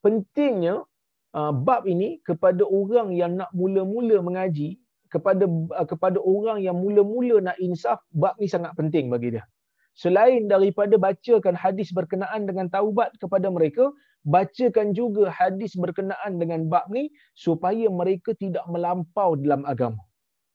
pentingnya 0.00 0.86
uh, 1.34 1.52
bab 1.52 1.84
ini 1.84 2.22
kepada 2.22 2.62
orang 2.64 3.12
yang 3.12 3.36
nak 3.36 3.50
mula-mula 3.52 4.22
mengaji 4.22 4.78
kepada 5.08 5.44
uh, 5.48 5.86
kepada 5.88 6.18
orang 6.22 6.62
yang 6.62 6.76
mula-mula 6.78 7.42
nak 7.42 7.56
insaf 7.58 8.00
bab 8.14 8.36
ni 8.38 8.46
sangat 8.46 8.72
penting 8.78 9.10
bagi 9.10 9.36
dia 9.36 9.44
selain 9.98 10.46
daripada 10.46 10.94
bacakan 10.94 11.58
hadis 11.58 11.90
berkenaan 11.90 12.46
dengan 12.46 12.70
taubat 12.70 13.10
kepada 13.18 13.50
mereka 13.50 13.90
bacakan 14.22 14.94
juga 14.94 15.26
hadis 15.34 15.74
berkenaan 15.74 16.38
dengan 16.38 16.70
bab 16.70 16.86
ni 16.94 17.10
supaya 17.34 17.90
mereka 17.90 18.30
tidak 18.38 18.62
melampau 18.70 19.34
dalam 19.34 19.66
agama 19.66 19.98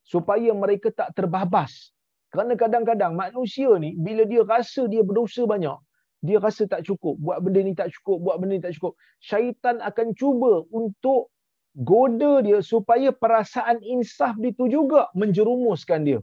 supaya 0.08 0.56
mereka 0.56 0.96
tak 0.96 1.12
terbabas 1.20 1.92
kerana 2.32 2.56
kadang-kadang 2.56 3.20
manusia 3.20 3.68
ni 3.84 4.00
bila 4.00 4.24
dia 4.24 4.48
rasa 4.48 4.88
dia 4.88 5.04
berdosa 5.04 5.44
banyak 5.44 5.76
dia 6.24 6.40
rasa 6.40 6.64
tak 6.64 6.88
cukup, 6.88 7.20
buat 7.20 7.44
benda 7.44 7.60
ni 7.68 7.76
tak 7.76 7.92
cukup, 8.00 8.24
buat 8.24 8.40
benda 8.40 8.56
ni 8.56 8.64
tak 8.64 8.80
cukup. 8.80 8.96
Syaitan 9.20 9.84
akan 9.84 10.16
cuba 10.16 10.64
untuk 10.72 11.36
goda 11.76 12.40
dia 12.40 12.64
supaya 12.64 13.12
perasaan 13.12 13.84
insaf 13.84 14.40
itu 14.40 14.72
juga 14.72 15.12
menjerumuskan 15.20 16.08
dia. 16.08 16.20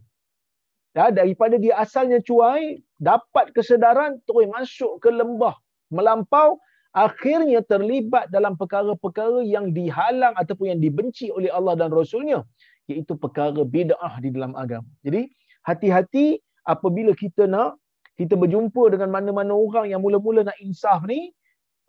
Ya, 0.91 1.15
daripada 1.15 1.55
dia 1.55 1.79
asalnya 1.79 2.19
cuai, 2.19 2.83
dapat 2.99 3.55
kesedaran, 3.55 4.19
terus 4.27 4.51
masuk 4.51 4.99
ke 4.99 5.07
lembah, 5.07 5.55
melampau, 5.87 6.59
akhirnya 6.91 7.63
terlibat 7.63 8.27
dalam 8.35 8.59
perkara-perkara 8.59 9.47
yang 9.47 9.71
dihalang 9.71 10.35
ataupun 10.35 10.75
yang 10.75 10.81
dibenci 10.83 11.31
oleh 11.31 11.47
Allah 11.55 11.79
dan 11.79 11.95
Rasulnya, 11.95 12.43
iaitu 12.91 13.15
perkara 13.15 13.63
bid'ah 13.63 14.19
di 14.19 14.35
dalam 14.35 14.59
agama. 14.59 14.91
Jadi, 15.07 15.31
hati-hati 15.63 16.43
apabila 16.67 17.15
kita 17.15 17.47
nak 17.47 17.79
kita 18.19 18.37
berjumpa 18.37 18.93
dengan 18.93 19.09
mana-mana 19.09 19.57
orang 19.57 19.89
yang 19.89 20.05
mula-mula 20.05 20.45
nak 20.45 20.59
insaf 20.61 21.01
ni, 21.09 21.33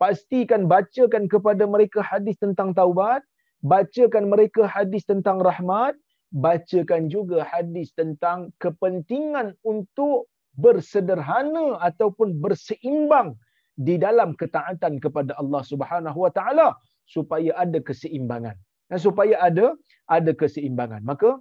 pastikan 0.00 0.64
bacakan 0.64 1.28
kepada 1.28 1.68
mereka 1.68 2.00
hadis 2.00 2.40
tentang 2.40 2.72
taubat, 2.72 3.20
bacakan 3.60 4.32
mereka 4.32 4.64
hadis 4.64 5.04
tentang 5.04 5.44
rahmat, 5.44 5.92
bacakan 6.32 7.12
juga 7.12 7.44
hadis 7.44 7.92
tentang 7.92 8.48
kepentingan 8.58 9.54
untuk 9.62 10.28
bersederhana 10.56 11.80
ataupun 11.80 12.40
berseimbang 12.40 13.36
di 13.76 13.96
dalam 13.96 14.36
ketaatan 14.36 15.00
kepada 15.00 15.32
Allah 15.40 15.62
Subhanahu 15.64 16.18
Wa 16.28 16.32
Taala 16.32 16.76
supaya 17.08 17.56
ada 17.56 17.80
keseimbangan. 17.80 18.56
Dan 18.88 18.98
supaya 19.00 19.40
ada 19.40 19.72
ada 20.08 20.32
keseimbangan. 20.36 21.00
Maka 21.04 21.40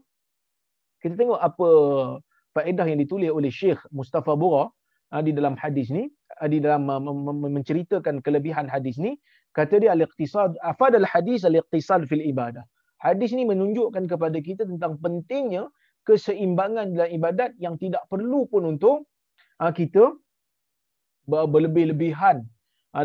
kita 1.04 1.20
tengok 1.20 1.40
apa 1.40 1.70
faedah 2.56 2.86
yang 2.88 3.00
ditulis 3.04 3.32
oleh 3.32 3.52
Syekh 3.52 3.80
Mustafa 3.92 4.36
Bura 4.36 4.72
Ah, 5.12 5.20
di 5.20 5.36
dalam 5.36 5.60
hadis 5.60 5.92
ni 5.92 6.08
ah, 6.40 6.48
di 6.48 6.64
dalam 6.64 6.88
menceritakan 7.52 8.24
kelebihan 8.24 8.72
hadis 8.72 8.96
ni 8.96 9.20
kata 9.52 9.84
dia 9.84 9.92
al-iqtisad 9.92 10.56
afad 10.64 10.96
al-hadis 10.96 11.44
al-iqtisad 11.44 12.08
fil 12.08 12.24
ibadah 12.24 12.64
hadis 13.02 13.34
ni 13.34 13.44
menunjukkan 13.50 14.06
kepada 14.06 14.38
kita 14.40 14.64
tentang 14.70 15.02
pentingnya 15.02 15.68
keseimbangan 16.06 16.94
dalam 16.94 17.12
ibadat 17.12 17.58
yang 17.58 17.76
tidak 17.82 18.06
perlu 18.08 18.46
pun 18.46 18.78
untuk 18.78 19.10
ah, 19.62 19.74
kita 19.74 20.14
berlebih-lebihan 21.26 22.42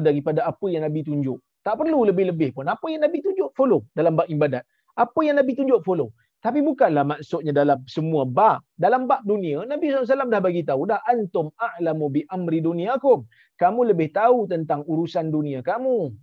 daripada 0.02 0.46
apa 0.48 0.66
yang 0.66 0.82
Nabi 0.84 1.06
tunjuk. 1.06 1.38
Tak 1.62 1.82
perlu 1.82 2.06
lebih-lebih 2.06 2.54
pun. 2.54 2.66
Apa 2.70 2.86
yang 2.90 3.02
Nabi 3.02 3.18
tunjuk, 3.22 3.50
follow 3.58 3.82
dalam 3.90 4.14
bab 4.14 4.30
ibadat. 4.30 4.62
Apa 4.94 5.18
yang 5.26 5.38
Nabi 5.38 5.58
tunjuk, 5.58 5.82
follow. 5.82 6.14
Tapi 6.38 6.62
bukanlah 6.62 7.02
maksudnya 7.02 7.50
dalam 7.50 7.82
semua 7.90 8.22
bab. 8.22 8.62
Dalam 8.78 9.10
bab 9.10 9.26
dunia, 9.26 9.66
Nabi 9.66 9.90
SAW 9.90 10.30
dah 10.30 10.38
bagi 10.38 10.62
tahu 10.62 10.86
dah 10.86 11.02
antum 11.02 11.50
a'lamu 11.58 12.06
bi 12.06 12.22
amri 12.30 12.62
duniakum. 12.62 13.26
Kamu 13.58 13.82
lebih 13.82 14.14
tahu 14.14 14.46
tentang 14.46 14.86
urusan 14.86 15.34
dunia 15.34 15.58
kamu. 15.66 16.14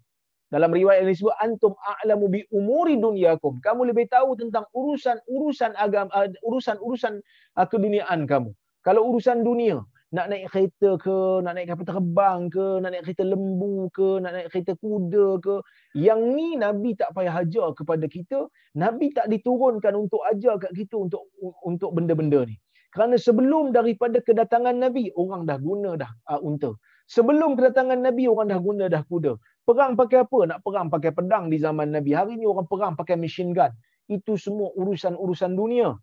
Dalam 0.54 0.70
riwayat 0.70 1.02
ini 1.02 1.18
disebut 1.18 1.34
antum 1.42 1.74
a'lamu 1.82 2.30
bi 2.30 2.46
umuri 2.54 2.94
duniakum. 3.02 3.58
Kamu 3.58 3.90
lebih 3.90 4.06
tahu 4.06 4.38
tentang 4.38 4.70
urusan-urusan 4.78 5.74
agama 5.74 6.14
uh, 6.14 6.30
urusan-urusan 6.46 7.18
uh, 7.58 7.66
keduniaan 7.66 8.30
kamu. 8.30 8.54
Kalau 8.86 9.02
urusan 9.10 9.42
dunia, 9.42 9.82
nak 10.14 10.30
naik 10.30 10.54
kereta 10.54 10.94
ke, 11.02 11.42
nak 11.42 11.58
naik 11.58 11.74
kapal 11.74 11.90
terbang 11.90 12.42
ke, 12.54 12.68
nak 12.86 12.94
naik 12.94 13.02
kereta 13.02 13.26
lembu 13.26 13.90
ke, 13.90 14.22
nak 14.22 14.32
naik 14.38 14.48
kereta 14.54 14.78
kuda 14.78 15.28
ke. 15.42 15.56
Yang 15.98 16.22
ni 16.38 16.50
Nabi 16.54 16.94
tak 16.94 17.18
payah 17.18 17.42
ajar 17.42 17.74
kepada 17.74 18.06
kita. 18.06 18.46
Nabi 18.78 19.10
tak 19.10 19.34
diturunkan 19.34 19.98
untuk 19.98 20.22
ajar 20.30 20.62
kat 20.62 20.70
kita 20.78 21.02
untuk 21.02 21.34
untuk 21.66 21.98
benda-benda 21.98 22.46
ni. 22.46 22.62
Kerana 22.94 23.18
sebelum 23.18 23.74
daripada 23.74 24.22
kedatangan 24.22 24.78
Nabi, 24.78 25.10
orang 25.18 25.50
dah 25.50 25.58
guna 25.58 25.98
dah 25.98 26.14
uh, 26.30 26.38
unta. 26.46 26.78
Sebelum 27.08 27.60
kedatangan 27.60 28.00
Nabi, 28.00 28.32
orang 28.32 28.50
dah 28.50 28.60
guna 28.60 28.86
dah 28.88 29.04
kuda. 29.06 29.36
Perang 29.64 29.96
pakai 29.96 30.24
apa? 30.24 30.40
Nak 30.50 30.60
perang 30.64 30.88
pakai 30.88 31.12
pedang 31.12 31.48
di 31.52 31.60
zaman 31.60 31.92
Nabi. 31.92 32.12
Hari 32.16 32.40
ni 32.40 32.48
orang 32.48 32.68
perang 32.68 32.96
pakai 32.96 33.20
machine 33.20 33.52
gun. 33.52 33.72
Itu 34.08 34.36
semua 34.36 34.72
urusan-urusan 34.76 35.56
dunia 35.56 35.96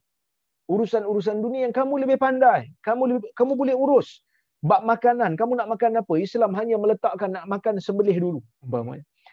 urusan-urusan 0.71 1.43
dunia 1.43 1.67
yang 1.67 1.75
kamu 1.75 2.07
lebih 2.07 2.17
pandai. 2.23 2.71
Kamu 2.87 3.03
lebih, 3.11 3.29
kamu 3.35 3.53
boleh 3.59 3.75
urus. 3.75 4.23
Bab 4.63 4.87
makanan, 4.87 5.35
kamu 5.35 5.59
nak 5.59 5.69
makan 5.75 5.99
apa? 5.99 6.15
Islam 6.21 6.55
hanya 6.55 6.79
meletakkan 6.79 7.35
nak 7.35 7.51
makan 7.51 7.83
sembelih 7.83 8.15
dulu. 8.23 8.41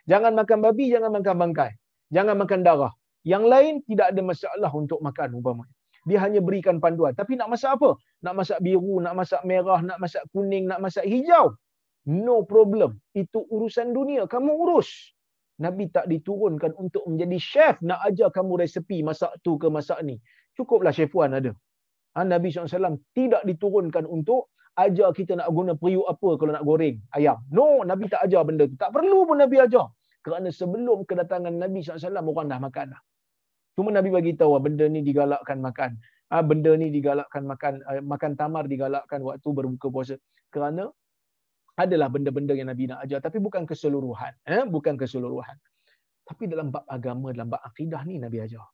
Jangan 0.09 0.33
makan 0.33 0.57
babi, 0.65 0.89
jangan 0.89 1.13
makan 1.13 1.35
bangkai. 1.37 1.77
Jangan 2.09 2.35
makan 2.41 2.59
darah. 2.65 2.93
Yang 3.27 3.43
lain 3.45 3.73
tidak 3.85 4.15
ada 4.15 4.21
masalah 4.23 4.71
untuk 4.73 4.97
makan 5.03 5.37
umpamanya. 5.37 5.76
Dia 6.07 6.23
hanya 6.23 6.39
berikan 6.39 6.79
panduan. 6.79 7.11
Tapi 7.11 7.35
nak 7.35 7.51
masak 7.51 7.75
apa? 7.75 7.99
Nak 8.23 8.33
masak 8.39 8.59
biru, 8.63 9.03
nak 9.03 9.13
masak 9.19 9.43
merah, 9.43 9.83
nak 9.83 9.99
masak 9.99 10.23
kuning, 10.31 10.63
nak 10.71 10.79
masak 10.79 11.03
hijau. 11.03 11.51
No 12.07 12.47
problem. 12.47 13.03
Itu 13.11 13.43
urusan 13.51 13.91
dunia. 13.91 14.23
Kamu 14.23 14.55
urus. 14.55 15.11
Nabi 15.59 15.91
tak 15.91 16.07
diturunkan 16.07 16.77
untuk 16.79 17.03
menjadi 17.09 17.37
chef 17.41 17.75
nak 17.83 17.99
ajar 18.07 18.29
kamu 18.31 18.63
resepi 18.63 19.03
masak 19.03 19.35
tu 19.43 19.59
ke 19.59 19.67
masak 19.67 19.99
ni. 20.05 20.15
Cukuplah 20.55 20.95
chef 20.95 21.11
Wan 21.17 21.35
ada. 21.35 21.51
Ha, 22.15 22.23
Nabi 22.23 22.49
SAW 22.53 23.01
tidak 23.11 23.43
diturunkan 23.43 24.05
untuk 24.07 24.53
ajar 24.77 25.09
kita 25.11 25.33
nak 25.33 25.49
guna 25.49 25.73
periuk 25.73 26.05
apa 26.05 26.29
kalau 26.37 26.53
nak 26.53 26.63
goreng 26.63 27.01
ayam. 27.17 27.41
No, 27.49 27.81
Nabi 27.81 28.05
tak 28.07 28.29
ajar 28.29 28.45
benda 28.45 28.69
tu. 28.69 28.77
Tak 28.77 28.93
perlu 28.93 29.25
pun 29.25 29.41
Nabi 29.41 29.57
ajar. 29.57 29.89
Kerana 30.21 30.53
sebelum 30.53 31.03
kedatangan 31.09 31.53
Nabi 31.53 31.81
SAW, 31.81 32.21
orang 32.21 32.47
dah 32.47 32.59
makan 32.61 32.85
dah. 32.93 33.01
Cuma 33.77 33.93
Nabi 33.93 34.09
bagi 34.09 34.33
tahu 34.33 34.57
ah, 34.57 34.61
benda 34.65 34.89
ni 34.89 35.05
digalakkan 35.05 35.61
makan. 35.61 36.01
Ah 36.33 36.41
benda 36.41 36.73
ni 36.73 36.89
digalakkan 36.89 37.45
makan 37.45 37.85
uh, 37.85 38.01
makan 38.01 38.33
tamar 38.33 38.65
digalakkan 38.65 39.21
waktu 39.21 39.49
berbuka 39.53 39.93
puasa. 39.93 40.17
Kerana 40.49 40.89
adalah 41.77 42.09
benda-benda 42.09 42.57
yang 42.57 42.73
Nabi 42.73 42.89
nak 42.89 43.05
ajar 43.05 43.21
tapi 43.21 43.37
bukan 43.37 43.69
keseluruhan, 43.69 44.33
eh 44.49 44.65
bukan 44.65 44.97
keseluruhan. 44.97 45.53
Tapi 46.25 46.49
dalam 46.49 46.73
bab 46.73 46.89
agama, 46.89 47.29
dalam 47.29 47.53
bab 47.53 47.61
akidah 47.61 48.01
ni 48.01 48.17
Nabi 48.17 48.41
ajar. 48.41 48.65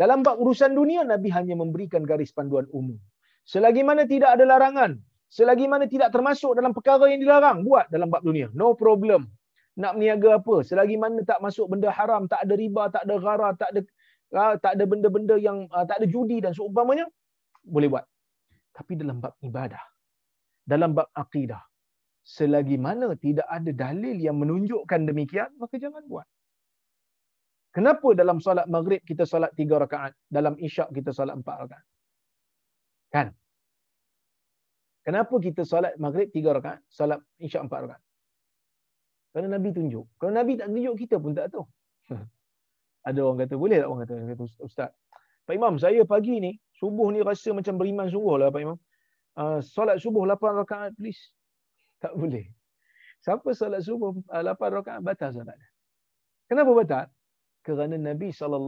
Dalam 0.00 0.24
bab 0.24 0.40
urusan 0.40 0.72
dunia 0.72 1.04
Nabi 1.04 1.28
hanya 1.28 1.52
memberikan 1.52 2.00
garis 2.00 2.32
panduan 2.32 2.64
umum. 2.72 2.96
Selagi 3.44 3.84
mana 3.84 4.08
tidak 4.08 4.32
ada 4.40 4.48
larangan, 4.48 4.96
selagi 5.28 5.68
mana 5.68 5.84
tidak 5.84 6.08
termasuk 6.08 6.56
dalam 6.56 6.72
perkara 6.72 7.04
yang 7.12 7.20
dilarang, 7.20 7.68
buat 7.68 7.92
dalam 7.92 8.08
bab 8.08 8.24
dunia. 8.24 8.48
No 8.56 8.72
problem. 8.72 9.28
Nak 9.76 10.00
meniaga 10.00 10.40
apa? 10.40 10.64
Selagi 10.64 10.96
mana 10.96 11.20
tak 11.24 11.40
masuk 11.44 11.68
benda 11.68 11.92
haram, 11.92 12.24
tak 12.32 12.48
ada 12.48 12.54
riba, 12.56 12.88
tak 12.88 13.04
ada 13.04 13.14
ghara, 13.20 13.50
tak 13.60 13.68
ada 13.76 13.80
tak 14.32 14.72
ada 14.80 14.84
benda-benda 14.88 15.36
yang 15.36 15.68
uh, 15.68 15.84
tak 15.84 16.00
ada 16.00 16.06
judi 16.08 16.40
dan 16.40 16.56
seumpamanya, 16.56 17.04
boleh 17.60 17.88
buat. 17.92 18.04
Tapi 18.72 18.96
dalam 18.96 19.20
bab 19.20 19.36
ibadah, 19.44 19.84
dalam 20.64 20.96
bab 20.96 21.12
akidah, 21.12 21.60
selagi 22.24 22.80
mana 22.80 23.12
tidak 23.20 23.44
ada 23.44 23.70
dalil 23.70 24.16
yang 24.16 24.40
menunjukkan 24.40 25.00
demikian, 25.04 25.52
maka 25.60 25.76
jangan 25.76 26.00
buat. 26.08 26.24
Kenapa 27.72 28.08
dalam 28.12 28.40
solat 28.40 28.68
maghrib 28.68 29.00
kita 29.04 29.24
solat 29.24 29.52
tiga 29.56 29.80
rakaat, 29.80 30.12
dalam 30.28 30.56
isyak 30.56 30.88
kita 30.92 31.12
solat 31.12 31.36
empat 31.40 31.56
rakaat? 31.68 31.84
Kan? 33.12 33.28
Kenapa 35.04 35.34
kita 35.40 35.64
solat 35.68 35.92
maghrib 36.00 36.32
tiga 36.32 36.56
rakaat, 36.56 36.80
solat 36.88 37.20
isyak 37.36 37.68
empat 37.68 37.80
rakaat? 37.84 38.02
Kerana 39.32 39.56
Nabi 39.56 39.72
tunjuk. 39.72 40.04
Kalau 40.20 40.32
Nabi 40.32 40.60
tak 40.60 40.68
tunjuk, 40.68 40.94
kita 41.00 41.16
pun 41.16 41.32
tak 41.32 41.48
tahu. 41.52 41.64
Ada 43.02 43.18
orang 43.22 43.38
kata, 43.46 43.54
boleh 43.58 43.78
tak 43.82 43.88
orang 43.90 44.00
kata, 44.06 44.14
kata 44.34 44.42
Ustaz? 44.62 44.90
Pak 45.42 45.54
Imam, 45.58 45.74
saya 45.74 46.06
pagi 46.06 46.38
ni, 46.38 46.54
subuh 46.78 47.10
ni 47.10 47.18
rasa 47.18 47.50
macam 47.50 47.74
beriman 47.74 48.06
sungguh 48.06 48.36
lah 48.38 48.48
Pak 48.54 48.60
Imam. 48.62 48.78
Uh, 49.32 49.58
solat 49.64 49.98
subuh 49.98 50.22
8 50.22 50.38
rakaat, 50.62 50.92
please. 50.94 51.18
Tak 52.02 52.18
boleh. 52.18 52.50
Siapa 53.22 53.46
solat 53.54 53.82
subuh 53.86 54.14
uh, 54.30 54.42
8 54.42 54.58
rakaat, 54.58 55.00
batal 55.02 55.30
solat 55.34 55.54
dia. 55.54 55.70
Kenapa 56.50 56.70
batal? 56.74 57.06
Kerana 57.62 57.94
Nabi 57.94 58.34
SAW 58.34 58.66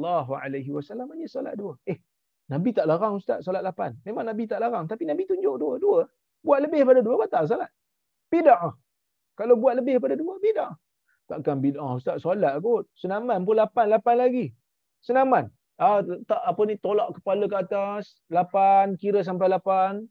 hanya 1.11 1.27
solat 1.27 1.59
dua. 1.59 1.75
Eh, 1.83 1.99
Nabi 2.47 2.71
tak 2.71 2.87
larang 2.87 3.19
Ustaz 3.19 3.43
solat 3.43 3.67
8. 3.67 4.07
Memang 4.07 4.23
Nabi 4.23 4.47
tak 4.47 4.63
larang. 4.63 4.87
Tapi 4.87 5.03
Nabi 5.03 5.27
tunjuk 5.27 5.59
dua. 5.59 5.75
Dua. 5.83 6.01
Buat 6.41 6.63
lebih 6.63 6.87
daripada 6.87 7.01
dua, 7.03 7.15
batal 7.27 7.45
solat. 7.51 7.71
Bida'ah. 8.31 8.73
Kalau 9.35 9.59
buat 9.59 9.75
lebih 9.75 9.99
daripada 9.99 10.15
dua, 10.15 10.39
bida'ah. 10.39 10.75
Takkan 11.25 11.65
bid'ah 11.65 11.97
ustaz 11.97 12.21
solat 12.21 12.61
kot. 12.61 12.85
Senaman 12.97 13.49
pun 13.49 13.57
lapan, 13.57 13.87
lapan 13.89 14.17
lagi. 14.21 14.47
Senaman. 15.01 15.49
Ah, 15.75 16.05
tak 16.31 16.39
apa 16.39 16.61
ni 16.71 16.79
tolak 16.79 17.19
kepala 17.19 17.51
ke 17.51 17.57
atas, 17.59 18.23
lapan, 18.31 18.95
kira 18.95 19.27
sampai 19.27 19.51
lapan. 19.51 20.07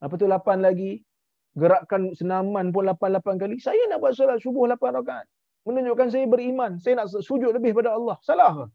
Apa 0.00 0.16
tu 0.16 0.24
lapan 0.24 0.64
lagi? 0.64 1.04
Gerakkan 1.52 2.16
senaman 2.16 2.72
pun 2.72 2.88
lapan, 2.88 3.20
lapan 3.20 3.36
kali. 3.36 3.60
Saya 3.60 3.78
nak 3.92 4.00
buat 4.00 4.16
solat 4.16 4.40
subuh 4.40 4.64
lapan 4.64 4.96
rakaat. 4.96 5.26
Menunjukkan 5.68 6.08
saya 6.08 6.24
beriman. 6.26 6.80
Saya 6.80 7.04
nak 7.04 7.12
sujud 7.12 7.52
lebih 7.54 7.76
pada 7.76 7.94
Allah. 7.94 8.16
Salah 8.24 8.50
ke? 8.56 8.66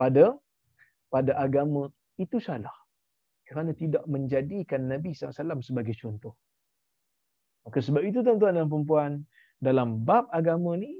Pada 0.00 0.24
pada 1.12 1.32
agama 1.38 1.92
itu 2.18 2.42
salah. 2.42 2.74
Kerana 3.46 3.70
tidak 3.76 4.02
menjadikan 4.10 4.90
Nabi 4.90 5.14
SAW 5.14 5.62
sebagai 5.62 5.94
contoh. 5.94 6.34
Maka 7.62 7.78
sebab 7.78 8.02
itu 8.02 8.22
tuan-tuan 8.22 8.58
dan 8.58 8.66
perempuan, 8.66 9.22
dalam 9.62 10.04
bab 10.04 10.28
agama 10.32 10.76
ni 10.76 10.92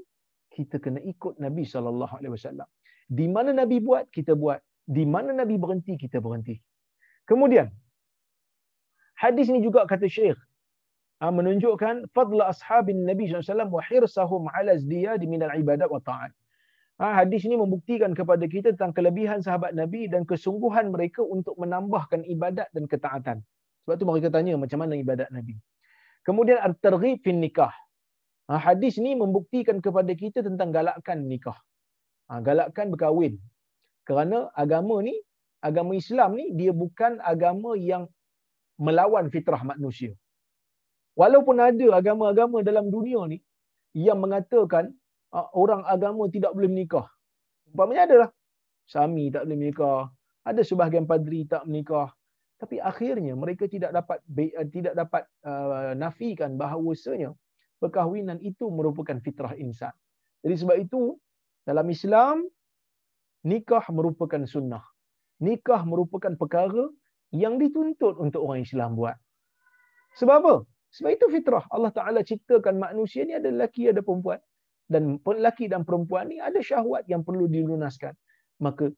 kita 0.53 0.81
kena 0.81 0.99
ikut 1.01 1.37
Nabi 1.37 1.63
sallallahu 1.63 2.13
alaihi 2.17 2.33
wasallam. 2.33 2.67
Di 3.07 3.25
mana 3.29 3.53
Nabi 3.53 3.77
buat, 3.79 4.09
kita 4.09 4.33
buat. 4.33 4.59
Di 4.87 5.03
mana 5.05 5.31
Nabi 5.31 5.55
berhenti, 5.61 5.93
kita 5.95 6.17
berhenti. 6.17 6.57
Kemudian 7.29 7.67
hadis 9.19 9.51
ni 9.51 9.59
juga 9.59 9.83
kata 9.83 10.07
Syekh 10.07 10.39
ah, 11.19 11.29
menunjukkan 11.29 12.09
fadla 12.15 12.49
ashabin 12.51 13.03
Nabi 13.03 13.27
SAW 13.27 13.67
wa 13.67 13.83
hirsahum 13.83 14.47
ala 14.47 14.79
zdiyad 14.79 15.21
min 15.27 15.43
al-ibadat 15.43 15.91
wa 15.91 15.99
ta'at. 15.99 16.31
Ha, 16.97 17.13
hadis 17.21 17.45
ini 17.45 17.53
membuktikan 17.61 18.17
kepada 18.17 18.41
kita 18.49 18.73
tentang 18.73 18.89
kelebihan 18.89 19.37
sahabat 19.45 19.77
Nabi 19.77 20.09
dan 20.09 20.25
kesungguhan 20.25 20.89
mereka 20.89 21.21
untuk 21.21 21.53
menambahkan 21.61 22.25
ibadat 22.25 22.73
dan 22.73 22.89
ketaatan. 22.89 23.37
Sebab 23.85 23.95
tu 24.01 24.05
mereka 24.09 24.33
tanya 24.33 24.57
macam 24.57 24.81
mana 24.81 24.97
ibadat 24.97 25.29
Nabi. 25.29 25.61
Kemudian 26.25 26.57
at-targhib 26.57 27.21
fin 27.21 27.37
nikah. 27.37 27.69
Ha, 28.47 28.55
hadis 28.55 28.95
ni 29.03 29.11
membuktikan 29.11 29.83
kepada 29.83 30.11
kita 30.15 30.39
tentang 30.39 30.71
galakkan 30.71 31.27
nikah. 31.27 31.59
Ha, 32.31 32.39
galakkan 32.39 32.87
berkahwin. 32.95 33.35
Kerana 34.07 34.47
agama 34.55 35.03
ni, 35.03 35.15
agama 35.59 35.91
Islam 35.99 36.39
ni, 36.39 36.55
dia 36.55 36.71
bukan 36.71 37.19
agama 37.19 37.75
yang 37.75 38.07
melawan 38.79 39.27
fitrah 39.27 39.59
manusia. 39.67 40.15
Walaupun 41.17 41.57
ada 41.59 41.87
agama-agama 41.97 42.61
dalam 42.61 42.93
dunia 42.93 43.25
ni 43.25 43.41
yang 43.97 44.21
mengatakan 44.21 44.93
uh, 45.33 45.49
orang 45.57 45.81
agama 45.83 46.29
tidak 46.29 46.53
boleh 46.53 46.69
menikah. 46.69 47.09
Umpamanya 47.73 48.03
adalah 48.05 48.29
Sami 48.87 49.27
tak 49.33 49.43
boleh 49.49 49.57
menikah. 49.59 50.07
Ada 50.47 50.61
sebahagian 50.63 51.03
padri 51.09 51.43
tak 51.49 51.65
menikah. 51.67 52.13
Tapi 52.61 52.79
akhirnya 52.79 53.35
mereka 53.35 53.67
tidak 53.67 53.91
dapat 53.91 54.23
tidak 54.71 54.93
dapat 54.95 55.27
uh, 55.43 55.91
nafikan 55.97 56.55
bahawasanya 56.55 57.35
perkahwinan 57.77 58.41
itu 58.41 58.69
merupakan 58.69 59.17
fitrah 59.21 59.53
insan. 59.57 59.93
Jadi 60.41 60.55
sebab 60.57 60.77
itu 60.77 61.17
dalam 61.65 61.87
Islam 61.89 62.45
nikah 63.45 63.85
merupakan 63.93 64.41
sunnah. 64.45 64.83
Nikah 65.37 65.85
merupakan 65.85 66.33
perkara 66.33 66.89
yang 67.29 67.61
dituntut 67.61 68.17
untuk 68.17 68.41
orang 68.41 68.65
Islam 68.65 68.97
buat. 68.97 69.15
Sebab 70.17 70.35
apa? 70.41 70.55
Sebab 70.97 71.11
itu 71.13 71.25
fitrah. 71.29 71.65
Allah 71.69 71.93
Taala 71.93 72.25
ciptakan 72.25 72.81
manusia 72.81 73.27
ni 73.27 73.37
ada 73.37 73.51
lelaki 73.51 73.91
ada 73.91 74.01
perempuan 74.01 74.41
dan 74.87 75.19
lelaki 75.21 75.67
dan 75.67 75.83
perempuan 75.83 76.31
ni 76.31 76.39
ada 76.41 76.57
syahwat 76.57 77.05
yang 77.05 77.21
perlu 77.21 77.45
dilunaskan. 77.45 78.15
Maka 78.63 78.89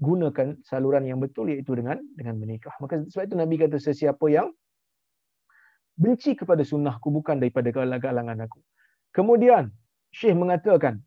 gunakan 0.00 0.58
saluran 0.66 1.06
yang 1.06 1.22
betul 1.22 1.52
iaitu 1.52 1.76
dengan 1.76 2.00
dengan 2.16 2.40
menikah. 2.40 2.74
Maka 2.82 3.04
sebab 3.06 3.30
itu 3.30 3.36
Nabi 3.36 3.54
kata 3.60 3.78
sesiapa 3.78 4.26
yang 4.32 4.50
benci 5.96 6.36
kepada 6.36 6.60
sunnahku 6.60 7.08
bukan 7.08 7.40
daripada 7.40 7.72
kalangan 7.72 8.38
aku. 8.44 8.60
Kemudian 9.16 9.72
Syekh 10.12 10.36
mengatakan 10.36 11.00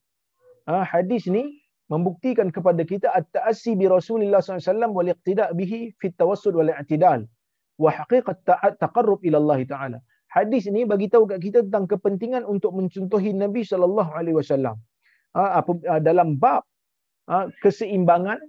ha, 0.66 0.82
hadis 0.82 1.30
ni 1.30 1.62
membuktikan 1.90 2.54
kepada 2.54 2.82
kita 2.86 3.10
at-ta'assi 3.14 3.74
bi 3.74 3.90
Rasulillah 3.90 4.42
SAW 4.42 4.94
wal 4.94 5.10
iqtida' 5.10 5.54
bihi 5.58 5.94
fi 5.98 6.14
tawassud 6.14 6.54
wal 6.54 6.70
i'tidal 6.70 7.26
wa 7.82 7.90
haqiqat 7.90 8.46
taqarrub 8.78 9.22
ila 9.26 9.38
Allah 9.42 9.60
Taala. 9.66 9.98
Hadis 10.30 10.70
ini 10.70 10.86
bagi 10.86 11.10
tahu 11.10 11.26
kat 11.26 11.42
kita 11.42 11.66
tentang 11.66 11.90
kepentingan 11.90 12.46
untuk 12.46 12.78
mencontohi 12.78 13.34
Nabi 13.34 13.66
sallallahu 13.66 14.14
alaihi 14.14 14.38
wasallam. 14.38 14.78
Ha, 15.34 15.62
ha, 15.66 15.98
dalam 16.02 16.38
bab 16.38 16.66
keseimbangan 17.62 18.42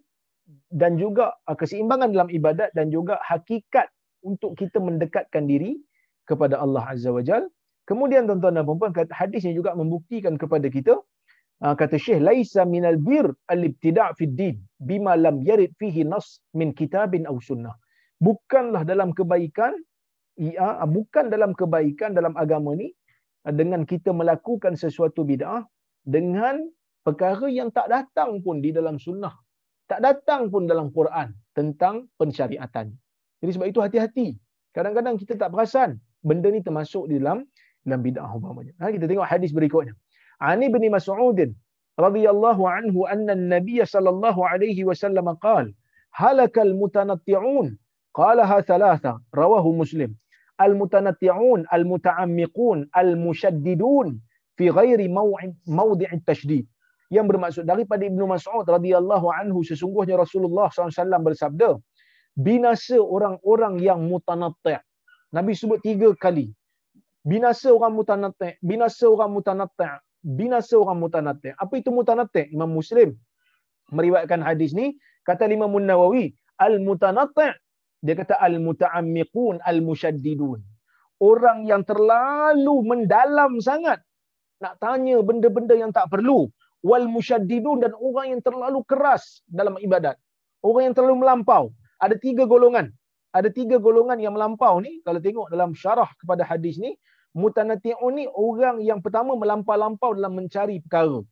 dan 0.73 0.97
juga 0.97 1.37
keseimbangan 1.45 2.13
dalam 2.17 2.29
ibadat 2.33 2.73
dan 2.73 2.89
juga 2.89 3.21
hakikat 3.25 3.89
untuk 4.25 4.57
kita 4.57 4.81
mendekatkan 4.81 5.49
diri 5.49 5.77
kepada 6.29 6.61
Allah 6.61 6.85
Azza 6.89 7.11
wa 7.13 7.23
Jal. 7.25 7.47
Kemudian 7.89 8.31
tuan-tuan 8.31 8.55
dan 8.55 8.65
puan 8.67 8.95
kata 8.95 9.11
hadis 9.11 9.43
ini 9.43 9.59
juga 9.59 9.75
membuktikan 9.75 10.39
kepada 10.39 10.71
kita 10.71 10.95
ah, 11.65 11.75
kata 11.75 11.99
Syekh 11.99 12.23
laisa 12.23 12.63
minal 12.63 13.01
bir 13.03 13.35
al-ibtida' 13.51 14.15
fi 14.15 14.31
din 14.31 14.57
bima 14.79 15.19
lam 15.19 15.43
yarid 15.43 15.75
fihi 15.75 16.07
nas 16.07 16.39
min 16.55 16.71
kitabin 16.71 17.27
aw 17.27 17.35
sunnah. 17.43 17.75
Bukanlah 18.23 18.87
dalam 18.87 19.11
kebaikan 19.11 19.75
ia 20.39 20.79
ah, 20.81 20.87
bukan 20.87 21.29
dalam 21.35 21.51
kebaikan 21.53 22.15
dalam 22.15 22.39
agama 22.39 22.79
ni 22.79 22.95
ah, 23.43 23.51
dengan 23.51 23.83
kita 23.83 24.15
melakukan 24.15 24.79
sesuatu 24.79 25.27
bid'ah 25.27 25.67
dengan 26.07 26.63
perkara 27.03 27.51
yang 27.51 27.75
tak 27.75 27.91
datang 27.91 28.39
pun 28.45 28.63
di 28.63 28.71
dalam 28.71 29.03
sunnah. 29.03 29.35
Tak 29.91 29.99
datang 29.99 30.47
pun 30.55 30.71
dalam 30.71 30.95
Quran 30.95 31.35
tentang 31.59 32.07
pensyariatan. 32.15 32.95
Jadi 33.43 33.51
sebab 33.51 33.67
itu 33.67 33.81
hati-hati. 33.83 34.39
Kadang-kadang 34.71 35.19
kita 35.19 35.35
tak 35.35 35.51
perasan 35.51 35.99
benda 36.23 36.49
ni 36.55 36.61
termasuk 36.67 37.09
di 37.11 37.19
dalam 37.21 37.45
dalam 37.85 38.01
bid'ah 38.05 38.31
umpamanya. 38.37 38.73
Ha, 38.81 38.93
kita 38.93 39.05
tengok 39.09 39.27
hadis 39.27 39.51
berikutnya. 39.57 39.95
Ani 40.41 40.69
bin 40.73 40.85
Mas'ud 40.93 41.39
radhiyallahu 42.07 42.63
anhu 42.65 43.05
anna 43.13 43.33
an-nabiy 43.39 43.85
sallallahu 43.85 44.41
alaihi 44.41 44.87
wasallam 44.89 45.37
qaal 45.45 45.73
halakal 46.21 46.73
mutanatti'un 46.83 47.77
qalaha 48.17 48.65
thalatha 48.71 49.21
rawahu 49.41 49.77
muslim 49.81 50.17
muta'ammiqun 51.93 52.79
al 52.93 53.11
mushaddidun 53.17 54.21
fi 54.57 54.65
ghairi 54.69 55.09
mawdi' 55.79 56.21
tashdid 56.29 56.65
yang 57.11 57.27
bermaksud 57.27 57.65
daripada 57.67 58.07
Ibnu 58.07 58.25
Mas'ud 58.29 58.67
radhiyallahu 58.77 59.27
anhu 59.41 59.67
sesungguhnya 59.67 60.15
Rasulullah 60.21 60.71
SAW 60.71 61.27
bersabda 61.27 61.75
binasa 62.39 62.99
orang-orang 63.03 63.83
yang 63.83 64.01
mutanatti' 64.05 64.79
Nabi 65.31 65.55
sebut 65.55 65.79
tiga 65.83 66.11
kali. 66.19 66.51
Binasa 67.23 67.71
orang 67.71 67.95
mutanatti' 67.95 68.57
binasa 68.65 69.07
orang 69.07 69.31
mutanatti' 69.31 70.01
binasa 70.25 70.75
orang 70.81 70.99
mutanatti' 70.99 71.53
apa 71.53 71.75
itu 71.77 71.93
mutanatti' 71.93 72.49
Imam 72.51 72.73
Muslim 72.73 73.13
meriwayatkan 73.93 74.41
hadis 74.41 74.73
ni. 74.73 74.97
Kata 75.23 75.47
Imam 75.47 75.71
Nawawi 75.77 76.33
al 76.59 76.81
mutanatti' 76.81 77.53
dia 78.01 78.17
kata 78.17 78.41
al 78.41 78.57
muta'ammiqun 78.57 79.61
al 79.61 79.85
musyaddidun 79.85 80.65
orang 81.21 81.69
yang 81.69 81.85
terlalu 81.85 82.75
mendalam 82.81 83.61
sangat 83.61 84.01
nak 84.61 84.81
tanya 84.81 85.21
benda-benda 85.21 85.77
yang 85.77 85.93
tak 85.93 86.09
perlu. 86.09 86.49
Wal 86.81 87.13
musyaddidun 87.13 87.85
dan 87.85 87.93
orang 87.93 88.33
yang 88.37 88.41
terlalu 88.41 88.81
keras 88.89 89.45
dalam 89.45 89.77
ibadat. 89.85 90.17
Orang 90.65 90.93
yang 90.93 90.97
terlalu 90.97 91.21
melampau. 91.21 91.69
Ada 92.01 92.17
tiga 92.17 92.49
golongan 92.49 92.89
ada 93.31 93.49
tiga 93.51 93.79
golongan 93.79 94.19
yang 94.19 94.35
melampau 94.35 94.83
ni 94.83 94.99
kalau 95.07 95.23
tengok 95.23 95.47
dalam 95.55 95.71
syarah 95.71 96.11
kepada 96.19 96.43
hadis 96.43 96.83
ni 96.83 96.99
mutanati'un 97.31 98.13
ni 98.19 98.27
orang 98.27 98.83
yang 98.83 98.99
pertama 98.99 99.39
melampau-lampau 99.39 100.19
dalam 100.19 100.35
mencari 100.35 100.83
perkara. 100.83 101.23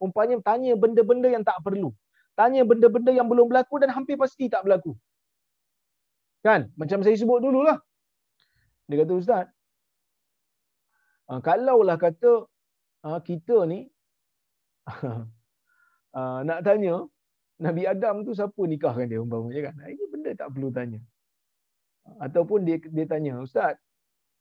Umpamanya 0.00 0.40
tanya 0.40 0.72
benda-benda 0.74 1.28
yang 1.28 1.44
tak 1.44 1.60
perlu. 1.60 1.92
Tanya 2.32 2.64
benda-benda 2.64 3.12
yang 3.12 3.28
belum 3.28 3.52
berlaku 3.52 3.84
dan 3.84 3.92
hampir 3.92 4.16
pasti 4.16 4.48
tak 4.48 4.64
berlaku. 4.64 4.96
Kan? 6.40 6.72
Macam 6.80 7.04
saya 7.04 7.14
sebut 7.14 7.38
dululah. 7.44 7.78
Dia 8.88 9.04
kata 9.04 9.12
ustaz 9.14 9.46
uh, 11.30 11.40
kalaulah 11.44 12.00
kata 12.00 12.48
uh, 13.06 13.20
kita 13.22 13.68
ni 13.68 13.86
uh, 14.88 16.40
nak 16.48 16.60
tanya 16.66 17.06
Nabi 17.62 17.86
Adam 17.86 18.26
tu 18.26 18.32
siapa 18.34 18.58
nikahkan 18.58 19.06
dia? 19.06 19.20
Umpamanya 19.20 19.70
kan. 19.70 19.74
Ini 19.86 20.04
benda 20.08 20.32
tak 20.34 20.48
perlu 20.56 20.72
tanya 20.72 20.98
ataupun 22.18 22.66
dia 22.66 22.76
dia 22.82 23.06
tanya 23.06 23.38
ustaz 23.42 23.78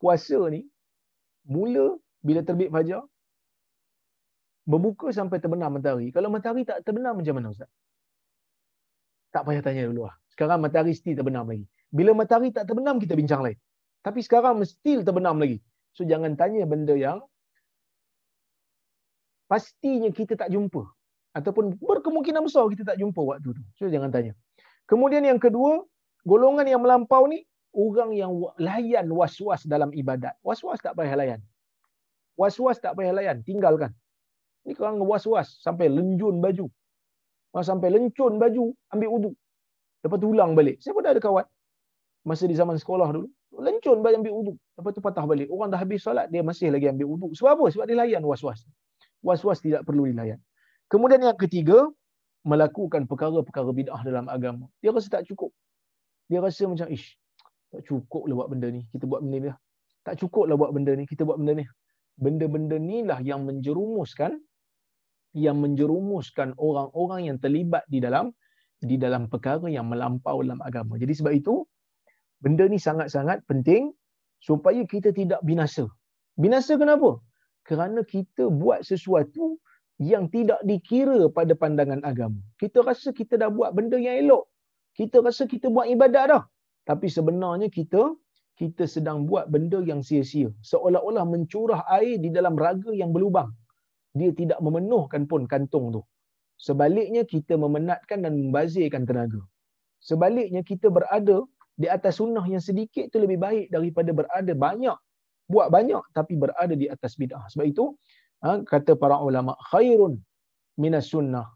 puasa 0.02 0.38
ni 0.50 0.66
mula 1.46 1.98
bila 2.22 2.42
terbit 2.46 2.70
fajar? 2.70 3.02
Berbuka 4.66 5.10
sampai 5.10 5.42
terbenam 5.42 5.74
matahari. 5.74 6.14
Kalau 6.14 6.30
matahari 6.30 6.62
tak 6.62 6.86
terbenam 6.86 7.18
macam 7.18 7.34
mana 7.34 7.50
ustaz? 7.50 7.70
Tak 9.34 9.48
payah 9.48 9.64
tanya 9.66 9.90
dulu 9.90 10.06
lah. 10.06 10.16
Sekarang 10.30 10.62
matahari 10.62 10.94
mesti 10.94 11.18
terbenam 11.18 11.50
lagi. 11.50 11.66
Bila 11.90 12.14
matahari 12.14 12.54
tak 12.54 12.70
terbenam 12.70 13.02
kita 13.02 13.18
bincang 13.18 13.42
lain. 13.42 13.58
Tapi 14.06 14.22
sekarang 14.22 14.62
mesti 14.62 15.02
terbenam 15.02 15.42
lagi. 15.42 15.58
So 15.98 16.06
jangan 16.06 16.38
tanya 16.38 16.64
benda 16.70 16.94
yang 16.94 17.26
pastinya 19.50 20.14
kita 20.14 20.38
tak 20.38 20.54
jumpa. 20.54 20.86
Ataupun 21.34 21.80
berkemungkinan 21.80 22.46
besar 22.46 22.70
kita 22.70 22.84
tak 22.86 22.98
jumpa 23.02 23.18
waktu 23.18 23.50
tu. 23.52 23.64
So 23.82 23.90
jangan 23.90 24.14
tanya. 24.14 24.38
Kemudian 24.86 25.26
yang 25.26 25.40
kedua, 25.42 25.84
golongan 26.28 26.68
yang 26.70 26.84
melampau 26.84 27.26
ni 27.26 27.44
orang 27.72 28.12
yang 28.16 28.32
layan 28.60 29.08
was-was 29.12 29.64
dalam 29.66 29.92
ibadat. 29.96 30.36
Was-was 30.44 30.80
tak 30.84 30.96
payah 31.00 31.16
layan. 31.16 31.42
Was-was 32.36 32.80
tak 32.80 32.96
payah 32.96 33.16
layan, 33.16 33.44
tinggalkan. 33.44 33.92
Ni 34.68 34.78
orang 34.78 35.02
was-was 35.02 35.60
sampai 35.64 35.90
lenjun 35.90 36.40
baju. 36.40 36.68
Sampai 37.52 37.92
lencun 37.92 38.40
baju, 38.40 38.72
ambil 38.96 39.10
wudu. 39.12 39.32
Lepas 40.02 40.18
tu 40.24 40.28
ulang 40.32 40.56
balik. 40.56 40.80
Pun 40.80 41.04
dah 41.04 41.12
ada 41.12 41.20
kawan. 41.20 41.44
Masa 42.24 42.48
di 42.48 42.56
zaman 42.56 42.80
sekolah 42.80 43.12
dulu. 43.12 43.28
Lencun 43.60 44.00
baju 44.00 44.16
ambil 44.24 44.34
wudu. 44.40 44.54
Lepas 44.80 44.92
tu 44.96 45.02
patah 45.04 45.26
balik. 45.28 45.52
Orang 45.52 45.68
dah 45.68 45.80
habis 45.82 46.00
solat, 46.00 46.32
dia 46.32 46.40
masih 46.40 46.72
lagi 46.72 46.88
ambil 46.88 47.12
wudu. 47.12 47.28
Sebab 47.36 47.60
apa? 47.60 47.66
Sebab 47.76 47.86
dia 47.92 47.98
layan 48.00 48.24
was-was 48.24 48.64
was-was 49.22 49.62
tidak 49.62 49.86
perlu 49.86 50.10
dilayan. 50.10 50.42
Kemudian 50.90 51.22
yang 51.24 51.38
ketiga, 51.38 51.88
melakukan 52.42 53.06
perkara-perkara 53.06 53.70
bid'ah 53.70 54.02
dalam 54.02 54.26
agama. 54.28 54.66
Dia 54.82 54.90
rasa 54.90 55.08
tak 55.08 55.30
cukup. 55.30 55.54
Dia 56.28 56.42
rasa 56.42 56.66
macam, 56.66 56.90
ish, 56.90 57.16
tak 57.72 57.82
cukup 57.88 58.28
lah 58.28 58.36
buat 58.44 58.50
benda 58.52 58.68
ni. 58.70 58.82
Kita 58.92 59.08
buat 59.08 59.22
benda 59.24 59.38
ni 59.40 59.48
lah. 59.50 59.58
Tak 60.04 60.16
cukup 60.22 60.44
lah 60.52 60.56
buat 60.60 60.72
benda 60.76 60.92
ni. 60.94 61.04
Kita 61.08 61.24
buat 61.24 61.38
benda 61.40 61.54
ni. 61.58 61.66
Benda-benda 62.20 62.76
ni 62.78 62.98
lah 63.08 63.20
yang 63.24 63.48
menjerumuskan 63.48 64.36
yang 65.32 65.64
menjerumuskan 65.64 66.60
orang-orang 66.60 67.32
yang 67.32 67.38
terlibat 67.40 67.88
di 67.88 68.04
dalam 68.04 68.36
di 68.84 69.00
dalam 69.00 69.32
perkara 69.32 69.72
yang 69.72 69.88
melampau 69.88 70.44
dalam 70.44 70.60
agama. 70.60 71.00
Jadi 71.00 71.14
sebab 71.16 71.32
itu, 71.32 71.64
benda 72.44 72.68
ni 72.68 72.76
sangat-sangat 72.76 73.48
penting 73.48 73.96
supaya 74.44 74.84
kita 74.84 75.16
tidak 75.16 75.40
binasa. 75.48 75.88
Binasa 76.36 76.76
kenapa? 76.76 77.24
kerana 77.66 78.02
kita 78.06 78.50
buat 78.50 78.82
sesuatu 78.82 79.62
yang 80.02 80.28
tidak 80.34 80.58
dikira 80.66 81.30
pada 81.30 81.54
pandangan 81.54 82.02
agama. 82.02 82.42
Kita 82.58 82.82
rasa 82.82 83.14
kita 83.14 83.38
dah 83.38 83.54
buat 83.54 83.72
benda 83.78 84.02
yang 84.02 84.28
elok. 84.28 84.50
Kita 84.98 85.22
rasa 85.22 85.46
kita 85.46 85.70
buat 85.70 85.86
ibadat 85.88 86.26
dah. 86.34 86.44
Tapi 86.90 87.08
sebenarnya 87.08 87.70
kita 87.70 88.14
kita 88.60 88.86
sedang 88.86 89.26
buat 89.26 89.50
benda 89.50 89.82
yang 89.82 90.06
sia-sia. 90.06 90.50
Seolah-olah 90.62 91.26
mencurah 91.26 91.82
air 91.98 92.22
di 92.22 92.30
dalam 92.30 92.54
raga 92.54 92.94
yang 92.94 93.10
berlubang. 93.16 93.50
Dia 94.14 94.30
tidak 94.36 94.60
memenuhkan 94.62 95.26
pun 95.26 95.50
kantung 95.50 95.90
tu. 95.96 96.02
Sebaliknya 96.62 97.26
kita 97.26 97.58
memenatkan 97.58 98.22
dan 98.22 98.38
membazirkan 98.38 99.10
tenaga. 99.10 99.42
Sebaliknya 99.98 100.62
kita 100.62 100.94
berada 100.94 101.42
di 101.74 101.88
atas 101.90 102.22
sunnah 102.22 102.46
yang 102.46 102.62
sedikit 102.62 103.10
tu 103.10 103.18
lebih 103.18 103.42
baik 103.42 103.66
daripada 103.74 104.14
berada 104.14 104.54
banyak 104.54 104.98
buat 105.50 105.68
banyak 105.74 106.04
tapi 106.14 106.38
berada 106.38 106.74
di 106.78 106.86
atas 106.86 107.18
bid'ah. 107.18 107.50
Sebab 107.50 107.66
itu 107.66 107.86
ha, 108.46 108.62
kata 108.62 108.94
para 108.94 109.18
ulama 109.18 109.58
khairun 109.74 110.22
minas 110.78 111.10
sunnah. 111.10 111.50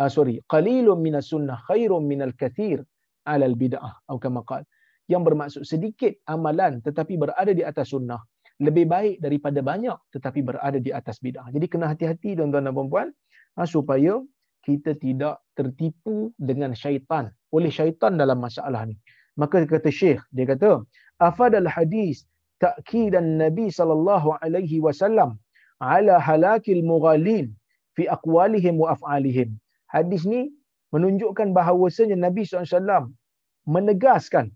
Uh, 0.00 0.10
sorry, 0.10 0.40
qalilun 0.50 0.98
minas 0.98 1.30
sunnah 1.30 1.60
khairun 1.68 2.02
minal 2.10 2.32
kathir 2.34 2.82
alal 3.26 3.56
bid'ah. 3.56 4.04
Atau 4.06 4.18
kama 4.20 4.42
qal. 4.46 4.62
Yang 5.10 5.22
bermaksud 5.26 5.62
sedikit 5.66 6.14
amalan 6.30 6.78
tetapi 6.86 7.18
berada 7.18 7.50
di 7.50 7.66
atas 7.66 7.92
sunnah. 7.92 8.20
Lebih 8.60 8.86
baik 8.86 9.16
daripada 9.24 9.64
banyak 9.64 9.98
tetapi 10.12 10.40
berada 10.44 10.78
di 10.78 10.92
atas 10.92 11.18
bid'ah. 11.24 11.48
Jadi 11.50 11.66
kena 11.66 11.90
hati-hati 11.90 12.36
tuan-tuan 12.36 12.68
dan 12.68 12.76
puan-puan 12.76 13.08
ha, 13.56 13.64
supaya 13.64 14.20
kita 14.60 14.94
tidak 15.00 15.40
tertipu 15.56 16.30
dengan 16.36 16.76
syaitan. 16.76 17.32
Oleh 17.50 17.72
syaitan 17.72 18.20
dalam 18.20 18.38
masalah 18.38 18.84
ni. 18.84 18.94
Maka 19.40 19.64
kata 19.64 19.88
Syekh, 19.88 20.20
dia 20.36 20.44
kata, 20.44 20.84
afadal 21.16 21.64
hadis 21.64 22.28
ta'kidan 22.60 23.40
Nabi 23.40 23.72
sallallahu 23.72 24.36
alaihi 24.44 24.84
wasallam 24.84 25.40
ala 25.80 26.20
halakil 26.20 26.84
mughalin 26.84 27.56
fi 27.96 28.04
aqwalihim 28.04 28.76
wa 28.76 28.92
af'alihim. 28.92 29.56
Hadis 29.88 30.28
ni 30.28 30.52
menunjukkan 30.90 31.54
bahawasanya 31.54 32.18
Nabi 32.18 32.42
SAW 32.46 33.10
menegaskan 33.66 34.50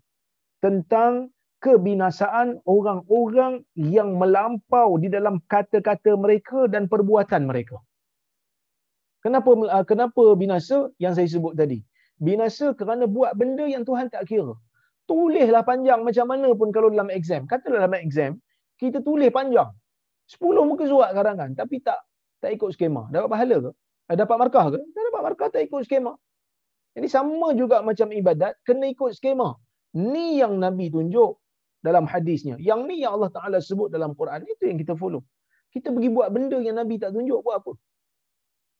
tentang 0.59 1.31
kebinasaan 1.63 2.61
orang-orang 2.67 3.63
yang 3.73 4.19
melampau 4.19 4.99
di 5.01 5.09
dalam 5.09 5.41
kata-kata 5.49 6.13
mereka 6.19 6.67
dan 6.69 6.85
perbuatan 6.85 7.47
mereka. 7.49 7.81
Kenapa 9.25 9.49
kenapa 9.89 10.37
binasa 10.37 10.93
yang 11.01 11.17
saya 11.17 11.25
sebut 11.25 11.57
tadi? 11.57 11.81
Binasa 12.21 12.77
kerana 12.77 13.09
buat 13.09 13.33
benda 13.33 13.65
yang 13.65 13.81
Tuhan 13.81 14.13
tak 14.13 14.29
kira 14.29 14.53
tulislah 15.09 15.61
panjang 15.65 16.01
macam 16.01 16.25
mana 16.29 16.49
pun 16.53 16.69
kalau 16.73 16.89
dalam 16.89 17.09
exam. 17.13 17.45
Katalah 17.45 17.85
dalam 17.85 17.97
exam, 18.01 18.31
kita 18.81 19.01
tulis 19.01 19.29
panjang. 19.29 19.69
10 20.25 20.41
muka 20.65 20.89
surat 20.89 21.13
karangan 21.13 21.53
tapi 21.53 21.81
tak 21.85 22.01
tak 22.41 22.57
ikut 22.57 22.73
skema. 22.73 23.05
Dapat 23.13 23.29
pahala 23.29 23.55
ke? 23.61 23.71
Dapat 24.09 24.35
markah 24.41 24.65
ke? 24.73 24.79
Tak 24.81 25.03
dapat 25.09 25.21
markah 25.21 25.47
tak 25.53 25.61
ikut 25.69 25.81
skema. 25.85 26.17
Jadi 26.95 27.07
sama 27.11 27.51
juga 27.59 27.83
macam 27.83 28.07
ibadat, 28.09 28.55
kena 28.67 28.87
ikut 28.93 29.11
skema. 29.17 29.59
Ni 29.95 30.39
yang 30.39 30.55
Nabi 30.63 30.87
tunjuk 30.95 31.39
dalam 31.83 32.07
hadisnya. 32.07 32.55
Yang 32.59 32.79
ni 32.87 32.95
yang 33.03 33.19
Allah 33.19 33.31
Ta'ala 33.35 33.57
sebut 33.59 33.91
dalam 33.91 34.15
Quran. 34.19 34.47
Itu 34.47 34.63
yang 34.69 34.79
kita 34.79 34.95
follow. 34.95 35.21
Kita 35.75 35.91
pergi 35.91 36.09
buat 36.11 36.31
benda 36.31 36.57
yang 36.63 36.79
Nabi 36.79 36.95
tak 37.03 37.11
tunjuk, 37.11 37.43
buat 37.43 37.59
apa? 37.59 37.71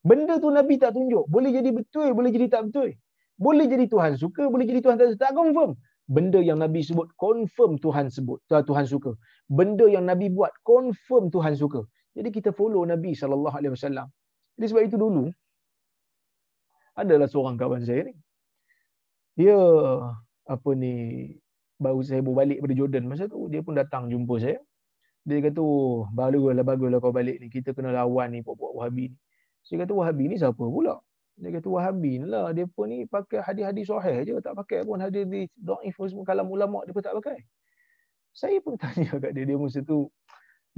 Benda 0.07 0.39
tu 0.39 0.47
Nabi 0.47 0.79
tak 0.79 0.95
tunjuk. 0.95 1.27
Boleh 1.27 1.51
jadi 1.51 1.69
betul, 1.75 2.15
boleh 2.15 2.31
jadi 2.31 2.47
tak 2.47 2.71
betul. 2.71 2.95
Boleh 3.35 3.67
jadi 3.67 3.85
Tuhan 3.91 4.15
suka, 4.15 4.47
boleh 4.47 4.63
jadi 4.63 4.79
Tuhan 4.79 4.95
tak 4.95 5.07
suka. 5.11 5.19
Tak 5.27 5.33
confirm 5.35 5.75
benda 6.07 6.39
yang 6.41 6.61
Nabi 6.61 6.85
sebut 6.85 7.09
confirm 7.17 7.81
Tuhan 7.81 8.13
sebut 8.13 8.37
Tuhan 8.49 8.85
suka 8.85 9.17
benda 9.49 9.89
yang 9.89 10.05
Nabi 10.05 10.29
buat 10.29 10.53
confirm 10.61 11.33
Tuhan 11.33 11.57
suka 11.57 11.81
jadi 12.13 12.29
kita 12.29 12.49
follow 12.53 12.85
Nabi 12.85 13.17
wasallam 13.17 14.07
jadi 14.57 14.65
sebab 14.69 14.83
itu 14.85 14.97
dulu 15.01 15.33
adalah 16.95 17.27
seorang 17.27 17.55
kawan 17.59 17.83
saya 17.83 18.09
ni 18.09 18.15
dia 19.35 19.55
apa 20.47 20.69
ni 20.75 20.93
baru 21.75 21.99
saya 22.01 22.23
baru 22.23 22.35
balik 22.39 22.57
dari 22.63 22.75
Jordan 22.79 23.03
masa 23.11 23.27
tu 23.27 23.51
dia 23.51 23.59
pun 23.59 23.75
datang 23.75 24.07
jumpa 24.07 24.35
saya 24.39 24.57
dia 25.27 25.43
kata 25.43 25.59
oh 25.59 26.07
baguslah 26.15 26.63
baguslah 26.63 26.99
kau 27.03 27.11
balik 27.11 27.43
ni 27.43 27.51
kita 27.51 27.75
kena 27.75 27.91
lawan 27.91 28.31
ni 28.31 28.39
pokok 28.45 28.71
Wahabi 28.79 29.11
ni 29.11 29.17
saya 29.67 29.83
kata 29.83 29.91
Wahabi 29.91 30.23
ni 30.31 30.35
siapa 30.39 30.63
pula 30.63 31.03
dia 31.35 31.51
kata 31.51 31.67
Wahabi 31.67 32.23
ni 32.23 32.25
lah. 32.31 32.55
Dia 32.55 32.63
pun 32.63 32.87
ni 32.87 33.03
pakai 33.03 33.43
hadis-hadis 33.43 33.91
sahih 33.91 34.23
je. 34.23 34.33
Tak 34.39 34.55
pakai 34.55 34.87
pun 34.87 35.03
hadis 35.03 35.27
di 35.27 35.51
da'if 35.59 35.95
semua 36.07 36.23
kalam 36.23 36.47
ulama' 36.47 36.87
dia 36.87 36.93
pun 36.95 37.03
tak 37.03 37.15
pakai. 37.19 37.43
Saya 38.31 38.57
pun 38.63 38.75
tanya 38.81 39.19
kat 39.19 39.31
dia. 39.35 39.43
Dia 39.43 39.57
masa 39.59 39.83
tu, 39.83 40.07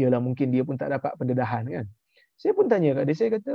yalah 0.02 0.18
mungkin 0.22 0.50
dia 0.50 0.66
pun 0.66 0.74
tak 0.78 0.90
dapat 0.94 1.14
pendedahan 1.18 1.66
kan. 1.70 1.86
Saya 2.38 2.54
pun 2.58 2.66
tanya 2.70 2.98
kat 2.98 3.06
dia, 3.10 3.16
saya 3.18 3.30
kata, 3.38 3.54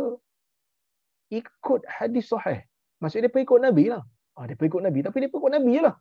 ikut 1.33 1.81
hadis 1.89 2.29
sahih. 2.29 2.61
Maksudnya 3.01 3.33
dia 3.33 3.41
ikut 3.41 3.61
Nabi 3.65 3.85
lah. 3.89 4.03
Ah, 4.37 4.45
dia 4.49 4.57
ikut 4.57 4.83
Nabi, 4.85 5.01
tapi 5.05 5.17
dia 5.25 5.29
ikut 5.33 5.53
Nabi 5.53 5.75
lah. 5.81 5.95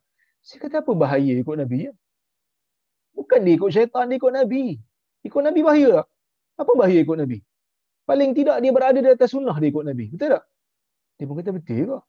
Saya 0.43 0.57
kata, 0.63 0.75
apa 0.83 0.91
bahaya 0.95 1.33
ikut 1.37 1.55
Nabi? 1.55 1.87
Ya? 1.87 1.93
Bukan 3.15 3.39
dia 3.45 3.53
ikut 3.55 3.69
syaitan, 3.71 4.07
dia 4.09 4.17
ikut 4.19 4.33
Nabi. 4.33 4.79
Ikut 5.27 5.41
Nabi 5.43 5.59
bahaya 5.61 5.89
tak? 6.01 6.07
Apa 6.61 6.71
bahaya 6.79 6.99
ikut 7.03 7.17
Nabi? 7.19 7.37
Paling 8.09 8.31
tidak 8.33 8.57
dia 8.63 8.71
berada 8.73 8.99
di 8.99 9.09
atas 9.11 9.29
sunnah 9.31 9.55
dia 9.61 9.69
ikut 9.69 9.85
Nabi. 9.85 10.05
Betul 10.11 10.35
tak? 10.35 10.43
Dia 11.17 11.25
pun 11.29 11.35
kata, 11.37 11.51
betul 11.53 11.83
ke? 11.85 11.99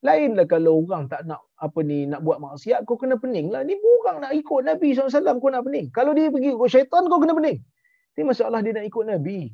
Lainlah 0.00 0.48
kalau 0.48 0.80
orang 0.80 1.12
tak 1.12 1.28
nak 1.28 1.44
apa 1.60 1.80
ni 1.84 2.08
nak 2.08 2.24
buat 2.24 2.40
maksiat, 2.40 2.88
kau 2.88 2.96
kena 2.96 3.20
pening 3.20 3.52
lah. 3.52 3.60
Ni 3.64 3.76
orang 3.76 4.24
nak 4.24 4.32
ikut 4.32 4.60
Nabi 4.64 4.96
SAW, 4.96 5.36
kau 5.40 5.52
nak 5.52 5.64
pening. 5.68 5.92
Kalau 5.92 6.16
dia 6.16 6.32
pergi 6.32 6.56
ikut 6.56 6.70
syaitan, 6.72 7.04
kau 7.08 7.20
kena 7.20 7.36
pening. 7.36 7.60
Ini 8.16 8.24
masalah 8.24 8.60
dia 8.64 8.72
nak 8.76 8.84
ikut 8.88 9.04
Nabi. 9.04 9.52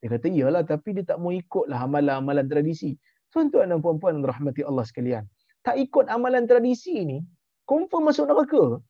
Dia 0.00 0.08
kata, 0.16 0.26
iyalah 0.32 0.64
tapi 0.64 0.96
dia 0.96 1.04
tak 1.04 1.20
mau 1.20 1.32
ikutlah 1.32 1.76
amalan-amalan 1.76 2.48
tradisi. 2.48 2.96
Tuan-tuan 3.30 3.70
dan 3.70 3.84
puan-puan 3.84 4.24
rahmati 4.24 4.64
Allah 4.64 4.84
sekalian. 4.88 5.28
Tak 5.60 5.76
ikut 5.76 6.08
amalan 6.08 6.48
tradisi 6.48 7.04
ni, 7.04 7.20
confirm 7.68 8.08
masuk 8.08 8.26
neraka. 8.32 8.80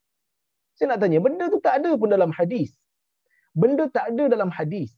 Saya 0.79 0.95
nak 0.95 1.03
tanya, 1.03 1.19
benda 1.19 1.51
tu 1.51 1.59
tak 1.59 1.83
ada 1.83 1.99
pun 1.99 2.09
dalam 2.09 2.31
hadis. 2.31 2.71
Benda 3.53 3.91
tak 3.91 4.15
ada 4.15 4.31
dalam 4.31 4.49
hadis. 4.55 4.95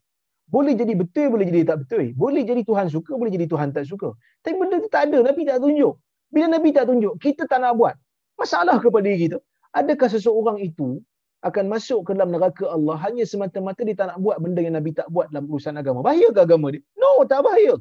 Boleh 0.53 0.77
jadi 0.77 0.93
betul, 0.93 1.33
boleh 1.33 1.49
jadi 1.49 1.65
tak 1.65 1.89
betul. 1.89 2.13
Boleh 2.13 2.45
jadi 2.45 2.61
Tuhan 2.61 2.93
suka, 2.93 3.17
boleh 3.17 3.33
jadi 3.33 3.49
Tuhan 3.49 3.73
tak 3.73 3.89
suka. 3.89 4.13
Tapi 4.45 4.55
benda 4.61 4.85
tu 4.85 4.91
tak 4.93 5.09
ada, 5.09 5.25
Nabi 5.25 5.49
tak 5.49 5.65
tunjuk. 5.65 5.97
Bila 6.29 6.47
Nabi 6.53 6.69
tak 6.77 6.93
tunjuk, 6.93 7.17
kita 7.25 7.49
tak 7.49 7.65
nak 7.65 7.73
buat. 7.81 7.97
Masalah 8.37 8.77
kepada 8.77 9.09
diri 9.09 9.33
kita. 9.33 9.39
Adakah 9.73 10.09
seseorang 10.13 10.61
itu 10.61 11.01
akan 11.49 11.65
masuk 11.75 12.01
ke 12.07 12.11
dalam 12.15 12.31
neraka 12.35 12.65
Allah 12.71 12.95
hanya 13.05 13.25
semata-mata 13.27 13.83
dia 13.83 13.97
tak 13.99 14.15
nak 14.15 14.19
buat 14.25 14.39
benda 14.39 14.63
yang 14.63 14.79
Nabi 14.79 14.95
tak 14.95 15.11
buat 15.15 15.27
dalam 15.35 15.51
urusan 15.51 15.75
agama. 15.75 15.99
Bahaya 16.07 16.29
ke 16.31 16.41
agama 16.47 16.71
dia? 16.75 16.83
No, 16.95 17.27
tak 17.27 17.43
bahaya. 17.47 17.75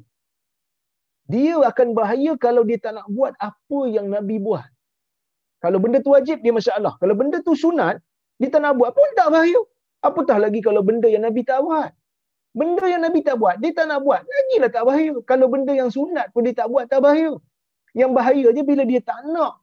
Dia 1.29 1.61
akan 1.69 1.93
bahaya 1.93 2.31
kalau 2.45 2.65
dia 2.69 2.81
tak 2.81 2.97
nak 2.97 3.07
buat 3.17 3.33
apa 3.37 3.79
yang 3.95 4.09
Nabi 4.09 4.41
buat. 4.41 4.65
Kalau 5.61 5.77
benda 5.77 6.01
tu 6.01 6.11
wajib, 6.17 6.41
dia 6.41 6.49
masalah. 6.49 6.97
Kalau 6.97 7.13
benda 7.13 7.37
tu 7.45 7.53
sunat, 7.53 8.01
dia 8.41 8.49
tak 8.49 8.65
nak 8.65 8.73
buat 8.81 8.97
pun 8.97 9.09
tak 9.13 9.29
bahaya. 9.29 9.61
Apatah 10.01 10.41
lagi 10.41 10.59
kalau 10.65 10.81
benda 10.81 11.05
yang 11.05 11.21
Nabi 11.21 11.45
tak 11.45 11.61
buat. 11.61 11.93
Benda 12.57 12.83
yang 12.89 13.05
Nabi 13.05 13.21
tak 13.21 13.37
buat, 13.37 13.61
dia 13.61 13.71
tak 13.77 13.85
nak 13.93 14.01
buat. 14.01 14.25
Lagilah 14.25 14.69
tak 14.73 14.83
bahaya. 14.89 15.13
Kalau 15.29 15.47
benda 15.53 15.71
yang 15.77 15.93
sunat 15.93 16.33
pun 16.33 16.41
dia 16.49 16.57
tak 16.57 16.67
buat, 16.73 16.89
tak 16.89 17.05
bahaya. 17.05 17.37
Yang 17.93 18.11
bahaya 18.17 18.47
je 18.57 18.61
bila 18.65 18.83
dia 18.89 19.05
tak 19.05 19.21
nak 19.29 19.61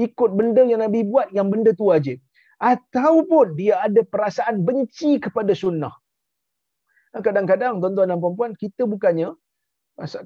ikut 0.00 0.30
benda 0.32 0.64
yang 0.64 0.80
Nabi 0.80 1.04
buat, 1.04 1.28
yang 1.36 1.52
benda 1.52 1.76
tu 1.76 1.92
wajib 1.92 2.16
ataupun 2.60 3.56
dia 3.56 3.80
ada 3.84 4.00
perasaan 4.04 4.64
benci 4.64 5.20
kepada 5.20 5.52
sunnah. 5.52 5.92
Kadang-kadang 7.16 7.80
tuan-tuan 7.80 8.12
dan 8.12 8.20
puan-puan 8.20 8.52
kita 8.56 8.84
bukannya 8.84 9.32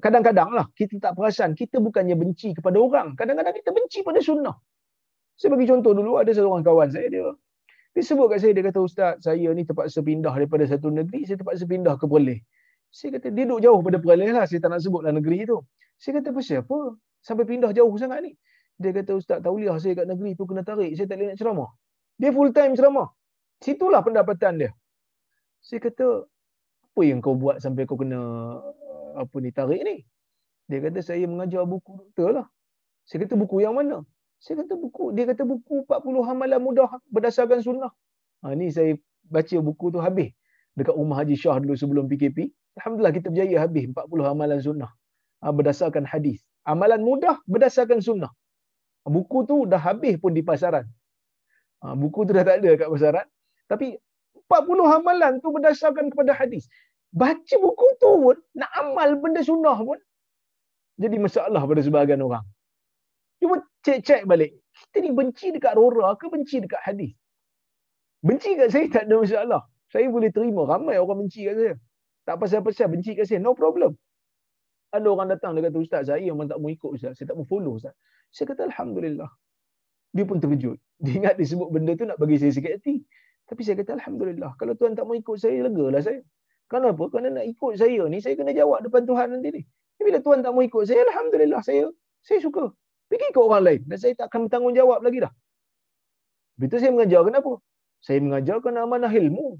kadang-kadang 0.03 0.51
lah 0.51 0.67
kita 0.75 0.99
tak 0.99 1.15
perasan 1.15 1.55
kita 1.55 1.79
bukannya 1.79 2.19
benci 2.19 2.51
kepada 2.51 2.75
orang. 2.75 3.15
Kadang-kadang 3.15 3.55
kita 3.55 3.71
benci 3.71 4.03
pada 4.03 4.19
sunnah. 4.19 4.55
Saya 5.39 5.55
bagi 5.55 5.71
contoh 5.71 5.95
dulu 5.95 6.19
ada 6.19 6.35
seorang 6.35 6.59
kawan 6.61 6.91
saya 6.91 7.07
dia 7.07 7.31
dia 7.91 8.03
sebut 8.07 8.31
kat 8.31 8.39
saya 8.39 8.55
dia 8.55 8.63
kata 8.63 8.79
ustaz 8.79 9.19
saya 9.19 9.51
ni 9.51 9.67
terpaksa 9.67 9.99
pindah 9.99 10.31
daripada 10.31 10.63
satu 10.63 10.87
negeri 10.87 11.27
saya 11.27 11.39
terpaksa 11.39 11.67
pindah 11.67 11.99
ke 11.99 12.07
Perlis. 12.07 12.39
Saya 12.91 13.19
kata 13.19 13.31
dia 13.31 13.43
duduk 13.47 13.59
jauh 13.63 13.79
pada 13.83 13.97
Perlis 13.99 14.31
lah 14.31 14.45
saya 14.47 14.59
tak 14.63 14.71
nak 14.75 14.79
sebutlah 14.83 15.11
negeri 15.11 15.47
tu. 15.47 15.59
Saya 15.99 16.19
kata 16.19 16.31
pasal 16.31 16.63
apa 16.63 16.77
sampai 17.19 17.43
pindah 17.47 17.71
jauh 17.75 17.91
sangat 17.99 18.19
ni? 18.27 18.31
Dia 18.79 18.95
kata 18.95 19.11
ustaz 19.19 19.39
tauliah 19.43 19.75
saya 19.75 20.03
kat 20.03 20.07
negeri 20.07 20.35
tu 20.39 20.43
kena 20.47 20.63
tarik 20.63 20.95
saya 20.95 21.07
tak 21.07 21.19
boleh 21.19 21.27
nak 21.31 21.37
ceramah. 21.39 21.69
Dia 22.21 22.29
full 22.29 22.53
time 22.53 22.77
ceramah. 22.77 23.09
Situlah 23.65 24.05
pendapatan 24.05 24.61
dia. 24.61 24.71
Saya 25.65 25.81
kata, 25.81 26.29
apa 26.91 27.01
yang 27.01 27.17
kau 27.17 27.33
buat 27.33 27.57
sampai 27.57 27.89
kau 27.89 27.97
kena 27.97 28.21
apa 29.17 29.35
ni 29.41 29.49
tarik 29.49 29.81
ni? 29.81 30.05
Dia 30.69 30.85
kata 30.85 31.01
saya 31.01 31.25
mengajar 31.25 31.65
buku 31.65 31.97
doktor 31.97 32.29
lah. 32.37 32.47
Saya 33.09 33.25
kata 33.25 33.33
buku 33.41 33.65
yang 33.65 33.73
mana? 33.73 34.05
Saya 34.37 34.61
kata 34.61 34.77
buku. 34.77 35.17
Dia 35.17 35.25
kata 35.33 35.49
buku 35.49 35.81
40 35.89 36.29
hamalan 36.29 36.61
mudah 36.61 36.89
berdasarkan 37.09 37.65
sunnah. 37.65 37.89
Ha, 38.45 38.53
ni 38.53 38.69
saya 38.69 38.93
baca 39.25 39.57
buku 39.57 39.89
tu 39.89 39.97
habis. 39.97 40.29
Dekat 40.77 40.93
rumah 40.93 41.25
Haji 41.25 41.35
Shah 41.35 41.57
dulu 41.57 41.73
sebelum 41.73 42.05
PKP. 42.05 42.53
Alhamdulillah 42.77 43.13
kita 43.17 43.27
berjaya 43.33 43.57
habis 43.65 43.89
40 43.89 44.29
hamalan 44.29 44.59
sunnah. 44.61 44.91
Ha, 45.41 45.49
berdasarkan 45.49 46.05
hadis. 46.05 46.45
Amalan 46.69 47.01
mudah 47.01 47.41
berdasarkan 47.49 47.99
sunnah. 47.99 48.29
Buku 49.09 49.49
tu 49.49 49.65
dah 49.65 49.81
habis 49.81 50.21
pun 50.21 50.37
di 50.37 50.45
pasaran. 50.45 50.85
Ha, 51.81 51.97
buku 51.97 52.29
tu 52.29 52.31
dah 52.37 52.45
tak 52.45 52.61
ada 52.61 52.71
kat 52.77 52.87
pasaran. 52.93 53.27
Tapi 53.65 53.97
40 54.45 54.97
amalan 54.97 55.33
tu 55.41 55.49
berdasarkan 55.49 56.13
kepada 56.13 56.37
hadis. 56.37 56.69
Baca 57.11 57.55
buku 57.57 57.87
tu 57.99 58.11
pun, 58.23 58.37
nak 58.55 58.71
amal 58.77 59.19
benda 59.19 59.41
sunnah 59.43 59.75
pun, 59.75 59.99
jadi 61.01 61.17
masalah 61.17 61.65
pada 61.65 61.81
sebahagian 61.81 62.21
orang. 62.21 62.45
Cuba 63.41 63.65
cek-cek 63.81 64.29
balik. 64.29 64.53
Kita 64.71 65.01
ni 65.01 65.11
benci 65.11 65.49
dekat 65.49 65.73
Rora 65.73 66.13
ke 66.15 66.29
benci 66.29 66.61
dekat 66.61 66.79
hadis? 66.85 67.11
Benci 68.21 68.53
kat 68.53 68.69
saya 68.69 68.85
tak 68.85 69.09
ada 69.09 69.15
masalah. 69.17 69.61
Saya 69.89 70.07
boleh 70.13 70.29
terima. 70.29 70.63
Ramai 70.69 71.01
orang 71.01 71.25
benci 71.25 71.49
kat 71.49 71.57
saya. 71.57 71.73
Tak 72.29 72.37
pasal-pasal 72.37 72.87
benci 72.93 73.17
kat 73.17 73.25
saya. 73.25 73.41
No 73.41 73.57
problem. 73.57 73.97
Ada 74.93 75.07
orang 75.09 75.33
datang 75.33 75.57
dia 75.57 75.65
kata, 75.65 75.77
Ustaz, 75.81 76.01
saya 76.05 76.21
memang 76.21 76.47
tak 76.51 76.61
mau 76.61 76.69
ikut 76.69 76.91
Ustaz. 76.93 77.17
Saya 77.17 77.33
tak 77.33 77.37
mau 77.41 77.47
follow 77.49 77.81
Ustaz. 77.81 77.97
Saya 78.29 78.45
kata, 78.53 78.69
Alhamdulillah 78.69 79.31
dia 80.11 80.23
pun 80.27 80.37
terkejut. 80.43 80.77
Dia 81.03 81.17
ingat 81.17 81.35
disebut 81.39 81.71
benda 81.73 81.97
tu 81.97 82.05
nak 82.05 82.19
bagi 82.21 82.37
saya 82.37 82.51
sikit 82.53 82.77
hati. 82.77 83.01
Tapi 83.49 83.61
saya 83.65 83.75
kata 83.79 83.97
Alhamdulillah. 83.97 84.53
Kalau 84.59 84.77
Tuhan 84.77 84.93
tak 84.93 85.09
mau 85.09 85.17
ikut 85.17 85.35
saya, 85.39 85.65
lega 85.65 85.85
lah 85.89 86.01
saya. 86.03 86.21
Kenapa? 86.69 87.03
Kerana 87.11 87.41
nak 87.41 87.45
ikut 87.49 87.73
saya 87.75 88.05
ni, 88.07 88.23
saya 88.23 88.37
kena 88.37 88.55
jawab 88.55 88.85
depan 88.85 89.03
Tuhan 89.03 89.27
nanti 89.33 89.49
ni. 89.59 89.61
Tapi 89.97 90.03
bila 90.07 90.19
Tuhan 90.23 90.39
tak 90.45 90.51
mau 90.55 90.63
ikut 90.63 90.83
saya, 90.87 91.03
Alhamdulillah 91.09 91.61
saya 91.65 91.89
saya 92.21 92.39
suka. 92.39 92.69
Pergi 93.11 93.27
ikut 93.33 93.43
orang 93.43 93.63
lain. 93.65 93.81
Dan 93.89 93.97
saya 93.99 94.13
tak 94.15 94.31
akan 94.31 94.47
bertanggungjawab 94.47 94.99
lagi 95.03 95.19
dah. 95.25 95.33
Begitu 96.55 96.75
saya 96.79 96.91
mengajar 96.95 97.21
kenapa? 97.27 97.51
Saya 97.99 98.19
mengajar 98.23 98.55
kerana 98.63 98.79
amanah 98.87 99.11
ilmu. 99.11 99.57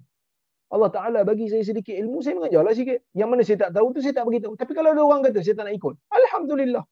Allah 0.72 0.88
Ta'ala 0.88 1.20
bagi 1.28 1.52
saya 1.52 1.68
sedikit 1.68 1.92
ilmu, 2.00 2.24
saya 2.24 2.40
mengajarlah 2.40 2.72
sikit. 2.72 3.04
Yang 3.12 3.28
mana 3.28 3.42
saya 3.44 3.58
tak 3.68 3.72
tahu 3.76 3.92
tu 3.92 4.00
saya 4.00 4.14
tak 4.16 4.24
beritahu. 4.30 4.54
Tapi 4.56 4.72
kalau 4.72 4.96
ada 4.96 5.02
orang 5.04 5.20
kata 5.28 5.44
saya 5.44 5.56
tak 5.58 5.66
nak 5.68 5.76
ikut, 5.76 5.94
Alhamdulillah. 6.08 6.86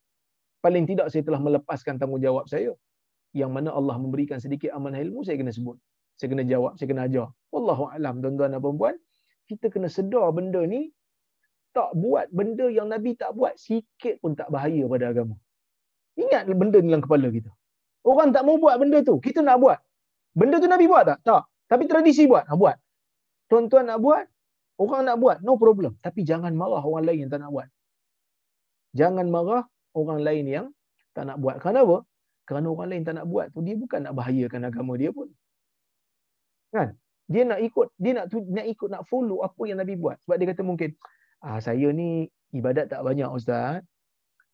Paling 0.59 0.83
tidak 0.83 1.07
saya 1.13 1.23
telah 1.23 1.39
melepaskan 1.39 1.95
tanggungjawab 1.95 2.43
saya 2.51 2.75
yang 3.33 3.53
mana 3.53 3.69
Allah 3.69 3.95
memberikan 4.01 4.41
sedikit 4.41 4.73
amanah 4.73 4.99
ilmu 5.01 5.21
saya 5.21 5.37
kena 5.37 5.53
sebut. 5.53 5.77
Saya 6.17 6.27
kena 6.33 6.43
jawab 6.43 6.75
saya 6.75 6.87
kena 6.89 7.05
ajar. 7.05 7.27
Wallahu 7.53 7.87
alam 7.93 8.19
tuan-tuan 8.23 8.53
dan 8.53 8.61
puan 8.61 8.95
kita 9.49 9.73
kena 9.73 9.89
sedar 9.89 10.29
benda 10.33 10.61
ni 10.65 10.93
tak 11.73 11.93
buat 11.97 12.29
benda 12.33 12.65
yang 12.69 12.89
nabi 12.89 13.13
tak 13.13 13.33
buat 13.37 13.53
sikit 13.57 14.21
pun 14.21 14.33
tak 14.33 14.49
bahaya 14.49 14.85
pada 14.89 15.13
agama. 15.13 15.37
Ingat 16.17 16.49
benda 16.53 16.77
ni 16.81 16.89
dalam 16.91 17.05
kepala 17.05 17.29
kita. 17.29 17.49
Orang 18.03 18.33
tak 18.35 18.43
mau 18.43 18.57
buat 18.57 18.75
benda 18.81 19.01
tu 19.05 19.21
kita 19.21 19.45
nak 19.45 19.57
buat. 19.61 19.79
Benda 20.33 20.57
tu 20.61 20.69
nabi 20.69 20.85
buat 20.89 21.05
tak? 21.05 21.19
Tak. 21.25 21.43
Tapi 21.69 21.85
tradisi 21.85 22.25
buat 22.25 22.49
nak 22.49 22.57
buat. 22.57 22.75
Tuan-tuan 23.49 23.85
nak 23.89 24.01
buat 24.01 24.25
orang 24.81 25.01
nak 25.05 25.17
buat 25.21 25.37
no 25.45 25.55
problem. 25.61 25.97
Tapi 26.01 26.25
jangan 26.25 26.53
marah 26.57 26.81
orang 26.81 27.05
lain 27.05 27.19
yang 27.27 27.31
tak 27.31 27.41
nak 27.45 27.51
buat. 27.53 27.67
Jangan 28.97 29.25
marah 29.29 29.63
orang 29.93 30.19
lain 30.25 30.45
yang 30.49 30.65
tak 31.13 31.29
nak 31.29 31.37
buat. 31.37 31.61
Kenapa 31.61 32.08
kerana 32.49 32.65
orang 32.73 32.89
lain 32.89 33.05
tak 33.05 33.21
nak 33.21 33.29
buat 33.29 33.53
tu 33.53 33.61
dia 33.61 33.77
bukan 33.77 34.09
nak 34.09 34.17
bahayakan 34.17 34.73
agama 34.73 34.97
dia 34.97 35.13
pun. 35.13 35.29
Kan? 36.73 36.97
Dia 37.29 37.45
nak 37.45 37.61
ikut 37.61 37.93
dia 38.01 38.17
nak 38.17 38.25
nak 38.33 38.65
ikut 38.65 38.89
nak 38.89 39.05
follow 39.05 39.45
apa 39.45 39.61
yang 39.69 39.77
nabi 39.77 39.93
buat. 39.93 40.17
Sebab 40.25 40.35
dia 40.41 40.49
kata 40.49 40.65
mungkin 40.65 40.97
ah 41.45 41.61
saya 41.61 41.93
ni 41.93 42.25
ibadat 42.49 42.89
tak 42.89 43.05
banyak 43.05 43.29
ustaz. 43.29 43.85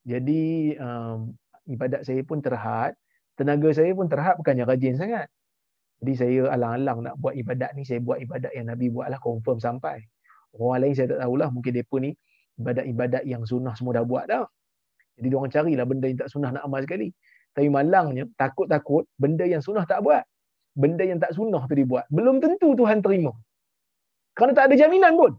Jadi 0.04 0.76
um, 0.76 1.32
ibadat 1.72 2.04
saya 2.04 2.20
pun 2.20 2.44
terhad. 2.44 2.92
Tenaga 3.32 3.72
saya 3.72 3.96
pun 3.96 4.12
terhad 4.12 4.36
bukannya 4.36 4.68
rajin 4.68 5.00
sangat. 5.00 5.32
Jadi 6.04 6.12
saya 6.20 6.40
alang-alang 6.52 7.00
nak 7.00 7.16
buat 7.16 7.32
ibadat 7.32 7.72
ni 7.72 7.88
saya 7.88 8.04
buat 8.04 8.20
ibadat 8.20 8.52
yang 8.52 8.68
nabi 8.68 8.92
buatlah 8.92 9.16
confirm 9.24 9.56
sampai. 9.56 10.04
Orang 10.52 10.84
lain 10.84 10.92
saya 10.92 11.16
tak 11.16 11.24
tahulah 11.24 11.48
mungkin 11.48 11.72
depa 11.72 11.96
ni 11.96 12.12
ibadat-ibadat 12.60 13.24
yang 13.24 13.40
sunnah 13.48 13.72
semua 13.72 13.96
dah 13.96 14.04
buat 14.04 14.28
dah. 14.28 14.44
Jadi 15.16 15.32
dia 15.32 15.36
orang 15.40 15.48
carilah 15.48 15.86
benda 15.88 16.12
yang 16.12 16.20
tak 16.20 16.28
sunnah 16.28 16.52
nak 16.52 16.68
amal 16.68 16.84
sekali 16.84 17.08
tapi 17.56 17.72
malangnya, 17.72 18.28
takut-takut 18.36 19.08
benda 19.16 19.48
yang 19.48 19.64
sunnah 19.64 19.88
tak 19.88 20.04
buat. 20.04 20.20
Benda 20.76 21.08
yang 21.08 21.16
tak 21.16 21.32
sunnah 21.32 21.64
tu 21.64 21.72
dibuat. 21.72 22.04
Belum 22.12 22.36
tentu 22.36 22.76
Tuhan 22.76 23.00
terima. 23.00 23.32
Kerana 24.36 24.52
tak 24.52 24.64
ada 24.68 24.74
jaminan 24.76 25.16
pun 25.16 25.32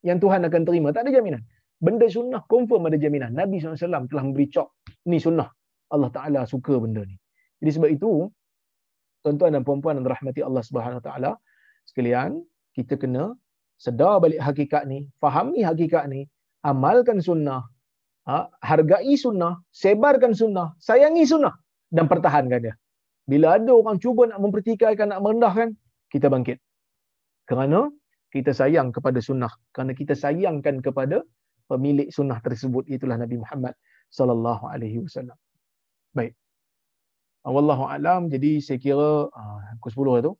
yang 0.00 0.16
Tuhan 0.16 0.40
akan 0.48 0.62
terima. 0.64 0.88
Tak 0.96 1.04
ada 1.04 1.12
jaminan. 1.12 1.44
Benda 1.76 2.08
sunnah 2.08 2.40
confirm 2.48 2.88
ada 2.88 2.96
jaminan. 2.96 3.36
Nabi 3.36 3.60
SAW 3.60 4.08
telah 4.08 4.24
memberi 4.24 4.48
cok. 4.48 4.68
Ni 5.12 5.20
sunnah. 5.20 5.52
Allah 5.92 6.08
Ta'ala 6.08 6.40
suka 6.48 6.80
benda 6.80 7.04
ni. 7.04 7.20
Jadi 7.60 7.70
sebab 7.76 7.90
itu, 7.92 8.10
tuan-tuan 9.20 9.52
dan 9.52 9.62
puan-puan 9.68 10.00
yang 10.00 10.08
rahmati 10.08 10.40
Allah 10.40 10.64
Subhanahu 10.64 11.04
Taala 11.04 11.36
sekalian, 11.84 12.40
kita 12.72 12.96
kena 12.96 13.36
sedar 13.76 14.24
balik 14.24 14.40
hakikat 14.40 14.88
ni, 14.88 15.04
fahami 15.20 15.60
hakikat 15.68 16.08
ni, 16.08 16.24
amalkan 16.64 17.20
sunnah, 17.20 17.68
ha, 18.28 18.46
hargai 18.60 19.16
sunnah, 19.16 19.58
sebarkan 19.72 20.36
sunnah, 20.36 20.76
sayangi 20.78 21.24
sunnah 21.24 21.54
dan 21.88 22.04
pertahankan 22.12 22.60
dia. 22.60 22.74
Bila 23.28 23.56
ada 23.56 23.72
orang 23.72 23.96
cuba 24.00 24.28
nak 24.30 24.40
mempertikaikan, 24.40 25.12
nak 25.12 25.20
merendahkan, 25.24 25.76
kita 26.12 26.32
bangkit. 26.32 26.60
Kerana 27.48 27.88
kita 28.28 28.52
sayang 28.52 28.92
kepada 28.92 29.18
sunnah 29.24 29.52
kerana 29.72 29.96
kita 29.96 30.12
sayangkan 30.12 30.84
kepada 30.84 31.24
pemilik 31.68 32.08
sunnah 32.12 32.36
tersebut 32.44 32.84
itulah 32.88 33.16
Nabi 33.16 33.40
Muhammad 33.40 33.72
sallallahu 34.12 34.68
alaihi 34.68 35.00
wasallam. 35.00 35.36
Baik. 36.12 36.36
Wallahu 37.48 37.88
alam 37.88 38.28
jadi 38.28 38.60
saya 38.60 38.76
kira 38.76 39.32
uh, 39.32 39.58
pukul 39.80 40.20
10 40.20 40.28
tu 40.28 40.32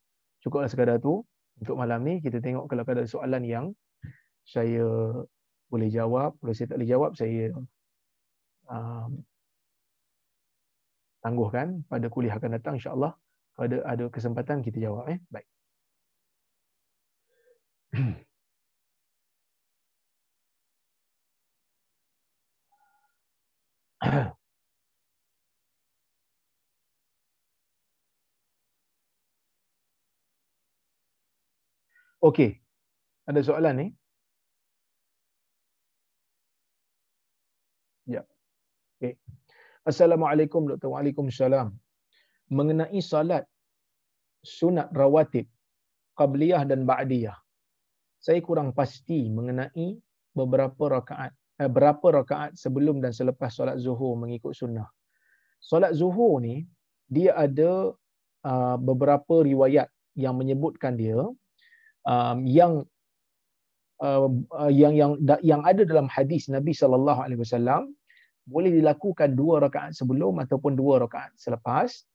cukuplah 0.45 0.69
sekadar 0.69 1.01
tu 1.01 1.25
untuk 1.57 1.81
malam 1.81 2.05
ni 2.05 2.21
kita 2.21 2.45
tengok 2.45 2.69
kalau 2.69 2.85
ada 2.85 3.09
soalan 3.09 3.43
yang 3.49 3.73
saya 4.45 4.85
boleh 5.69 5.89
jawab, 5.93 6.37
kalau 6.41 6.53
saya 6.53 6.67
tak 6.69 6.77
boleh 6.81 6.91
jawab 6.93 7.11
saya 7.17 7.53
tangguhkan 11.25 11.83
pada 11.91 12.07
kuliah 12.07 12.35
akan 12.39 12.51
datang 12.59 12.75
insya-Allah 12.79 13.13
kalau 13.59 13.83
ada 13.83 14.05
kesempatan 14.07 14.63
kita 14.63 14.79
jawab 14.79 15.11
eh. 15.11 15.19
Baik. 15.35 15.45
Okey. 32.23 32.59
Ada 33.29 33.41
soalan 33.47 33.75
ni? 33.79 33.87
Ya. 38.07 38.25
Okey. 39.01 39.19
Assalamualaikum 39.89 40.69
Dr. 40.69 40.93
Waalaikumsalam. 40.93 41.73
Mengenai 42.53 43.01
salat 43.01 43.49
sunat 44.45 44.93
rawatib 44.93 45.49
qabliyah 46.13 46.69
dan 46.69 46.85
ba'diyah. 46.85 47.37
Saya 48.21 48.45
kurang 48.45 48.77
pasti 48.77 49.33
mengenai 49.33 49.97
beberapa 50.37 51.01
rakaat 51.01 51.33
eh, 51.57 51.71
berapa 51.73 52.05
rakaat 52.21 52.53
sebelum 52.61 53.01
dan 53.01 53.17
selepas 53.17 53.49
solat 53.49 53.81
zuhur 53.81 54.13
mengikut 54.21 54.53
sunnah. 54.53 54.85
Solat 55.57 55.97
zuhur 55.97 56.45
ni 56.45 56.69
dia 57.09 57.33
ada 57.33 57.97
uh, 58.45 58.77
beberapa 58.77 59.41
riwayat 59.41 59.89
yang 60.21 60.37
menyebutkan 60.37 61.01
dia 61.01 61.17
um, 62.05 62.39
yang 62.45 62.85
uh, 64.05 64.29
yang 64.69 64.93
yang 64.93 65.13
yang 65.41 65.63
ada 65.65 65.83
dalam 65.89 66.13
hadis 66.13 66.53
Nabi 66.53 66.77
sallallahu 66.77 67.25
alaihi 67.25 67.41
wasallam 67.41 67.97
boleh 68.49 68.73
dilakukan 68.73 69.37
dua 69.37 69.61
rakaat 69.61 69.93
sebelum 69.93 70.41
ataupun 70.41 70.73
dua 70.73 71.05
rakaat 71.05 71.37
selepas 71.37 72.09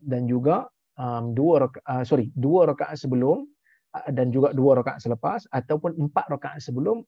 dan 0.00 0.24
juga 0.24 0.64
um, 0.96 1.36
dua 1.36 1.68
rakaat 1.68 1.84
uh, 1.84 2.04
sorry 2.08 2.32
dua 2.32 2.72
rakaat 2.72 2.96
sebelum 2.96 3.44
uh, 3.92 4.08
dan 4.16 4.32
juga 4.32 4.56
dua 4.56 4.80
rakaat 4.80 5.04
selepas 5.04 5.44
ataupun 5.52 6.08
empat 6.08 6.26
rakaat 6.32 6.64
sebelum 6.64 7.04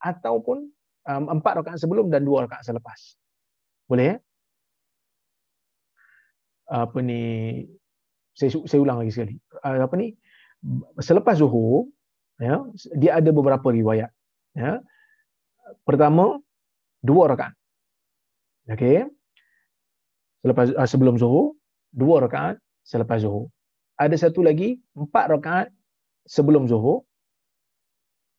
ataupun 0.00 0.72
um, 1.04 1.24
empat 1.36 1.62
rakaat 1.62 1.78
sebelum 1.78 2.08
dan 2.08 2.24
dua 2.24 2.48
rakaat 2.48 2.64
selepas. 2.64 3.20
Boleh 3.84 4.04
ya? 4.04 4.16
Apa 6.68 6.98
ni? 7.04 7.64
Saya 8.32 8.54
saya 8.64 8.80
ulang 8.80 9.04
lagi 9.04 9.12
sekali. 9.12 9.36
Uh, 9.60 9.84
apa 9.84 9.94
ni? 10.00 10.16
Selepas 10.98 11.38
zuhur 11.38 11.92
ya 12.38 12.62
dia 12.94 13.18
ada 13.20 13.30
beberapa 13.34 13.68
riwayat 13.68 14.10
ya. 14.56 14.80
Pertama 15.84 16.40
dua 17.04 17.36
rakaat 17.36 17.57
okey 18.72 19.08
selepas 20.44 20.66
uh, 20.76 20.88
sebelum 20.88 21.16
zuhur 21.18 21.56
dua 21.92 22.24
rakaat 22.24 22.56
selepas 22.84 23.20
zuhur. 23.24 23.48
Ada 23.98 24.28
satu 24.28 24.40
lagi 24.46 24.78
empat 24.94 25.26
rakaat 25.34 25.68
sebelum 26.24 26.70
zuhur 26.70 27.04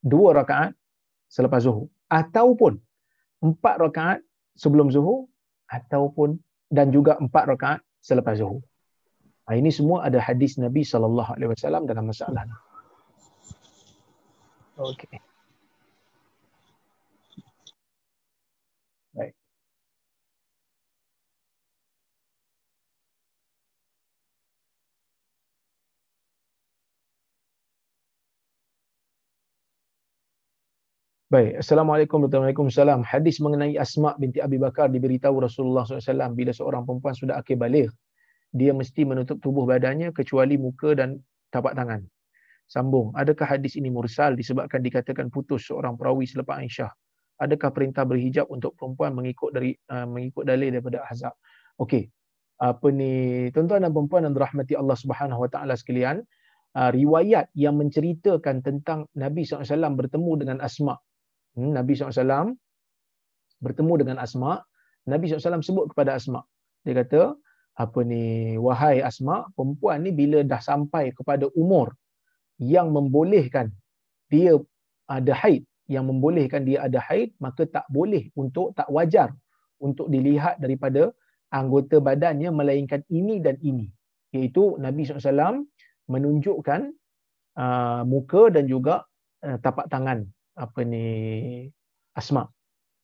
dua 0.01 0.31
rakaat 0.37 0.73
selepas 1.27 1.65
zuhur. 1.65 1.91
Ataupun 2.09 2.79
empat 3.43 3.75
rakaat 3.83 4.19
sebelum 4.55 4.89
zuhur 4.89 5.29
ataupun 5.69 6.39
dan 6.73 6.89
juga 6.89 7.17
empat 7.21 7.45
rakaat 7.51 7.79
selepas 8.01 8.39
zuhur. 8.39 8.63
Ha, 9.49 9.57
ini 9.57 9.73
semua 9.73 10.05
ada 10.05 10.21
hadis 10.21 10.61
Nabi 10.61 10.85
sallallahu 10.85 11.33
alaihi 11.33 11.49
wasallam 11.53 11.89
dalam 11.89 12.05
masalah. 12.05 12.45
Ni. 12.45 12.55
Okey. 14.77 15.17
Baik. 19.17 19.33
Baik, 31.29 31.61
Assalamualaikum 31.61 32.25
warahmatullahi 32.25 32.57
wabarakatuh. 32.57 33.05
Hadis 33.05 33.37
mengenai 33.37 33.77
Asma 33.77 34.17
binti 34.17 34.41
Abi 34.41 34.57
Bakar 34.57 34.89
diberitahu 34.89 35.45
Rasulullah 35.45 35.85
SAW 35.85 36.33
bila 36.33 36.49
seorang 36.49 36.89
perempuan 36.89 37.13
sudah 37.13 37.37
akhir 37.37 37.61
balik 37.61 37.93
dia 38.49 38.73
mesti 38.73 39.05
menutup 39.05 39.37
tubuh 39.37 39.61
badannya 39.69 40.09
kecuali 40.09 40.57
muka 40.57 40.97
dan 40.97 41.21
tapak 41.53 41.77
tangan. 41.77 42.01
Sambung, 42.65 43.13
adakah 43.13 43.45
hadis 43.45 43.77
ini 43.77 43.93
mursal 43.93 44.33
disebabkan 44.33 44.81
dikatakan 44.81 45.29
putus 45.29 45.69
seorang 45.69 46.01
perawi 46.01 46.25
selepas 46.25 46.65
Aisyah? 46.65 46.89
Adakah 47.45 47.77
perintah 47.77 48.09
berhijab 48.09 48.49
untuk 48.49 48.73
perempuan 48.73 49.13
mengikut 49.13 49.53
dari 49.53 49.77
uh, 49.93 50.09
mengikut 50.09 50.49
dalil 50.49 50.73
daripada 50.73 51.05
Ahzab? 51.05 51.37
Okey. 51.77 52.09
Apa 52.57 52.89
ni 52.89 53.53
tuan-tuan 53.53 53.85
dan 53.85 53.93
puan 53.93 54.25
yang 54.25 54.33
dirahmati 54.33 54.73
Allah 54.73 54.97
Subhanahu 54.97 55.45
Wa 55.45 55.49
Taala 55.53 55.77
sekalian, 55.77 56.25
uh, 56.73 56.89
riwayat 56.89 57.53
yang 57.53 57.77
menceritakan 57.77 58.65
tentang 58.65 59.05
Nabi 59.13 59.45
SAW 59.45 59.93
bertemu 59.93 60.31
dengan 60.41 60.57
Asma. 60.65 60.97
Hmm, 61.57 61.71
Nabi 61.77 61.97
SAW 61.97 62.53
bertemu 63.59 63.93
dengan 64.01 64.17
Asma. 64.21 64.61
Nabi 65.09 65.31
SAW 65.31 65.63
sebut 65.65 65.85
kepada 65.91 66.19
Asma. 66.19 66.41
Dia 66.85 66.95
kata, 67.03 67.35
apa 67.79 67.99
ni 68.03 68.23
wahai 68.59 68.99
asma 69.09 69.47
perempuan 69.55 70.03
ni 70.03 70.11
bila 70.11 70.43
dah 70.51 70.59
sampai 70.59 71.15
kepada 71.15 71.47
umur 71.55 71.95
yang 72.59 72.91
membolehkan 72.91 73.71
dia 74.27 74.59
ada 75.07 75.31
haid 75.31 75.63
yang 75.87 76.03
membolehkan 76.11 76.67
dia 76.67 76.83
ada 76.87 76.99
haid 77.07 77.31
maka 77.39 77.63
tak 77.75 77.87
boleh 77.87 78.27
untuk 78.35 78.75
tak 78.75 78.91
wajar 78.91 79.31
untuk 79.79 80.11
dilihat 80.11 80.59
daripada 80.59 81.15
anggota 81.55 82.03
badannya 82.03 82.51
melainkan 82.51 82.99
ini 83.07 83.39
dan 83.39 83.55
ini 83.63 83.87
iaitu 84.35 84.75
Nabi 84.75 85.07
SAW 85.07 85.63
menunjukkan 86.11 86.81
uh, 87.63 88.01
muka 88.03 88.51
dan 88.51 88.67
juga 88.67 89.07
uh, 89.47 89.57
tapak 89.63 89.87
tangan 89.87 90.27
apa 90.59 90.83
ni 90.83 91.07
asma. 92.19 92.51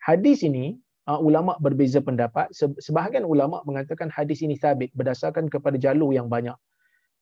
Hadis 0.03 0.43
ini 0.43 0.75
uh, 1.07 1.17
ulama 1.23 1.55
berbeza 1.57 2.03
pendapat. 2.03 2.51
Sebahagian 2.83 3.23
ulama 3.23 3.63
mengatakan 3.63 4.11
hadis 4.11 4.43
ini 4.43 4.59
sabit 4.59 4.91
berdasarkan 4.91 5.47
kepada 5.47 5.79
jalur 5.79 6.11
yang 6.11 6.27
banyak. 6.27 6.53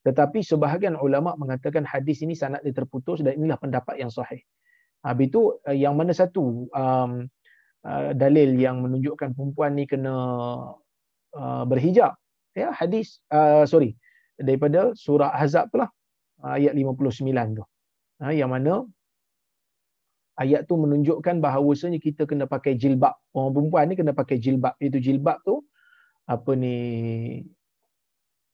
Tetapi 0.03 0.43
sebahagian 0.43 0.99
ulama 0.99 1.38
mengatakan 1.39 1.88
hadis 1.88 2.19
ini 2.25 2.36
dia 2.36 2.73
terputus 2.75 3.23
dan 3.23 3.39
inilah 3.39 3.55
pendapat 3.55 4.01
yang 4.01 4.11
sahih. 4.11 4.41
Habis 5.05 5.31
itu 5.31 5.41
uh, 5.63 5.75
yang 5.75 5.95
mana 5.95 6.11
satu 6.11 6.67
um, 6.73 7.11
uh, 7.88 8.11
dalil 8.11 8.57
yang 8.57 8.84
menunjukkan 8.84 9.31
perempuan 9.38 9.77
ni 9.77 9.86
kena 9.88 10.15
uh, 11.38 11.63
berhijab. 11.69 12.17
Ya 12.57 12.73
hadis 12.75 13.23
uh, 13.31 13.63
sorry 13.63 13.95
daripada 14.36 14.91
surah 14.97 15.31
ahzab 15.34 15.71
lah 15.77 15.88
ayat 16.43 16.75
59 16.75 17.23
tu. 17.55 17.63
Ha, 18.21 18.36
yang 18.36 18.51
mana 18.51 18.84
ayat 20.39 20.65
tu 20.65 20.79
menunjukkan 20.79 21.39
bahawasanya 21.43 21.99
kita 22.01 22.25
kena 22.25 22.49
pakai 22.49 22.73
jilbab. 22.77 23.13
Orang 23.34 23.53
perempuan 23.53 23.86
ni 23.89 23.95
kena 23.99 24.13
pakai 24.15 24.38
jilbab. 24.41 24.73
Itu 24.81 24.97
jilbab 24.97 25.41
tu 25.45 25.61
apa 26.25 26.51
ni 26.55 26.75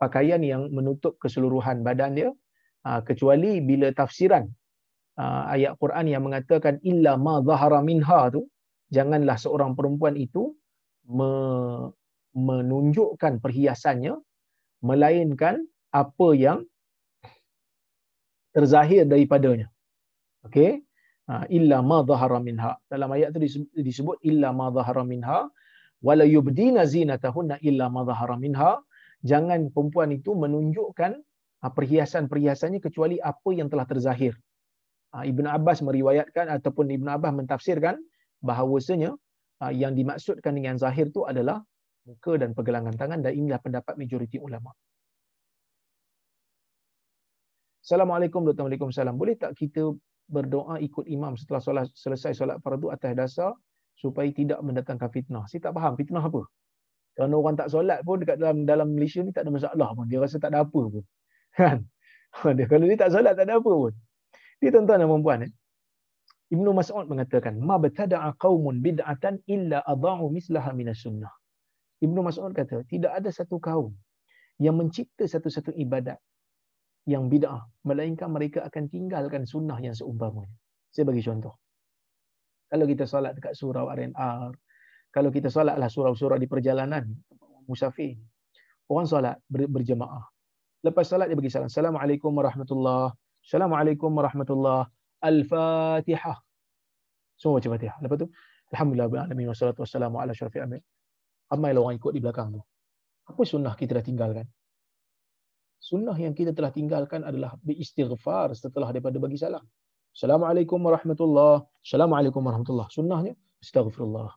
pakaian 0.02 0.42
yang 0.42 0.72
menutup 0.74 1.20
keseluruhan 1.22 1.86
badan 1.86 2.18
dia 2.18 2.30
ha, 2.88 3.04
kecuali 3.06 3.62
bila 3.62 3.92
tafsiran 3.94 4.48
ha, 5.20 5.54
ayat 5.54 5.76
Quran 5.78 6.06
yang 6.10 6.24
mengatakan 6.26 6.82
illa 6.82 7.20
ma 7.20 7.44
zahara 7.46 7.84
minha 7.86 8.32
tu 8.34 8.48
janganlah 8.90 9.38
seorang 9.38 9.78
perempuan 9.78 10.18
itu 10.18 10.56
me, 11.06 11.30
menunjukkan 12.34 13.44
perhiasannya 13.44 14.18
melainkan 14.82 15.62
apa 15.92 16.28
yang 16.38 16.64
terzahir 18.56 19.06
daripadanya. 19.06 19.68
Okey, 20.48 20.82
illa 21.58 21.78
ma 21.86 22.02
dhahara 22.02 22.40
minha. 22.42 22.74
Dalam 22.90 23.10
ayat 23.14 23.30
tu 23.36 23.40
disebut 23.78 24.18
illa 24.26 24.50
ma 24.50 24.74
dhahara 24.74 25.06
minha 25.06 25.46
wala 26.02 26.26
yubdina 26.26 26.88
zinatahunna 26.90 27.62
illa 27.62 27.86
ma 27.94 28.02
dhahara 28.08 28.36
minha. 28.40 28.82
Jangan 29.22 29.70
perempuan 29.76 30.16
itu 30.16 30.32
menunjukkan 30.32 31.12
ha, 31.62 31.66
perhiasan-perhiasannya 31.68 32.80
kecuali 32.80 33.20
apa 33.20 33.50
yang 33.52 33.68
telah 33.68 33.84
terzahir. 33.84 34.34
Ha, 35.12 35.28
Ibn 35.28 35.46
Abbas 35.60 35.84
meriwayatkan 35.84 36.48
ataupun 36.48 36.88
Ibn 36.88 37.20
Abbas 37.20 37.34
mentafsirkan 37.36 38.00
bahawasanya 38.40 39.12
yang 39.76 39.92
dimaksudkan 39.92 40.56
dengan 40.56 40.80
zahir 40.80 41.12
itu 41.12 41.28
adalah 41.28 41.60
muka 42.08 42.40
dan 42.40 42.56
pergelangan 42.56 42.96
tangan 42.96 43.20
dan 43.20 43.36
inilah 43.36 43.60
pendapat 43.60 44.00
majoriti 44.00 44.40
ulama. 44.40 44.72
Assalamualaikum 47.84 48.48
warahmatullahi 48.48 48.80
wabarakatuh. 48.80 49.20
Boleh 49.20 49.36
tak 49.36 49.52
kita 49.60 49.92
berdoa 50.30 50.78
ikut 50.78 51.10
imam 51.10 51.34
setelah 51.34 51.62
solat, 51.62 51.86
selesai 51.98 52.38
solat 52.38 52.58
fardu 52.62 52.94
atas 52.94 53.12
dasar 53.18 53.52
supaya 53.98 54.30
tidak 54.32 54.62
mendatangkan 54.62 55.10
fitnah. 55.12 55.44
Saya 55.50 55.70
tak 55.70 55.74
faham 55.76 55.98
fitnah 55.98 56.24
apa. 56.24 56.46
Kalau 57.18 57.44
orang 57.44 57.60
tak 57.60 57.68
solat 57.68 58.00
pun 58.08 58.24
dekat 58.24 58.40
dalam 58.40 58.64
dalam 58.64 58.96
Malaysia 58.96 59.20
ni 59.20 59.36
tak 59.36 59.44
ada 59.44 59.52
masalah 59.52 59.90
pun. 59.92 60.06
Dia 60.08 60.24
rasa 60.24 60.40
tak 60.40 60.56
ada 60.56 60.64
apa 60.64 60.82
pun. 60.88 61.04
Kan? 61.60 61.84
Dia, 62.56 62.66
kalau 62.70 62.86
dia 62.86 62.96
tak 62.96 63.12
solat 63.12 63.34
tak 63.36 63.50
ada 63.50 63.60
apa 63.60 63.72
pun. 63.74 63.94
Dia 64.64 64.70
tuan-tuan 64.72 65.04
dan 65.04 65.10
puan 65.24 65.40
eh. 65.44 65.52
Ibnu 66.50 66.74
Mas'ud 66.74 67.06
mengatakan, 67.06 67.62
"Ma 67.62 67.78
batada'a 67.78 68.34
qaumun 68.42 68.82
bid'atan 68.82 69.46
illa 69.46 69.86
adha'u 69.86 70.34
mislaha 70.34 70.74
minas 70.74 71.06
sunnah." 71.06 71.30
Ibnu 72.02 72.26
Mas'ud 72.26 72.52
kata, 72.56 72.88
tidak 72.90 73.12
ada 73.14 73.30
satu 73.30 73.62
kaum 73.62 73.94
yang 74.60 74.76
mencipta 74.76 75.24
satu-satu 75.28 75.72
ibadat 75.76 76.20
yang 77.10 77.26
bid'ah, 77.26 77.66
melainkan 77.90 78.30
mereka 78.30 78.62
akan 78.70 78.86
tinggalkan 78.86 79.50
sunnah 79.50 79.82
yang 79.82 79.98
seumpamanya. 79.98 80.54
Saya 80.94 81.10
bagi 81.10 81.26
contoh. 81.26 81.58
Kalau 82.70 82.86
kita 82.86 83.10
solat 83.10 83.34
dekat 83.34 83.58
surau 83.58 83.90
RNR, 83.90 84.54
kalau 85.10 85.34
kita 85.34 85.50
solatlah 85.50 85.90
surau-surau 85.90 86.38
di 86.38 86.46
perjalanan, 86.46 87.10
musafir, 87.66 88.14
orang 88.86 89.10
solat 89.10 89.42
ber- 89.50 89.66
berjemaah. 89.66 90.22
Lepas 90.86 91.10
solat 91.10 91.34
dia 91.34 91.38
bagi 91.38 91.50
salam. 91.50 91.66
Assalamualaikum 91.66 92.30
warahmatullahi 92.30 93.12
Assalamualaikum 93.42 94.14
warahmatullahi 94.14 94.86
Al-Fatihah. 95.26 96.38
Semua 97.34 97.58
baca 97.58 97.68
Fatihah. 97.74 97.98
Lepas 98.06 98.18
tu, 98.22 98.28
Alhamdulillah 98.70 99.26
alamin 99.26 99.50
wassalatu 99.50 99.82
wassalamu 99.82 100.22
ala 100.22 100.36
syarafil 100.38 100.70
amin. 100.70 100.82
Ramai 101.50 101.74
orang 101.74 101.98
ikut 101.98 102.14
di 102.14 102.22
belakang 102.22 102.54
tu. 102.54 102.62
Apa 103.26 103.42
sunnah 103.42 103.74
kita 103.74 103.98
dah 103.98 104.06
tinggalkan? 104.06 104.46
Sunnah 105.80 106.16
yang 106.20 106.36
kita 106.36 106.52
telah 106.52 106.70
tinggalkan 106.76 107.24
adalah 107.24 107.56
beristighfar 107.64 108.52
setelah 108.54 108.92
daripada 108.92 109.16
bagi 109.18 109.40
salam. 109.40 109.64
Assalamualaikum 110.12 110.84
warahmatullahi 110.84 111.64
Assalamualaikum 111.80 112.44
warahmatullahi 112.44 112.92
Sunnahnya, 112.92 113.34
astaghfirullah. 113.64 114.36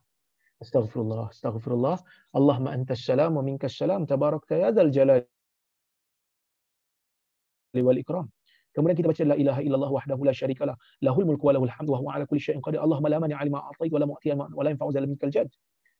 Astaghfirullah. 0.62 1.34
Astaghfirullah. 1.34 1.96
Allahumma 2.38 2.70
antas 2.70 3.02
salam 3.02 3.34
wa 3.34 3.42
minkas 3.42 3.74
salam. 3.74 4.06
Tabarakta 4.06 4.54
ya 4.62 4.70
dzal 4.70 4.90
jalali 4.94 5.26
wal 7.74 7.98
ikram. 7.98 8.26
Kemudian 8.72 8.96
kita 8.96 9.08
baca 9.10 9.24
la 9.26 9.36
ilaha 9.36 9.60
illallah 9.66 9.90
wahdahu 9.90 10.22
la 10.24 10.32
syarikalah 10.32 10.76
lahul 11.02 11.26
mulku 11.28 11.44
wa 11.50 11.52
lahul 11.58 11.68
hamdu 11.68 11.92
wa 11.92 11.98
huwa 12.00 12.10
ala 12.16 12.24
kulli 12.30 12.40
syai'in 12.40 12.62
qadir. 12.62 12.80
Allahumma 12.80 13.10
la 13.10 13.18
mani 13.20 13.34
'alima 13.34 13.58
a'tait 13.68 13.90
wa 13.92 14.00
la 14.00 14.06
mu'tiya 14.06 14.34
wa 14.38 14.62
la 14.64 14.70
yanfa'u 14.72 14.90
dzal 14.94 15.06
minkal 15.10 15.30
jad. 15.34 15.48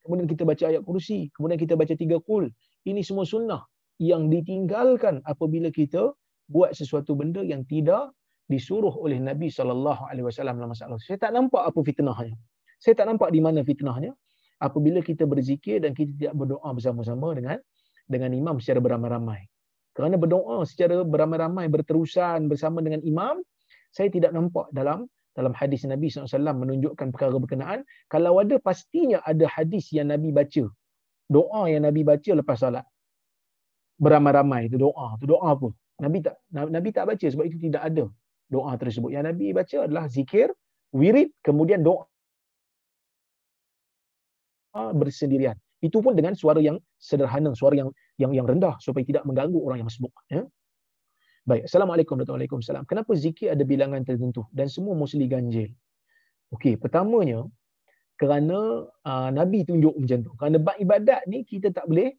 Kemudian 0.06 0.26
kita 0.30 0.42
baca 0.46 0.64
ayat 0.70 0.82
kursi, 0.86 1.28
kemudian 1.34 1.58
kita 1.58 1.74
baca 1.76 1.94
tiga 1.98 2.16
qul. 2.22 2.48
Ini 2.86 3.02
semua 3.04 3.26
sunnah 3.26 3.60
yang 4.02 4.26
ditinggalkan 4.26 5.22
apabila 5.22 5.70
kita 5.70 6.10
buat 6.50 6.74
sesuatu 6.74 7.14
benda 7.14 7.38
yang 7.46 7.62
tidak 7.70 8.10
disuruh 8.50 8.90
oleh 8.98 9.22
Nabi 9.22 9.46
sallallahu 9.46 10.10
alaihi 10.10 10.26
wasallam 10.26 10.58
dalam 10.58 10.74
masalah. 10.74 10.98
Saya 10.98 11.22
tak 11.22 11.30
nampak 11.30 11.62
apa 11.62 11.78
fitnahnya. 11.86 12.34
Saya 12.82 12.98
tak 12.98 13.06
nampak 13.14 13.30
di 13.30 13.38
mana 13.38 13.62
fitnahnya 13.62 14.10
apabila 14.58 14.98
kita 14.98 15.22
berzikir 15.22 15.78
dan 15.86 15.94
kita 15.94 16.10
tidak 16.18 16.34
berdoa 16.34 16.68
bersama-sama 16.74 17.30
dengan 17.38 17.62
dengan 18.10 18.34
imam 18.34 18.58
secara 18.58 18.82
beramai-ramai. 18.82 19.46
Kerana 19.94 20.18
berdoa 20.18 20.66
secara 20.66 21.06
beramai-ramai 21.06 21.70
berterusan 21.70 22.50
bersama 22.50 22.82
dengan 22.82 23.00
imam, 23.06 23.38
saya 23.94 24.10
tidak 24.10 24.34
nampak 24.34 24.66
dalam 24.74 25.06
dalam 25.32 25.52
hadis 25.56 25.84
Nabi 25.88 26.12
SAW 26.12 26.28
menunjukkan 26.42 27.08
perkara 27.12 27.36
berkenaan. 27.40 27.86
Kalau 28.12 28.36
ada, 28.40 28.60
pastinya 28.60 29.24
ada 29.24 29.48
hadis 29.48 29.88
yang 29.94 30.12
Nabi 30.12 30.28
baca. 30.28 30.68
Doa 31.32 31.62
yang 31.72 31.88
Nabi 31.88 32.04
baca 32.04 32.30
lepas 32.36 32.60
salat. 32.60 32.84
Beramai-ramai 34.02 34.66
itu 34.66 34.76
doa. 34.82 35.14
Itu 35.16 35.30
doa 35.30 35.54
apa? 35.54 35.70
Nabi 36.02 36.18
tak 36.26 36.34
Nabi 36.50 36.88
tak 36.90 37.04
baca 37.06 37.26
sebab 37.30 37.44
itu 37.46 37.58
tidak 37.70 37.82
ada 37.86 38.04
doa 38.50 38.72
tersebut. 38.74 39.14
Yang 39.14 39.24
Nabi 39.30 39.46
baca 39.54 39.76
adalah 39.86 40.04
zikir, 40.10 40.50
wirid, 40.90 41.30
kemudian 41.46 41.86
doa 41.86 42.10
bersendirian. 44.74 45.54
Itu 45.82 46.02
pun 46.02 46.18
dengan 46.18 46.34
suara 46.34 46.58
yang 46.58 46.78
sederhana, 46.98 47.54
suara 47.54 47.74
yang 47.78 47.90
yang 48.18 48.32
yang 48.34 48.46
rendah 48.46 48.78
supaya 48.82 49.06
tidak 49.06 49.22
mengganggu 49.28 49.58
orang 49.62 49.82
yang 49.82 49.88
masbuk. 49.88 50.14
Ya. 50.30 50.42
Baik, 51.42 51.66
Assalamualaikum 51.66 52.14
warahmatullahi 52.14 52.46
wabarakatuh. 52.46 52.86
Kenapa 52.86 53.12
zikir 53.18 53.50
ada 53.50 53.66
bilangan 53.66 54.06
tertentu 54.06 54.46
dan 54.54 54.70
semua 54.70 54.94
mesti 54.94 55.26
ganjil? 55.26 55.74
Okey, 56.54 56.78
pertamanya 56.78 57.42
kerana 58.14 58.86
uh, 59.02 59.30
Nabi 59.34 59.66
tunjuk 59.66 59.90
macam 59.98 60.18
tu. 60.22 60.30
Kerana 60.38 60.56
ibadat 60.78 61.26
ni 61.26 61.42
kita 61.42 61.74
tak 61.74 61.90
boleh 61.90 62.14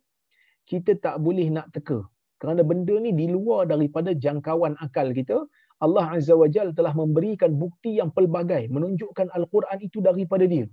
kita 0.72 0.92
tak 1.06 1.16
boleh 1.26 1.48
nak 1.56 1.68
teka. 1.76 2.00
Kerana 2.42 2.62
benda 2.70 2.96
ni 3.00 3.12
di 3.16 3.26
luar 3.32 3.72
daripada 3.72 4.12
jangkauan 4.12 4.76
akal 4.86 5.16
kita. 5.16 5.38
Allah 5.86 6.06
Azza 6.16 6.36
wa 6.36 6.48
Jal 6.48 6.72
telah 6.78 6.92
memberikan 6.96 7.52
bukti 7.56 8.00
yang 8.00 8.12
pelbagai. 8.16 8.68
Menunjukkan 8.76 9.28
Al-Quran 9.38 9.80
itu 9.88 10.00
daripada 10.04 10.44
dia. 10.54 10.68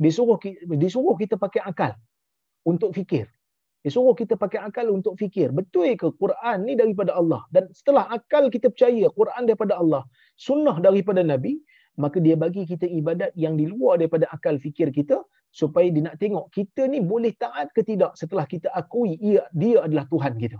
Disuruh, 0.00 0.36
disuruh 0.82 1.16
kita 1.16 1.36
pakai 1.36 1.60
akal 1.64 1.92
untuk 2.64 2.96
fikir. 2.96 3.28
Disuruh 3.84 4.16
kita 4.16 4.40
pakai 4.40 4.64
akal 4.64 4.88
untuk 4.88 5.20
fikir. 5.20 5.52
Betul 5.52 5.92
ke 6.00 6.08
Quran 6.16 6.64
ni 6.64 6.72
daripada 6.72 7.12
Allah? 7.20 7.44
Dan 7.52 7.68
setelah 7.76 8.08
akal 8.08 8.48
kita 8.48 8.72
percaya 8.72 9.12
Quran 9.12 9.42
daripada 9.44 9.76
Allah, 9.76 10.02
sunnah 10.40 10.80
daripada 10.80 11.20
Nabi, 11.20 11.60
maka 12.02 12.18
dia 12.18 12.34
bagi 12.34 12.62
kita 12.66 12.86
ibadat 12.86 13.32
yang 13.38 13.54
di 13.60 13.66
luar 13.70 14.02
daripada 14.02 14.26
akal 14.34 14.58
fikir 14.58 14.90
kita 14.90 15.22
supaya 15.54 15.86
dia 15.94 16.02
nak 16.10 16.16
tengok 16.18 16.50
kita 16.50 16.90
ni 16.90 16.98
boleh 16.98 17.30
taat 17.38 17.70
ke 17.70 17.86
tidak 17.86 18.18
setelah 18.18 18.46
kita 18.50 18.68
akui 18.74 19.14
ia 19.22 19.46
dia 19.54 19.86
adalah 19.86 20.04
Tuhan 20.10 20.34
kita. 20.34 20.58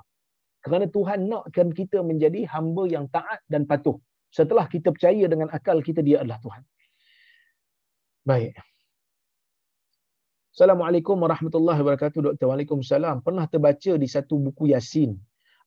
Kerana 0.65 0.87
Tuhan 0.89 1.29
nakkan 1.29 1.69
kita 1.77 2.01
menjadi 2.01 2.47
hamba 2.49 2.89
yang 2.89 3.11
taat 3.11 3.43
dan 3.53 3.69
patuh. 3.69 3.99
Setelah 4.33 4.65
kita 4.71 4.95
percaya 4.95 5.25
dengan 5.29 5.53
akal 5.53 5.85
kita 5.85 6.01
dia 6.01 6.23
adalah 6.23 6.41
Tuhan. 6.41 6.63
Baik. 8.25 8.57
Assalamualaikum 10.55 11.19
warahmatullahi 11.19 11.83
wabarakatuh. 11.83 12.21
Dr. 12.33 12.47
Waalaikumsalam. 12.47 13.27
Pernah 13.27 13.45
terbaca 13.51 13.93
di 13.99 14.09
satu 14.09 14.39
buku 14.39 14.71
Yasin. 14.71 15.19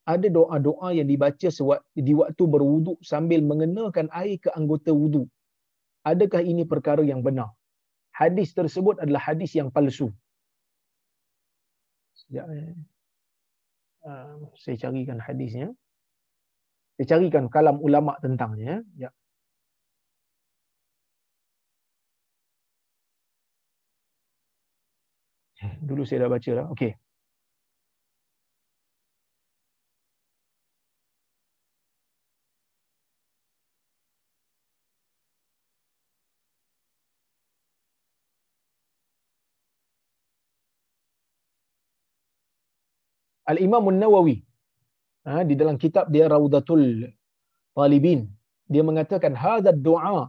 Ada 0.07 0.32
doa-doa 0.32 0.95
yang 0.95 1.11
dibaca 1.11 1.51
di 1.93 2.13
waktu 2.15 2.43
berwuduk 2.47 2.97
sambil 3.03 3.43
mengenakan 3.43 4.07
air 4.15 4.39
ke 4.39 4.49
anggota 4.55 4.95
wuduk. 4.95 5.28
Adakah 6.07 6.41
ini 6.51 6.63
perkara 6.63 7.03
yang 7.03 7.19
benar? 7.19 7.51
Hadis 8.15 8.55
tersebut 8.55 9.03
adalah 9.03 9.21
hadis 9.27 9.51
yang 9.59 9.67
palsu. 9.75 10.07
Sekejap. 12.15 12.47
Eh. 12.55 12.75
Uh, 14.07 14.47
saya 14.55 14.75
carikan 14.79 15.19
hadisnya. 15.19 15.67
Saya 16.95 17.05
carikan 17.11 17.51
kalam 17.51 17.77
ulama 17.83 18.15
tentangnya. 18.23 18.81
Ya. 18.95 19.11
Dulu 25.83 26.07
saya 26.07 26.25
dah 26.25 26.31
baca 26.31 26.51
dah. 26.55 26.65
Okey. 26.73 27.06
Al-Imam 43.51 43.83
An-Nawawi 43.91 44.37
ha, 45.27 45.43
di 45.49 45.55
dalam 45.61 45.77
kitab 45.83 46.07
dia 46.15 46.25
Raudatul 46.33 46.83
Talibin 47.77 48.21
dia 48.73 48.83
mengatakan 48.89 49.33
hadha 49.43 49.71
du'a 49.87 50.19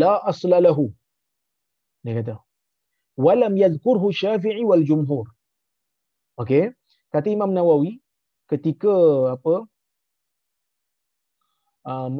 la 0.00 0.14
asla 0.32 0.58
lahu 0.66 0.86
dia 2.04 2.14
kata 2.18 2.34
walam 3.26 3.54
yadhkurhu 3.62 4.08
Syafi'i 4.22 4.62
wal 4.70 4.84
jumhur. 4.90 5.26
Okey, 6.42 6.64
kata 7.14 7.28
Imam 7.36 7.52
Nawawi 7.56 7.92
ketika 8.52 8.92
apa 9.36 9.54
um, 11.90 12.12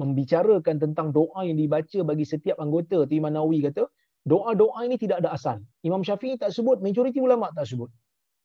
membicarakan 0.00 0.76
tentang 0.84 1.08
doa 1.18 1.40
yang 1.48 1.56
dibaca 1.56 1.98
bagi 2.10 2.26
setiap 2.32 2.56
anggota, 2.64 3.08
Imam 3.08 3.32
Nawawi 3.32 3.58
kata 3.68 3.84
doa-doa 4.28 4.84
ini 4.84 4.96
tidak 5.00 5.24
ada 5.24 5.32
asal. 5.36 5.58
Imam 5.88 6.04
Syafi'i 6.04 6.36
tak 6.42 6.52
sebut, 6.56 6.78
majoriti 6.84 7.20
ulama 7.22 7.48
tak 7.56 7.66
sebut. 7.70 7.90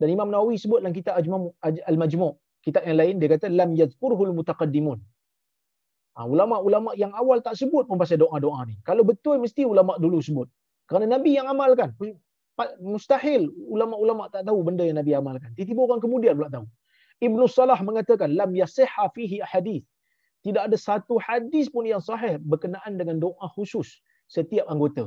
Dan 0.01 0.09
Imam 0.15 0.29
Nawawi 0.33 0.57
sebut 0.57 0.81
dalam 0.81 0.95
kitab 0.97 1.13
Al-Majmu' 1.91 2.33
kitab 2.65 2.83
yang 2.89 2.97
lain 3.01 3.15
dia 3.21 3.29
kata 3.33 3.49
lam 3.59 3.73
yadhkurhul 3.81 4.33
mutaqaddimun. 4.37 4.99
Ha, 6.15 6.27
ulama-ulama 6.33 6.91
yang 7.01 7.13
awal 7.21 7.39
tak 7.45 7.55
sebut 7.61 7.83
pun 7.89 7.97
pasal 8.01 8.17
doa-doa 8.23 8.67
ni. 8.69 8.75
Kalau 8.89 9.03
betul 9.11 9.39
mesti 9.43 9.63
ulama 9.73 9.95
dulu 10.03 10.19
sebut. 10.27 10.47
Kerana 10.89 11.05
Nabi 11.15 11.37
yang 11.39 11.47
amalkan. 11.53 11.95
Mustahil 12.83 13.47
ulama-ulama 13.73 14.27
tak 14.33 14.43
tahu 14.47 14.59
benda 14.67 14.83
yang 14.89 14.99
Nabi 15.01 15.15
amalkan. 15.21 15.49
Tiba-tiba 15.55 15.81
orang 15.87 16.01
kemudian 16.03 16.33
pula 16.37 16.49
tahu. 16.51 16.65
Ibnu 17.21 17.45
Salah 17.47 17.79
mengatakan, 17.79 18.29
Lam 18.39 18.51
yasihha 18.61 19.05
fihi 19.15 19.39
hadis. 19.45 19.85
Tidak 20.45 20.61
ada 20.67 20.77
satu 20.77 21.21
hadis 21.21 21.69
pun 21.69 21.85
yang 21.85 22.01
sahih 22.01 22.41
berkenaan 22.41 22.97
dengan 22.99 23.21
doa 23.21 23.47
khusus 23.55 24.01
setiap 24.25 24.65
anggota. 24.73 25.05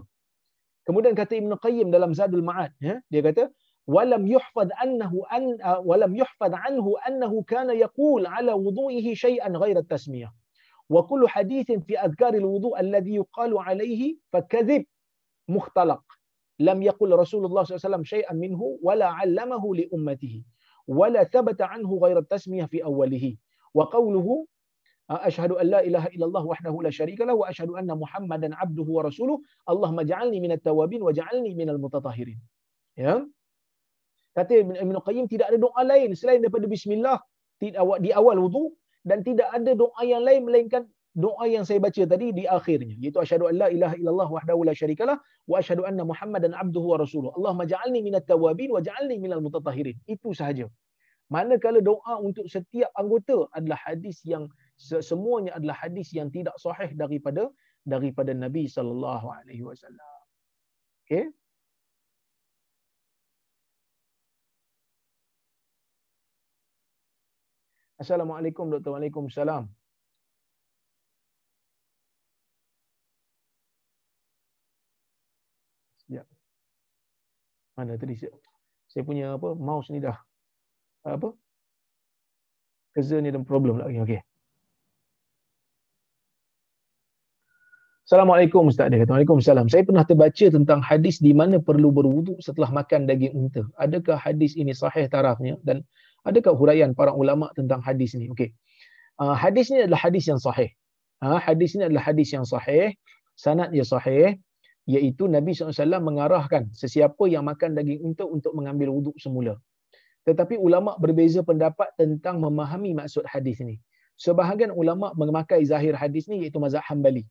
Kemudian 0.87 1.13
kata 1.19 1.35
Ibn 1.43 1.59
Qayyim 1.59 1.89
dalam 1.91 2.15
Zadul 2.15 2.45
Ma'ad, 2.49 2.71
ya, 2.79 3.03
dia 3.11 3.21
kata, 3.25 3.51
walam 3.87 4.27
yuhfad 4.27 4.71
annahu 4.83 5.25
an 5.31 5.61
uh, 5.61 5.81
walam 5.85 6.17
yuhfad 6.17 6.55
anhu 6.69 6.97
annahu 7.07 7.45
kana 7.45 7.75
yaqul 7.75 8.27
ala 8.27 8.57
wudu'ihi 8.57 9.15
shay'an 9.17 9.53
ghaira 9.53 9.83
tasmiyah 9.83 10.33
wa 10.91 11.07
kullu 11.07 11.27
hadithin 11.27 11.81
fi 11.85 11.97
adhkaril 11.97 12.45
wudu 12.45 12.73
alladhi 12.77 13.15
yuqalu 13.21 13.61
alaihi 13.61 14.17
fakadhib 14.33 14.85
mukhtalaq 15.49 16.01
lam 16.59 16.81
yaqul 16.83 17.13
Rasulullah 17.13 17.65
SAW 17.67 18.05
syai'an 18.05 18.37
minhu 18.39 18.79
wala 18.83 19.13
'allamahu 19.13 19.75
li 19.75 19.85
ummatihi 19.93 20.45
wala 20.89 21.25
thabata 21.25 21.69
anhu 21.77 22.01
ghairu 22.01 22.23
tasmiyah 22.29 22.69
fi 22.73 22.81
awwalihi 22.85 23.37
wa 23.75 23.89
qawluhu 23.91 24.47
ashhadu 25.09 25.57
an 25.61 25.67
la 25.69 25.81
ilaha 25.85 26.09
illallah 26.15 26.45
wahdahu 26.53 26.81
la 26.85 26.91
syarika 26.93 27.25
lahu 27.29 27.45
wa 27.45 27.49
ashhadu 27.53 27.77
anna 27.77 27.97
muhammadan 27.97 28.53
abduhu 28.57 28.89
wa 28.97 29.03
rasuluhu 29.09 29.43
Allahumma 29.69 30.05
ja'alni 30.05 30.41
minat 30.41 30.63
tawabin 30.65 31.03
wa 31.05 31.13
ja'alni 31.13 31.53
minal 31.53 31.77
mutatahhirin 31.77 32.41
ya 32.97 33.21
kata 34.37 34.53
Ibn 34.85 34.97
Qayyim 35.07 35.27
tidak 35.33 35.47
ada 35.51 35.59
doa 35.67 35.83
lain 35.87 36.11
selain 36.21 36.43
daripada 36.43 36.67
bismillah 36.75 37.19
di 38.05 38.11
awal 38.21 38.39
wudu 38.45 38.75
dan 39.09 39.23
tidak 39.29 39.49
ada 39.57 39.73
doa 39.83 40.03
yang 40.03 40.23
lain 40.27 40.43
melainkan 40.49 40.83
doa 41.15 41.47
yang 41.47 41.63
saya 41.69 41.79
baca 41.79 42.03
tadi 42.13 42.35
di 42.35 42.45
akhirnya. 42.59 42.95
Iaitu 42.99 43.19
asyhadu 43.23 43.47
an 43.51 43.55
la 43.63 43.69
ilaha 43.77 43.95
illallah 44.01 44.29
wahdahu 44.37 44.67
la 44.69 44.75
syarikalah 44.75 45.17
wa 45.51 45.57
asyhadu 45.63 45.87
anna 45.89 46.03
muhammadan 46.03 46.53
abduhu 46.63 46.87
wa 46.93 46.99
rasuluhu 46.99 47.33
Allahumma 47.39 47.65
ja'alni 47.73 48.03
minat 48.03 48.27
tawabin 48.27 48.75
wa 48.75 48.83
ja'alni 48.83 49.17
minal 49.23 49.43
mutatahhirin. 49.47 49.95
Itu 50.11 50.35
sahaja. 50.35 50.67
Manakala 51.31 51.81
doa 51.81 52.15
untuk 52.21 52.51
setiap 52.51 52.91
anggota 52.99 53.47
adalah 53.55 53.79
hadis 53.87 54.21
yang 54.27 54.51
semuanya 55.11 55.55
adalah 55.57 55.77
hadis 55.79 56.11
yang 56.13 56.29
tidak 56.35 56.55
sahih 56.59 56.91
daripada 56.99 57.49
daripada 57.87 58.35
Nabi 58.35 58.67
sallallahu 58.67 59.27
alaihi 59.39 59.63
wasallam. 59.63 60.19
Okey 61.07 61.31
Assalamualaikum 67.95 68.75
Dr. 68.75 68.91
Waalaikumsalam. 68.91 69.71
Ya. 76.11 76.27
Mana 77.79 77.95
tadi 77.95 78.19
saya, 78.19 78.35
saya 78.91 79.03
punya 79.07 79.39
apa 79.39 79.55
mouse 79.55 79.95
ni 79.95 80.03
dah 80.03 80.19
apa? 81.07 81.39
Kerja 82.99 83.23
ni 83.23 83.31
ada 83.31 83.39
problem 83.47 83.79
lagi. 83.79 84.03
Okey. 84.03 84.21
Assalamualaikum 88.05 88.69
Ustaz 88.69 88.91
dia 88.91 89.01
kata. 89.01 89.17
Waalaikumsalam. 89.17 89.71
Saya 89.71 89.87
pernah 89.87 90.05
terbaca 90.05 90.47
tentang 90.51 90.83
hadis 90.83 91.23
di 91.23 91.31
mana 91.31 91.63
perlu 91.63 91.89
berwuduk 91.95 92.43
setelah 92.43 92.69
makan 92.75 93.07
daging 93.07 93.33
unta. 93.33 93.63
Adakah 93.79 94.19
hadis 94.19 94.59
ini 94.59 94.75
sahih 94.77 95.07
tarafnya 95.09 95.57
dan 95.63 95.87
Adakah 96.25 96.57
huraian 96.57 96.97
para 96.97 97.13
ulama 97.13 97.53
tentang 97.53 97.85
hadis 97.85 98.17
ni? 98.17 98.33
Okey. 98.33 98.57
Uh, 99.21 99.37
hadis 99.37 99.71
ni 99.71 99.85
adalah 99.85 100.01
hadis 100.01 100.25
yang 100.27 100.41
sahih. 100.41 100.73
Ha, 101.23 101.39
hadis 101.39 101.77
ni 101.79 101.87
adalah 101.87 102.05
hadis 102.11 102.29
yang 102.35 102.45
sahih. 102.49 102.97
Sanad 103.39 103.71
dia 103.71 103.87
sahih. 103.87 104.41
Iaitu 104.85 105.25
Nabi 105.33 105.57
SAW 105.57 106.05
mengarahkan 106.05 106.69
sesiapa 106.77 107.25
yang 107.33 107.49
makan 107.49 107.73
daging 107.73 108.05
unta 108.05 108.29
untuk 108.29 108.53
mengambil 108.53 108.93
wuduk 108.93 109.17
semula. 109.17 109.57
Tetapi 110.29 110.61
ulama 110.61 110.97
berbeza 111.01 111.41
pendapat 111.41 111.89
tentang 111.97 112.37
memahami 112.45 112.93
maksud 112.93 113.25
hadis 113.25 113.61
ni. 113.65 113.81
Sebahagian 114.21 114.73
ulama 114.73 115.17
memakai 115.17 115.65
zahir 115.65 115.97
hadis 115.97 116.29
ni 116.29 116.45
iaitu 116.45 116.61
mazhab 116.61 116.85
Hambali. 116.85 117.25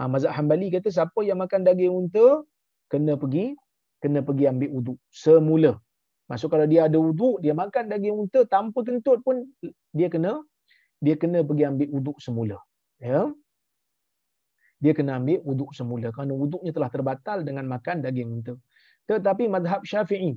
Ha, 0.00 0.08
mazhab 0.08 0.32
Hambali 0.32 0.72
kata 0.72 0.88
siapa 0.88 1.20
yang 1.20 1.36
makan 1.40 1.68
daging 1.68 1.92
unta 1.92 2.44
kena 2.88 3.20
pergi 3.20 3.56
kena 4.00 4.20
pergi 4.24 4.44
ambil 4.48 4.70
wuduk 4.76 4.98
semula. 5.12 5.76
Maksud 6.26 6.48
kalau 6.50 6.66
dia 6.66 6.90
ada 6.90 6.98
wuduk, 6.98 7.38
dia 7.38 7.54
makan 7.54 7.86
daging 7.86 8.14
unta 8.26 8.42
tanpa 8.50 8.82
kentut 8.82 9.22
pun 9.22 9.46
dia 9.94 10.10
kena 10.10 10.42
dia 10.98 11.14
kena 11.14 11.44
pergi 11.46 11.64
ambil 11.70 11.88
wuduk 11.92 12.16
semula. 12.18 12.58
Ya. 12.98 13.30
Dia 14.82 14.92
kena 14.92 15.22
ambil 15.22 15.40
wuduk 15.46 15.70
semula 15.72 16.10
kerana 16.10 16.34
wuduknya 16.34 16.72
telah 16.74 16.90
terbatal 16.90 17.46
dengan 17.46 17.64
makan 17.70 18.02
daging 18.04 18.28
unta. 18.42 18.54
Tetapi 19.06 19.46
madhab 19.46 19.86
Syafi'i 19.86 20.34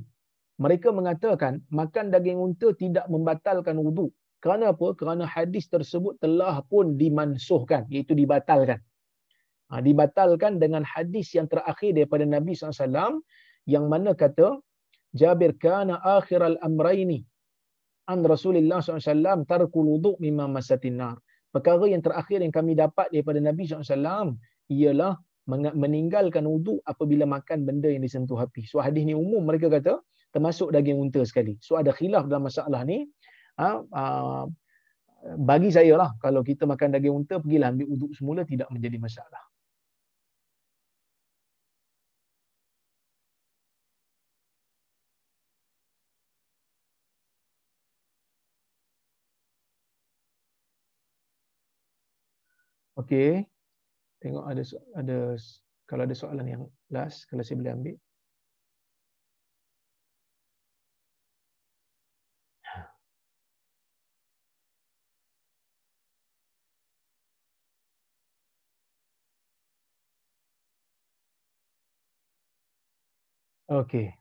mereka 0.60 0.92
mengatakan 0.92 1.64
makan 1.72 2.12
daging 2.14 2.38
unta 2.38 2.70
tidak 2.76 3.08
membatalkan 3.08 3.80
wuduk. 3.80 4.12
Kerana 4.40 4.72
apa? 4.72 4.96
Kerana 4.96 5.28
hadis 5.28 5.68
tersebut 5.68 6.16
telah 6.24 6.64
pun 6.64 6.96
dimansuhkan, 6.96 7.88
iaitu 7.92 8.16
dibatalkan. 8.16 8.80
Ha, 9.70 9.84
dibatalkan 9.84 10.58
dengan 10.64 10.84
hadis 10.88 11.36
yang 11.36 11.48
terakhir 11.52 11.92
daripada 11.94 12.24
Nabi 12.24 12.56
SAW 12.56 13.20
yang 13.68 13.86
mana 13.92 14.16
kata 14.16 14.64
Jabir 15.14 15.58
kana 15.58 15.98
akhir 16.02 16.42
al-amraini 16.42 17.26
an 18.10 18.26
Rasulullah 18.26 18.82
SAW 18.82 19.46
tarkul 19.46 19.88
mimma 20.18 20.46
masatin 20.50 20.98
nar. 21.02 21.18
Perkara 21.50 21.86
yang 21.90 22.02
terakhir 22.06 22.46
yang 22.46 22.54
kami 22.54 22.78
dapat 22.78 23.10
daripada 23.10 23.42
Nabi 23.42 23.66
SAW 23.66 24.38
ialah 24.70 25.18
meninggalkan 25.50 26.46
wudu 26.46 26.78
apabila 26.86 27.26
makan 27.26 27.66
benda 27.66 27.90
yang 27.90 28.06
disentuh 28.06 28.38
api. 28.38 28.70
So 28.70 28.78
hadis 28.86 29.02
ni 29.02 29.18
umum 29.18 29.42
mereka 29.42 29.66
kata 29.66 29.98
termasuk 30.30 30.70
daging 30.70 31.02
unta 31.02 31.26
sekali. 31.26 31.58
So 31.58 31.74
ada 31.82 31.90
khilaf 31.90 32.30
dalam 32.30 32.46
masalah 32.46 32.86
ni. 32.86 33.10
Ha, 33.58 33.82
ha, 33.82 34.04
bagi 35.36 35.74
saya 35.74 35.98
lah 35.98 36.14
kalau 36.22 36.46
kita 36.46 36.70
makan 36.70 36.96
daging 36.96 37.16
unta 37.26 37.42
pergilah 37.42 37.74
ambil 37.74 37.88
wudu 37.92 38.08
semula 38.14 38.46
tidak 38.46 38.70
menjadi 38.70 38.98
masalah. 39.02 39.42
Okey. 53.00 53.48
Tengok 54.24 54.46
ada 54.52 54.64
ada 55.00 55.18
kalau 55.90 56.04
ada 56.08 56.16
soalan 56.18 56.48
yang 56.48 56.64
last 56.94 57.28
kalau 57.30 57.44
saya 57.46 57.58
boleh 57.62 57.74
ambil. 57.78 57.96
Okey. 73.70 74.20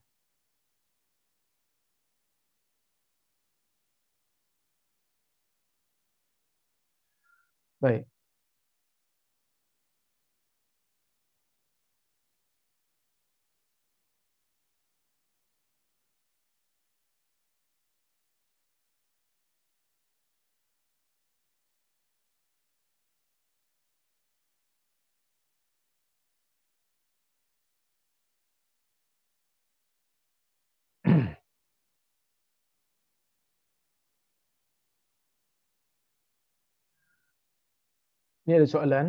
Baik. 7.83 8.09
Ini 38.49 38.65
ada 38.65 38.65
soalan. 38.65 39.07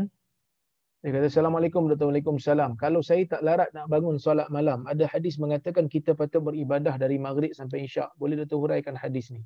Dia 1.00 1.16
kata, 1.16 1.32
Assalamualaikum 1.32 1.88
warahmatullahi 1.88 2.20
wabarakatuh. 2.28 2.76
Kalau 2.76 3.00
saya 3.00 3.24
tak 3.24 3.40
larat 3.40 3.72
nak 3.72 3.88
bangun 3.88 4.20
solat 4.20 4.52
malam, 4.52 4.84
ada 4.84 5.08
hadis 5.08 5.40
mengatakan 5.40 5.88
kita 5.88 6.12
patut 6.12 6.44
beribadah 6.44 7.00
dari 7.00 7.16
maghrib 7.16 7.56
sampai 7.56 7.88
isyak. 7.88 8.12
Boleh 8.20 8.36
Dato' 8.36 8.60
huraikan 8.60 9.00
hadis 9.00 9.32
ni? 9.32 9.40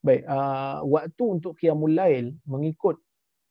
Baik, 0.00 0.24
uh, 0.24 0.80
waktu 0.88 1.24
untuk 1.28 1.60
qiyamul 1.60 1.92
lail 1.92 2.32
mengikut 2.48 2.96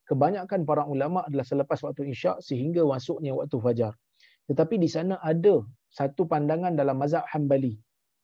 kebanyakan 0.09 0.65
para 0.65 0.81
ulama 0.89 1.29
adalah 1.29 1.45
selepas 1.45 1.77
waktu 1.85 2.09
isyak 2.09 2.41
sehingga 2.41 2.81
masuknya 2.89 3.37
waktu 3.37 3.53
fajar. 3.61 3.93
Tetapi 4.49 4.81
di 4.81 4.89
sana 4.89 5.21
ada 5.21 5.61
satu 5.93 6.25
pandangan 6.25 6.73
dalam 6.73 6.97
mazhab 6.97 7.21
Hambali. 7.29 7.77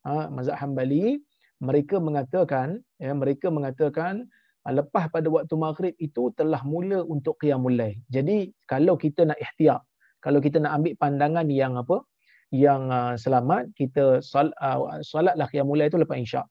Ha, 0.09 0.25
mazhab 0.33 0.57
Hambali 0.57 1.21
mereka 1.61 2.01
mengatakan 2.01 2.81
ya 2.97 3.13
mereka 3.13 3.53
mengatakan 3.53 4.25
lepas 4.71 5.09
pada 5.13 5.27
waktu 5.29 5.53
maghrib 5.55 5.93
itu 5.99 6.33
telah 6.35 6.61
mula 6.63 7.03
untuk 7.05 7.37
qiyamul 7.41 7.75
lail. 7.75 7.97
Jadi 8.09 8.51
kalau 8.65 8.95
kita 8.95 9.25
nak 9.29 9.39
ihtiyat, 9.39 9.81
kalau 10.19 10.39
kita 10.43 10.59
nak 10.59 10.81
ambil 10.81 10.93
pandangan 10.99 11.47
yang 11.47 11.75
apa? 11.79 12.03
Yang 12.49 12.81
uh, 12.89 13.13
selamat, 13.13 13.71
kita 13.77 14.25
sol, 14.25 14.49
uh, 14.57 14.99
solatlah 15.05 15.45
qiyamul 15.47 15.77
lail 15.77 15.93
itu 15.93 16.01
lepas 16.01 16.17
isyak. 16.17 16.47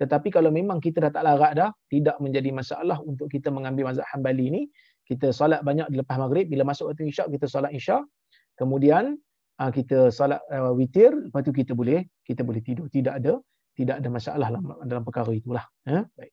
Tetapi 0.00 0.34
kalau 0.34 0.50
memang 0.50 0.82
kita 0.82 0.98
dah 1.04 1.12
tak 1.14 1.22
larat 1.22 1.52
dah, 1.54 1.70
tidak 1.86 2.16
menjadi 2.18 2.50
masalah 2.50 2.98
untuk 3.04 3.30
kita 3.30 3.52
mengambil 3.54 3.92
mazhab 3.92 4.08
Hambali 4.10 4.50
ini, 4.50 4.62
kita 5.06 5.30
solat 5.30 5.62
banyak 5.62 5.92
lepas 5.92 6.16
maghrib, 6.18 6.48
bila 6.50 6.66
masuk 6.66 6.90
waktu 6.90 7.12
isyak 7.12 7.30
kita 7.30 7.46
solat 7.46 7.70
isyak. 7.70 8.02
Kemudian 8.58 9.14
uh, 9.62 9.70
kita 9.70 10.10
solat 10.10 10.42
uh, 10.50 10.74
witir, 10.74 11.14
lepas 11.14 11.46
tu 11.46 11.52
kita 11.54 11.76
boleh 11.76 12.08
kita 12.26 12.42
boleh 12.42 12.64
tidur. 12.64 12.90
Tidak 12.90 13.14
ada 13.22 13.38
tidak 13.72 14.04
ada 14.04 14.08
masalah 14.12 14.48
dalam, 14.52 14.64
dalam 14.84 15.02
perkara 15.04 15.30
itulah. 15.32 15.64
Ha? 15.88 16.04
Baik. 16.12 16.32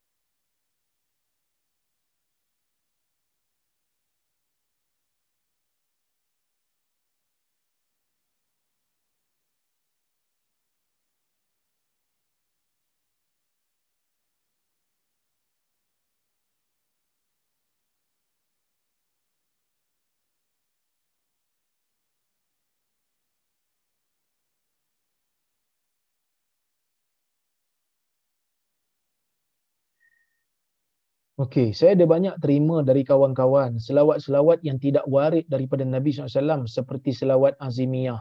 Okey, 31.40 31.72
saya 31.72 31.96
ada 31.96 32.04
banyak 32.04 32.36
terima 32.44 32.84
dari 32.84 33.00
kawan-kawan 33.00 33.80
selawat-selawat 33.80 34.60
yang 34.60 34.76
tidak 34.76 35.08
warid 35.08 35.48
daripada 35.48 35.88
Nabi 35.88 36.12
SAW 36.12 36.68
seperti 36.68 37.16
selawat 37.16 37.56
azimiyah, 37.56 38.20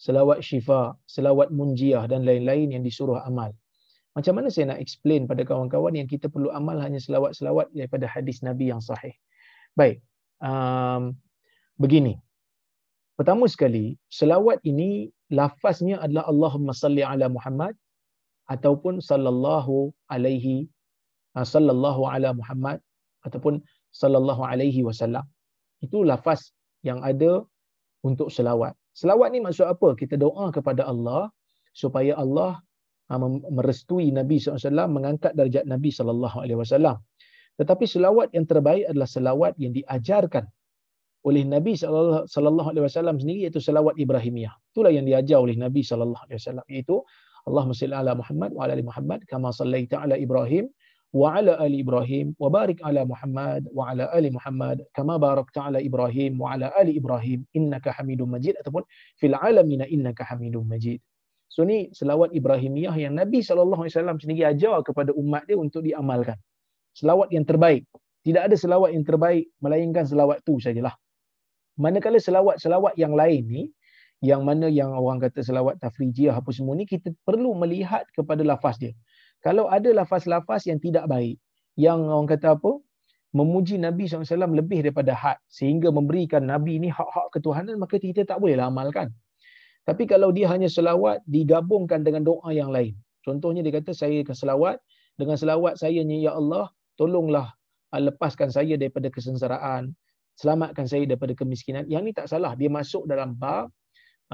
selawat 0.00 0.40
syifa, 0.40 0.96
selawat 1.04 1.52
munjiah 1.52 2.08
dan 2.08 2.24
lain-lain 2.24 2.72
yang 2.72 2.80
disuruh 2.80 3.20
amal. 3.20 3.52
Macam 4.16 4.40
mana 4.40 4.48
saya 4.48 4.72
nak 4.72 4.80
explain 4.80 5.28
pada 5.28 5.44
kawan-kawan 5.44 5.92
yang 5.92 6.08
kita 6.08 6.32
perlu 6.32 6.48
amal 6.56 6.80
hanya 6.80 6.96
selawat-selawat 6.96 7.68
daripada 7.76 8.08
hadis 8.08 8.40
Nabi 8.40 8.72
yang 8.72 8.80
sahih. 8.80 9.12
Baik, 9.76 10.00
um, 10.40 11.12
begini. 11.76 12.16
Pertama 13.12 13.44
sekali, 13.44 14.00
selawat 14.08 14.64
ini 14.64 15.12
lafaznya 15.28 16.00
adalah 16.00 16.32
Allahumma 16.32 16.72
salli 16.72 17.04
ala 17.04 17.28
Muhammad 17.28 17.76
ataupun 18.48 19.04
sallallahu 19.04 19.92
alaihi 20.08 20.72
sallallahu 21.42 22.06
ala 22.06 22.30
Muhammad 22.30 22.78
ataupun 23.26 23.58
sallallahu 23.90 24.46
alaihi 24.46 24.86
wasallam. 24.86 25.26
Itu 25.82 26.06
lafaz 26.06 26.54
yang 26.86 27.02
ada 27.02 27.42
untuk 28.06 28.30
selawat. 28.30 28.78
Selawat 28.94 29.34
ni 29.34 29.42
maksud 29.42 29.66
apa? 29.66 29.98
Kita 29.98 30.14
doa 30.14 30.54
kepada 30.54 30.86
Allah 30.86 31.34
supaya 31.74 32.14
Allah 32.14 32.62
uh, 33.10 33.18
merestui 33.50 34.14
Nabi 34.14 34.38
SAW 34.38 34.86
mengangkat 34.86 35.34
darjat 35.34 35.66
Nabi 35.66 35.90
SAW. 35.90 37.02
Tetapi 37.58 37.84
selawat 37.86 38.30
yang 38.34 38.46
terbaik 38.46 38.86
adalah 38.86 39.10
selawat 39.10 39.58
yang 39.58 39.74
diajarkan 39.74 40.46
oleh 41.24 41.42
Nabi 41.48 41.72
sallallahu 41.74 42.68
alaihi 42.68 42.84
wasallam 42.84 43.16
sendiri 43.16 43.48
iaitu 43.48 43.58
selawat 43.58 43.96
Ibrahimiyah. 43.96 44.52
Itulah 44.76 44.92
yang 44.92 45.08
diajar 45.08 45.40
oleh 45.40 45.56
Nabi 45.56 45.80
sallallahu 45.80 46.20
alaihi 46.28 46.38
wasallam 46.38 46.66
iaitu 46.68 47.00
Allahumma 47.48 47.76
salli 47.76 47.96
ala 47.96 48.12
Muhammad 48.16 48.50
wa 48.56 48.68
ala 48.68 48.72
ali 48.76 48.84
Muhammad 48.84 49.20
kama 49.28 49.52
sallaita 49.52 50.04
ala 50.04 50.16
Ibrahim 50.20 50.68
wa 51.14 51.38
ala 51.38 51.54
ali 51.62 51.86
Ibrahim 51.86 52.34
wa 52.42 52.50
barik 52.50 52.82
ala 52.82 53.06
Muhammad 53.06 53.70
wa 53.70 53.86
ala 53.94 54.10
ali 54.10 54.34
Muhammad 54.34 54.82
kama 54.90 55.14
barakta 55.14 55.70
ala 55.70 55.78
Ibrahim 55.78 56.42
wa 56.42 56.58
ala 56.58 56.74
ali 56.74 56.98
Ibrahim 56.98 57.46
innaka 57.54 57.94
Hamidum 57.94 58.34
Majid 58.34 58.58
ataupun 58.58 58.82
fil 59.14 59.38
alamin 59.38 59.86
innaka 59.86 60.26
Hamidum 60.26 60.66
Majid. 60.66 60.98
So 61.46 61.62
ni 61.62 61.94
selawat 61.94 62.34
Ibrahimiyah 62.34 62.98
yang 62.98 63.14
Nabi 63.14 63.46
wasallam 63.46 64.18
sendiri 64.18 64.42
ajar 64.42 64.82
kepada 64.82 65.14
umat 65.14 65.46
dia 65.46 65.54
untuk 65.54 65.86
diamalkan. 65.86 66.34
Selawat 66.98 67.30
yang 67.30 67.46
terbaik. 67.46 67.86
Tidak 68.26 68.42
ada 68.50 68.56
selawat 68.58 68.90
yang 68.90 69.06
terbaik 69.06 69.46
melainkan 69.62 70.02
selawat 70.02 70.42
tu 70.42 70.58
sajalah. 70.58 70.98
Manakala 71.78 72.18
selawat-selawat 72.18 72.98
yang 72.98 73.14
lain 73.14 73.42
ni, 73.46 73.62
yang 74.18 74.42
mana 74.42 74.66
yang 74.66 74.94
orang 74.94 75.22
kata 75.22 75.46
selawat 75.46 75.78
tafrijiyah 75.78 76.34
apa 76.34 76.50
semua 76.50 76.74
ni, 76.74 76.86
kita 76.86 77.14
perlu 77.22 77.54
melihat 77.54 78.02
kepada 78.14 78.42
lafaz 78.46 78.80
dia. 78.80 78.94
Kalau 79.44 79.68
ada 79.68 79.92
lafaz-lafaz 79.92 80.64
yang 80.64 80.80
tidak 80.80 81.04
baik, 81.04 81.36
yang 81.76 82.00
orang 82.08 82.24
kata 82.24 82.56
apa, 82.56 82.80
memuji 83.36 83.76
Nabi 83.76 84.08
SAW 84.08 84.24
lebih 84.56 84.88
daripada 84.88 85.12
had, 85.12 85.36
sehingga 85.52 85.92
memberikan 85.92 86.48
Nabi 86.48 86.80
ni 86.80 86.88
hak-hak 86.88 87.28
ketuhanan, 87.36 87.76
maka 87.76 88.00
kita 88.00 88.24
tak 88.24 88.40
boleh 88.40 88.56
amalkan. 88.56 89.12
Tapi 89.84 90.08
kalau 90.08 90.32
dia 90.32 90.48
hanya 90.48 90.64
selawat, 90.64 91.20
digabungkan 91.28 92.00
dengan 92.00 92.24
doa 92.24 92.48
yang 92.56 92.72
lain. 92.72 92.96
Contohnya 93.20 93.60
dia 93.60 93.76
kata, 93.76 93.92
saya 93.92 94.24
akan 94.24 94.32
selawat, 94.32 94.76
dengan 95.20 95.36
selawat 95.36 95.76
saya 95.76 96.00
ni, 96.00 96.24
Ya 96.24 96.32
Allah, 96.32 96.72
tolonglah 96.96 97.52
ah, 97.92 98.00
lepaskan 98.00 98.48
saya 98.48 98.80
daripada 98.80 99.12
kesengsaraan, 99.12 99.92
selamatkan 100.40 100.88
saya 100.88 101.04
daripada 101.04 101.36
kemiskinan. 101.36 101.84
Yang 101.86 102.02
ni 102.02 102.12
tak 102.16 102.26
salah. 102.26 102.56
Dia 102.58 102.70
masuk 102.72 103.06
dalam 103.06 103.38
bab 103.38 103.70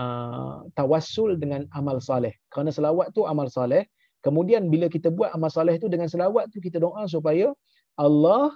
uh, 0.01 0.65
tawassul 0.73 1.37
dengan 1.37 1.69
amal 1.77 2.01
saleh. 2.01 2.33
Kerana 2.49 2.73
selawat 2.73 3.13
tu 3.13 3.29
amal 3.29 3.53
saleh. 3.53 3.85
Kemudian 4.21 4.69
bila 4.69 4.87
kita 4.93 5.09
buat 5.09 5.33
amal 5.33 5.49
saleh 5.49 5.81
tu 5.81 5.89
dengan 5.89 6.07
selawat 6.07 6.53
tu 6.53 6.61
kita 6.61 6.77
doa 6.77 7.09
supaya 7.09 7.53
Allah 7.97 8.53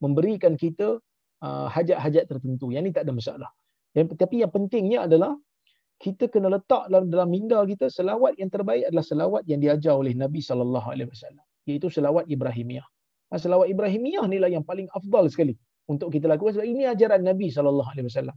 memberikan 0.00 0.56
kita 0.56 1.00
uh, 1.44 1.66
hajat-hajat 1.68 2.24
tertentu. 2.28 2.72
Yang 2.72 2.82
ni 2.88 2.90
tak 2.96 3.04
ada 3.08 3.12
masalah. 3.12 3.50
Yang, 3.92 4.16
tapi 4.16 4.40
yang 4.40 4.52
pentingnya 4.52 5.04
adalah 5.04 5.36
kita 6.02 6.26
kena 6.28 6.50
letak 6.50 6.90
dalam 6.90 7.06
dalam 7.08 7.28
minda 7.30 7.62
kita 7.62 7.86
selawat 7.86 8.34
yang 8.36 8.50
terbaik 8.50 8.84
adalah 8.90 9.04
selawat 9.06 9.42
yang 9.46 9.62
diajar 9.62 9.94
oleh 9.94 10.12
Nabi 10.12 10.42
sallallahu 10.42 10.88
alaihi 10.90 11.08
wasallam 11.08 11.44
iaitu 11.64 11.88
selawat 11.88 12.28
Ibrahimiyah. 12.28 12.84
Selawat 13.34 13.66
Ibrahimiyah 13.72 14.24
inilah 14.30 14.50
yang 14.52 14.62
paling 14.62 14.86
afdal 14.94 15.26
sekali 15.32 15.58
untuk 15.90 16.14
kita 16.14 16.30
lakukan 16.30 16.60
sebab 16.60 16.66
ini 16.68 16.86
ajaran 16.86 17.24
Nabi 17.24 17.50
sallallahu 17.50 17.88
alaihi 17.88 18.06
wasallam. 18.06 18.36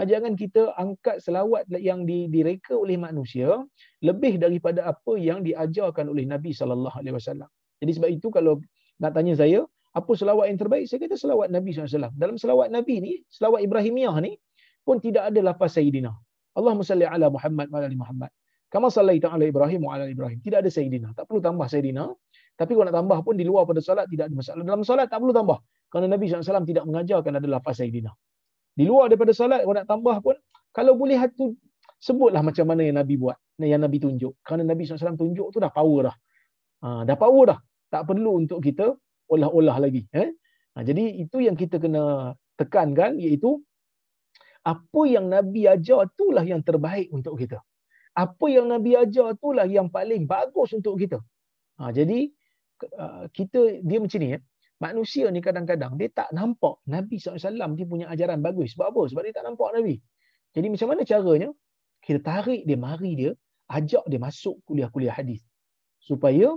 Jangan 0.00 0.32
kita 0.40 0.72
angkat 0.80 1.20
selawat 1.20 1.68
yang 1.76 2.08
direka 2.08 2.72
oleh 2.72 2.96
manusia 2.96 3.60
lebih 4.00 4.40
daripada 4.40 4.88
apa 4.88 5.20
yang 5.20 5.44
diajarkan 5.44 6.08
oleh 6.08 6.24
Nabi 6.24 6.56
sallallahu 6.56 6.96
alaihi 6.96 7.12
wasallam. 7.12 7.48
Jadi 7.84 7.92
sebab 8.00 8.08
itu 8.08 8.32
kalau 8.32 8.56
nak 8.96 9.12
tanya 9.12 9.36
saya, 9.36 9.68
apa 9.92 10.12
selawat 10.16 10.48
yang 10.48 10.56
terbaik? 10.56 10.88
Saya 10.88 11.04
kata 11.04 11.20
selawat 11.20 11.52
Nabi 11.52 11.76
sallallahu 11.76 11.92
alaihi 11.92 11.96
wasallam. 12.00 12.14
Dalam 12.16 12.36
selawat 12.40 12.68
Nabi 12.72 12.94
ni, 13.04 13.12
selawat 13.28 13.60
Ibrahimiyah 13.68 14.16
ni 14.24 14.40
pun 14.80 14.96
tidak 14.96 15.28
ada 15.28 15.40
lafaz 15.44 15.76
Sayyidina. 15.76 16.08
Allahumma 16.56 16.84
salli 16.88 17.04
ala 17.04 17.28
Muhammad 17.28 17.68
wa 17.68 17.76
ala 17.80 17.92
Muhammad. 17.92 18.30
Kama 18.72 18.88
sallaita 18.88 19.28
ala 19.28 19.44
Ibrahim 19.44 19.84
wa 19.84 20.00
ala 20.00 20.08
Ibrahim. 20.08 20.40
Tidak 20.40 20.64
ada 20.64 20.70
Sayyidina. 20.72 21.12
Tak 21.12 21.28
perlu 21.28 21.44
tambah 21.44 21.68
Sayyidina. 21.68 22.08
Tapi 22.56 22.72
kalau 22.72 22.88
nak 22.88 22.96
tambah 22.96 23.18
pun 23.20 23.36
di 23.36 23.44
luar 23.44 23.68
pada 23.68 23.84
solat 23.84 24.08
tidak 24.08 24.32
ada 24.32 24.34
masalah. 24.40 24.64
Dalam 24.64 24.80
solat 24.80 25.12
tak 25.12 25.20
perlu 25.20 25.36
tambah. 25.36 25.60
Kerana 25.92 26.08
Nabi 26.08 26.24
SAW 26.32 26.64
tidak 26.64 26.84
mengajarkan 26.88 27.36
ada 27.36 27.48
lafaz 27.52 27.84
Sayyidina. 27.84 28.08
Di 28.72 28.84
luar 28.88 29.12
daripada 29.12 29.36
solat, 29.36 29.62
kalau 29.64 29.76
nak 29.76 29.88
tambah 29.88 30.16
pun, 30.24 30.36
kalau 30.72 30.96
boleh 30.96 31.20
hatu, 31.20 31.52
sebutlah 32.00 32.40
macam 32.40 32.64
mana 32.64 32.82
yang 32.82 32.96
Nabi 32.96 33.20
buat, 33.20 33.36
yang 33.60 33.84
Nabi 33.84 34.00
tunjuk. 34.00 34.40
Kerana 34.40 34.64
Nabi 34.64 34.88
SAW 34.88 35.20
tunjuk 35.20 35.52
tu 35.52 35.58
dah 35.60 35.68
power 35.68 36.08
dah. 36.08 36.16
Ha, 36.82 36.88
dah 37.04 37.16
power 37.20 37.44
dah. 37.52 37.58
Tak 37.92 38.08
perlu 38.08 38.42
untuk 38.42 38.64
kita 38.64 38.96
olah-olah 39.28 39.76
lagi. 39.76 40.08
Eh? 40.10 40.32
Ha, 40.74 40.82
jadi 40.82 41.20
itu 41.20 41.44
yang 41.44 41.54
kita 41.54 41.76
kena 41.76 42.32
tekankan, 42.56 43.20
iaitu 43.20 43.60
apa 44.62 45.02
yang 45.10 45.26
Nabi 45.28 45.66
ajar 45.66 46.06
itulah 46.08 46.42
yang 46.46 46.62
terbaik 46.62 47.10
untuk 47.12 47.36
kita. 47.36 47.60
Apa 48.12 48.46
yang 48.48 48.70
Nabi 48.70 48.94
ajar 48.96 49.34
itulah 49.34 49.66
yang 49.68 49.90
paling 49.92 50.24
bagus 50.24 50.72
untuk 50.72 50.96
kita. 50.96 51.18
Ha, 51.80 51.90
jadi 51.92 52.30
uh, 52.98 53.24
kita 53.32 53.82
dia 53.82 53.98
macam 53.98 54.18
ni 54.22 54.28
ya. 54.36 54.40
Manusia 54.82 55.30
ni 55.30 55.38
kadang-kadang 55.38 55.94
dia 55.94 56.10
tak 56.10 56.34
nampak 56.34 56.82
Nabi 56.90 57.22
SAW 57.22 57.78
dia 57.78 57.86
punya 57.86 58.10
ajaran 58.10 58.42
bagus. 58.42 58.74
Sebab 58.74 58.86
apa? 58.90 59.02
Sebab 59.06 59.22
dia 59.22 59.34
tak 59.38 59.46
nampak 59.46 59.70
Nabi. 59.78 59.94
Jadi 60.50 60.66
macam 60.74 60.88
mana 60.90 61.02
caranya? 61.06 61.50
Kita 62.02 62.18
tarik 62.18 62.66
dia, 62.66 62.74
mari 62.74 63.14
dia, 63.14 63.30
ajak 63.70 64.02
dia 64.10 64.18
masuk 64.18 64.58
kuliah-kuliah 64.66 65.14
hadis. 65.14 65.38
Supaya 66.02 66.50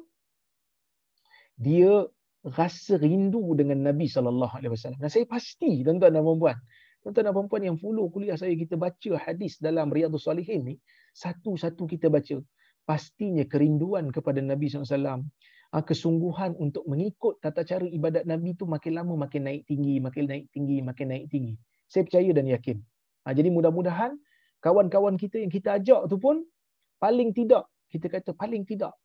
dia 1.54 2.10
rasa 2.42 2.98
rindu 2.98 3.54
dengan 3.54 3.86
Nabi 3.86 4.10
SAW. 4.10 4.50
Dan 4.98 5.10
saya 5.10 5.26
pasti, 5.30 5.86
tuan-tuan 5.86 6.14
dan 6.14 6.26
perempuan, 6.26 6.58
tuan-tuan 7.06 7.30
dan 7.30 7.34
perempuan 7.34 7.62
yang 7.62 7.78
follow 7.78 8.10
kuliah 8.10 8.38
saya, 8.42 8.58
kita 8.58 8.74
baca 8.74 9.12
hadis 9.22 9.62
dalam 9.62 9.94
Riyadhus 9.94 10.26
Salihin 10.26 10.66
ni, 10.66 10.76
satu-satu 11.14 11.86
kita 11.86 12.10
baca. 12.10 12.42
Pastinya 12.86 13.46
kerinduan 13.46 14.10
kepada 14.10 14.42
Nabi 14.42 14.70
SAW, 14.70 15.26
kesungguhan 15.84 16.56
untuk 16.56 16.88
mengikut 16.88 17.42
tata 17.44 17.68
cara 17.68 17.84
ibadat 17.84 18.24
Nabi 18.24 18.56
tu 18.56 18.64
makin 18.64 18.96
lama 18.96 19.28
makin 19.28 19.44
naik 19.44 19.68
tinggi, 19.68 20.00
makin 20.00 20.24
naik 20.32 20.46
tinggi, 20.56 20.80
makin 20.80 21.06
naik 21.12 21.26
tinggi. 21.28 21.60
Saya 21.92 22.08
percaya 22.08 22.32
dan 22.32 22.48
yakin. 22.48 22.78
Ha, 23.28 23.36
jadi 23.36 23.50
mudah-mudahan 23.52 24.16
kawan-kawan 24.64 25.20
kita 25.20 25.42
yang 25.42 25.52
kita 25.52 25.76
ajak 25.76 26.08
tu 26.08 26.16
pun 26.16 26.48
paling 27.02 27.36
tidak, 27.36 27.68
kita 27.92 28.08
kata 28.08 28.32
paling 28.38 28.64
tidak 28.64 28.96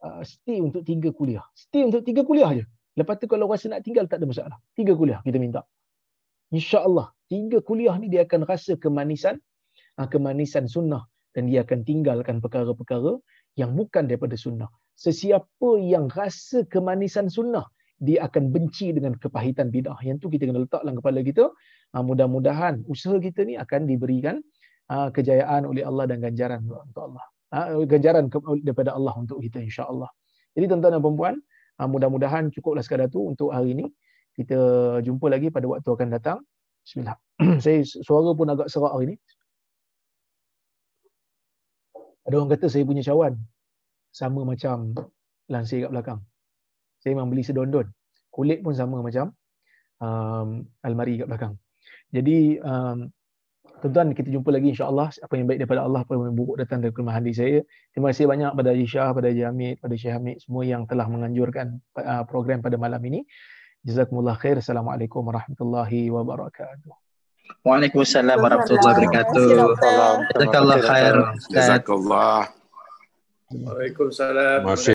uh, 0.00 0.24
stay 0.24 0.64
untuk 0.64 0.86
tiga 0.86 1.12
kuliah. 1.12 1.44
Stay 1.52 1.84
untuk 1.84 2.06
tiga 2.06 2.24
kuliah 2.24 2.56
je. 2.56 2.64
Lepas 2.96 3.20
tu 3.20 3.28
kalau 3.28 3.50
rasa 3.50 3.68
nak 3.68 3.84
tinggal 3.84 4.08
tak 4.08 4.24
ada 4.24 4.26
masalah. 4.26 4.58
Tiga 4.72 4.96
kuliah 4.96 5.20
kita 5.26 5.36
minta. 5.36 5.62
InsyaAllah 6.54 7.12
tiga 7.28 7.60
kuliah 7.60 7.94
ni 8.00 8.08
dia 8.08 8.24
akan 8.24 8.48
rasa 8.48 8.80
kemanisan, 8.80 9.36
kemanisan 10.08 10.64
sunnah 10.64 11.04
dan 11.36 11.52
dia 11.52 11.62
akan 11.68 11.84
tinggalkan 11.84 12.40
perkara-perkara 12.40 13.20
yang 13.60 13.76
bukan 13.76 14.08
daripada 14.08 14.34
sunnah 14.34 14.72
sesiapa 14.98 15.70
yang 15.78 16.10
rasa 16.10 16.66
kemanisan 16.66 17.30
sunnah 17.30 17.70
dia 17.98 18.26
akan 18.26 18.54
benci 18.54 18.94
dengan 18.94 19.14
kepahitan 19.18 19.70
bidah. 19.74 19.98
Yang 20.02 20.26
tu 20.26 20.26
kita 20.30 20.46
kena 20.46 20.62
letak 20.62 20.82
dalam 20.86 20.98
kepala 20.98 21.22
kita. 21.22 21.50
Ah, 21.94 22.02
mudah-mudahan 22.02 22.86
usaha 22.86 23.18
kita 23.18 23.42
ni 23.42 23.54
akan 23.58 23.86
diberikan 23.90 24.38
ah, 24.90 25.10
kejayaan 25.10 25.66
oleh 25.66 25.82
Allah 25.82 26.06
dan 26.10 26.22
ganjaran 26.22 26.62
untuk 26.66 27.02
Allah. 27.10 27.24
Ah, 27.50 27.74
ganjaran 27.86 28.30
daripada 28.62 28.94
Allah 28.94 29.14
untuk 29.18 29.42
kita 29.42 29.58
insya-Allah. 29.62 30.10
Jadi 30.54 30.64
tuan-tuan 30.70 30.92
dan 30.98 31.02
puan 31.02 31.34
mudah-mudahan 31.78 32.50
cukuplah 32.50 32.82
sekadar 32.82 33.06
tu 33.10 33.22
untuk 33.22 33.54
hari 33.54 33.74
ini. 33.74 33.86
Kita 34.34 34.58
jumpa 35.02 35.26
lagi 35.30 35.50
pada 35.50 35.66
waktu 35.66 35.86
akan 35.90 36.08
datang. 36.14 36.38
Bismillah. 36.86 37.18
saya 37.64 37.82
suara 37.82 38.30
pun 38.34 38.46
agak 38.46 38.70
serak 38.70 38.94
hari 38.94 39.14
ini. 39.14 39.16
Ada 42.26 42.34
orang 42.38 42.50
kata 42.54 42.66
saya 42.70 42.84
punya 42.86 43.02
cawan 43.02 43.38
sama 44.18 44.42
macam 44.42 44.98
lansir 45.46 45.86
kat 45.86 45.90
belakang. 45.94 46.20
Saya 46.98 47.14
memang 47.14 47.30
beli 47.30 47.46
sedondon. 47.46 47.86
Kulit 48.34 48.66
pun 48.66 48.74
sama 48.74 48.98
macam 48.98 49.30
um, 50.02 50.66
almari 50.82 51.22
kat 51.22 51.30
belakang. 51.30 51.54
Jadi 52.10 52.58
um, 52.58 53.06
tuan-tuan 53.78 54.10
kita 54.10 54.28
jumpa 54.34 54.50
lagi 54.50 54.74
insya-Allah 54.74 55.14
apa 55.22 55.34
yang 55.38 55.46
baik 55.46 55.62
daripada 55.62 55.86
Allah 55.86 56.02
apa 56.02 56.12
yang 56.18 56.34
buruk 56.34 56.58
datang 56.58 56.82
dari 56.82 56.90
rumah 56.90 57.14
hadis 57.14 57.38
saya. 57.38 57.62
Terima 57.94 58.10
kasih 58.10 58.26
banyak 58.26 58.50
pada 58.58 58.68
Haji 58.74 58.86
Syah, 58.90 59.10
pada 59.14 59.26
Haji 59.30 59.42
Hamid, 59.46 59.74
pada 59.78 59.94
Syekh 59.94 60.14
Hamid 60.18 60.36
semua 60.42 60.62
yang 60.66 60.82
telah 60.90 61.06
menganjurkan 61.06 61.78
uh, 62.02 62.26
program 62.26 62.58
pada 62.58 62.74
malam 62.74 62.98
ini. 63.06 63.22
Jazakumullah 63.86 64.34
khair. 64.34 64.58
Assalamualaikum 64.58 65.22
warahmatullahi 65.22 66.10
wabarakatuh. 66.10 66.90
Waalaikumsalam 67.62 68.36
warahmatullahi 68.42 69.06
wabarakatuh. 69.06 69.46
Jazakallah 70.34 70.78
khair. 70.82 71.14
Jazakallah. 71.54 72.57
Waalaikumsalam. 73.48 74.60
Masih 74.60 74.84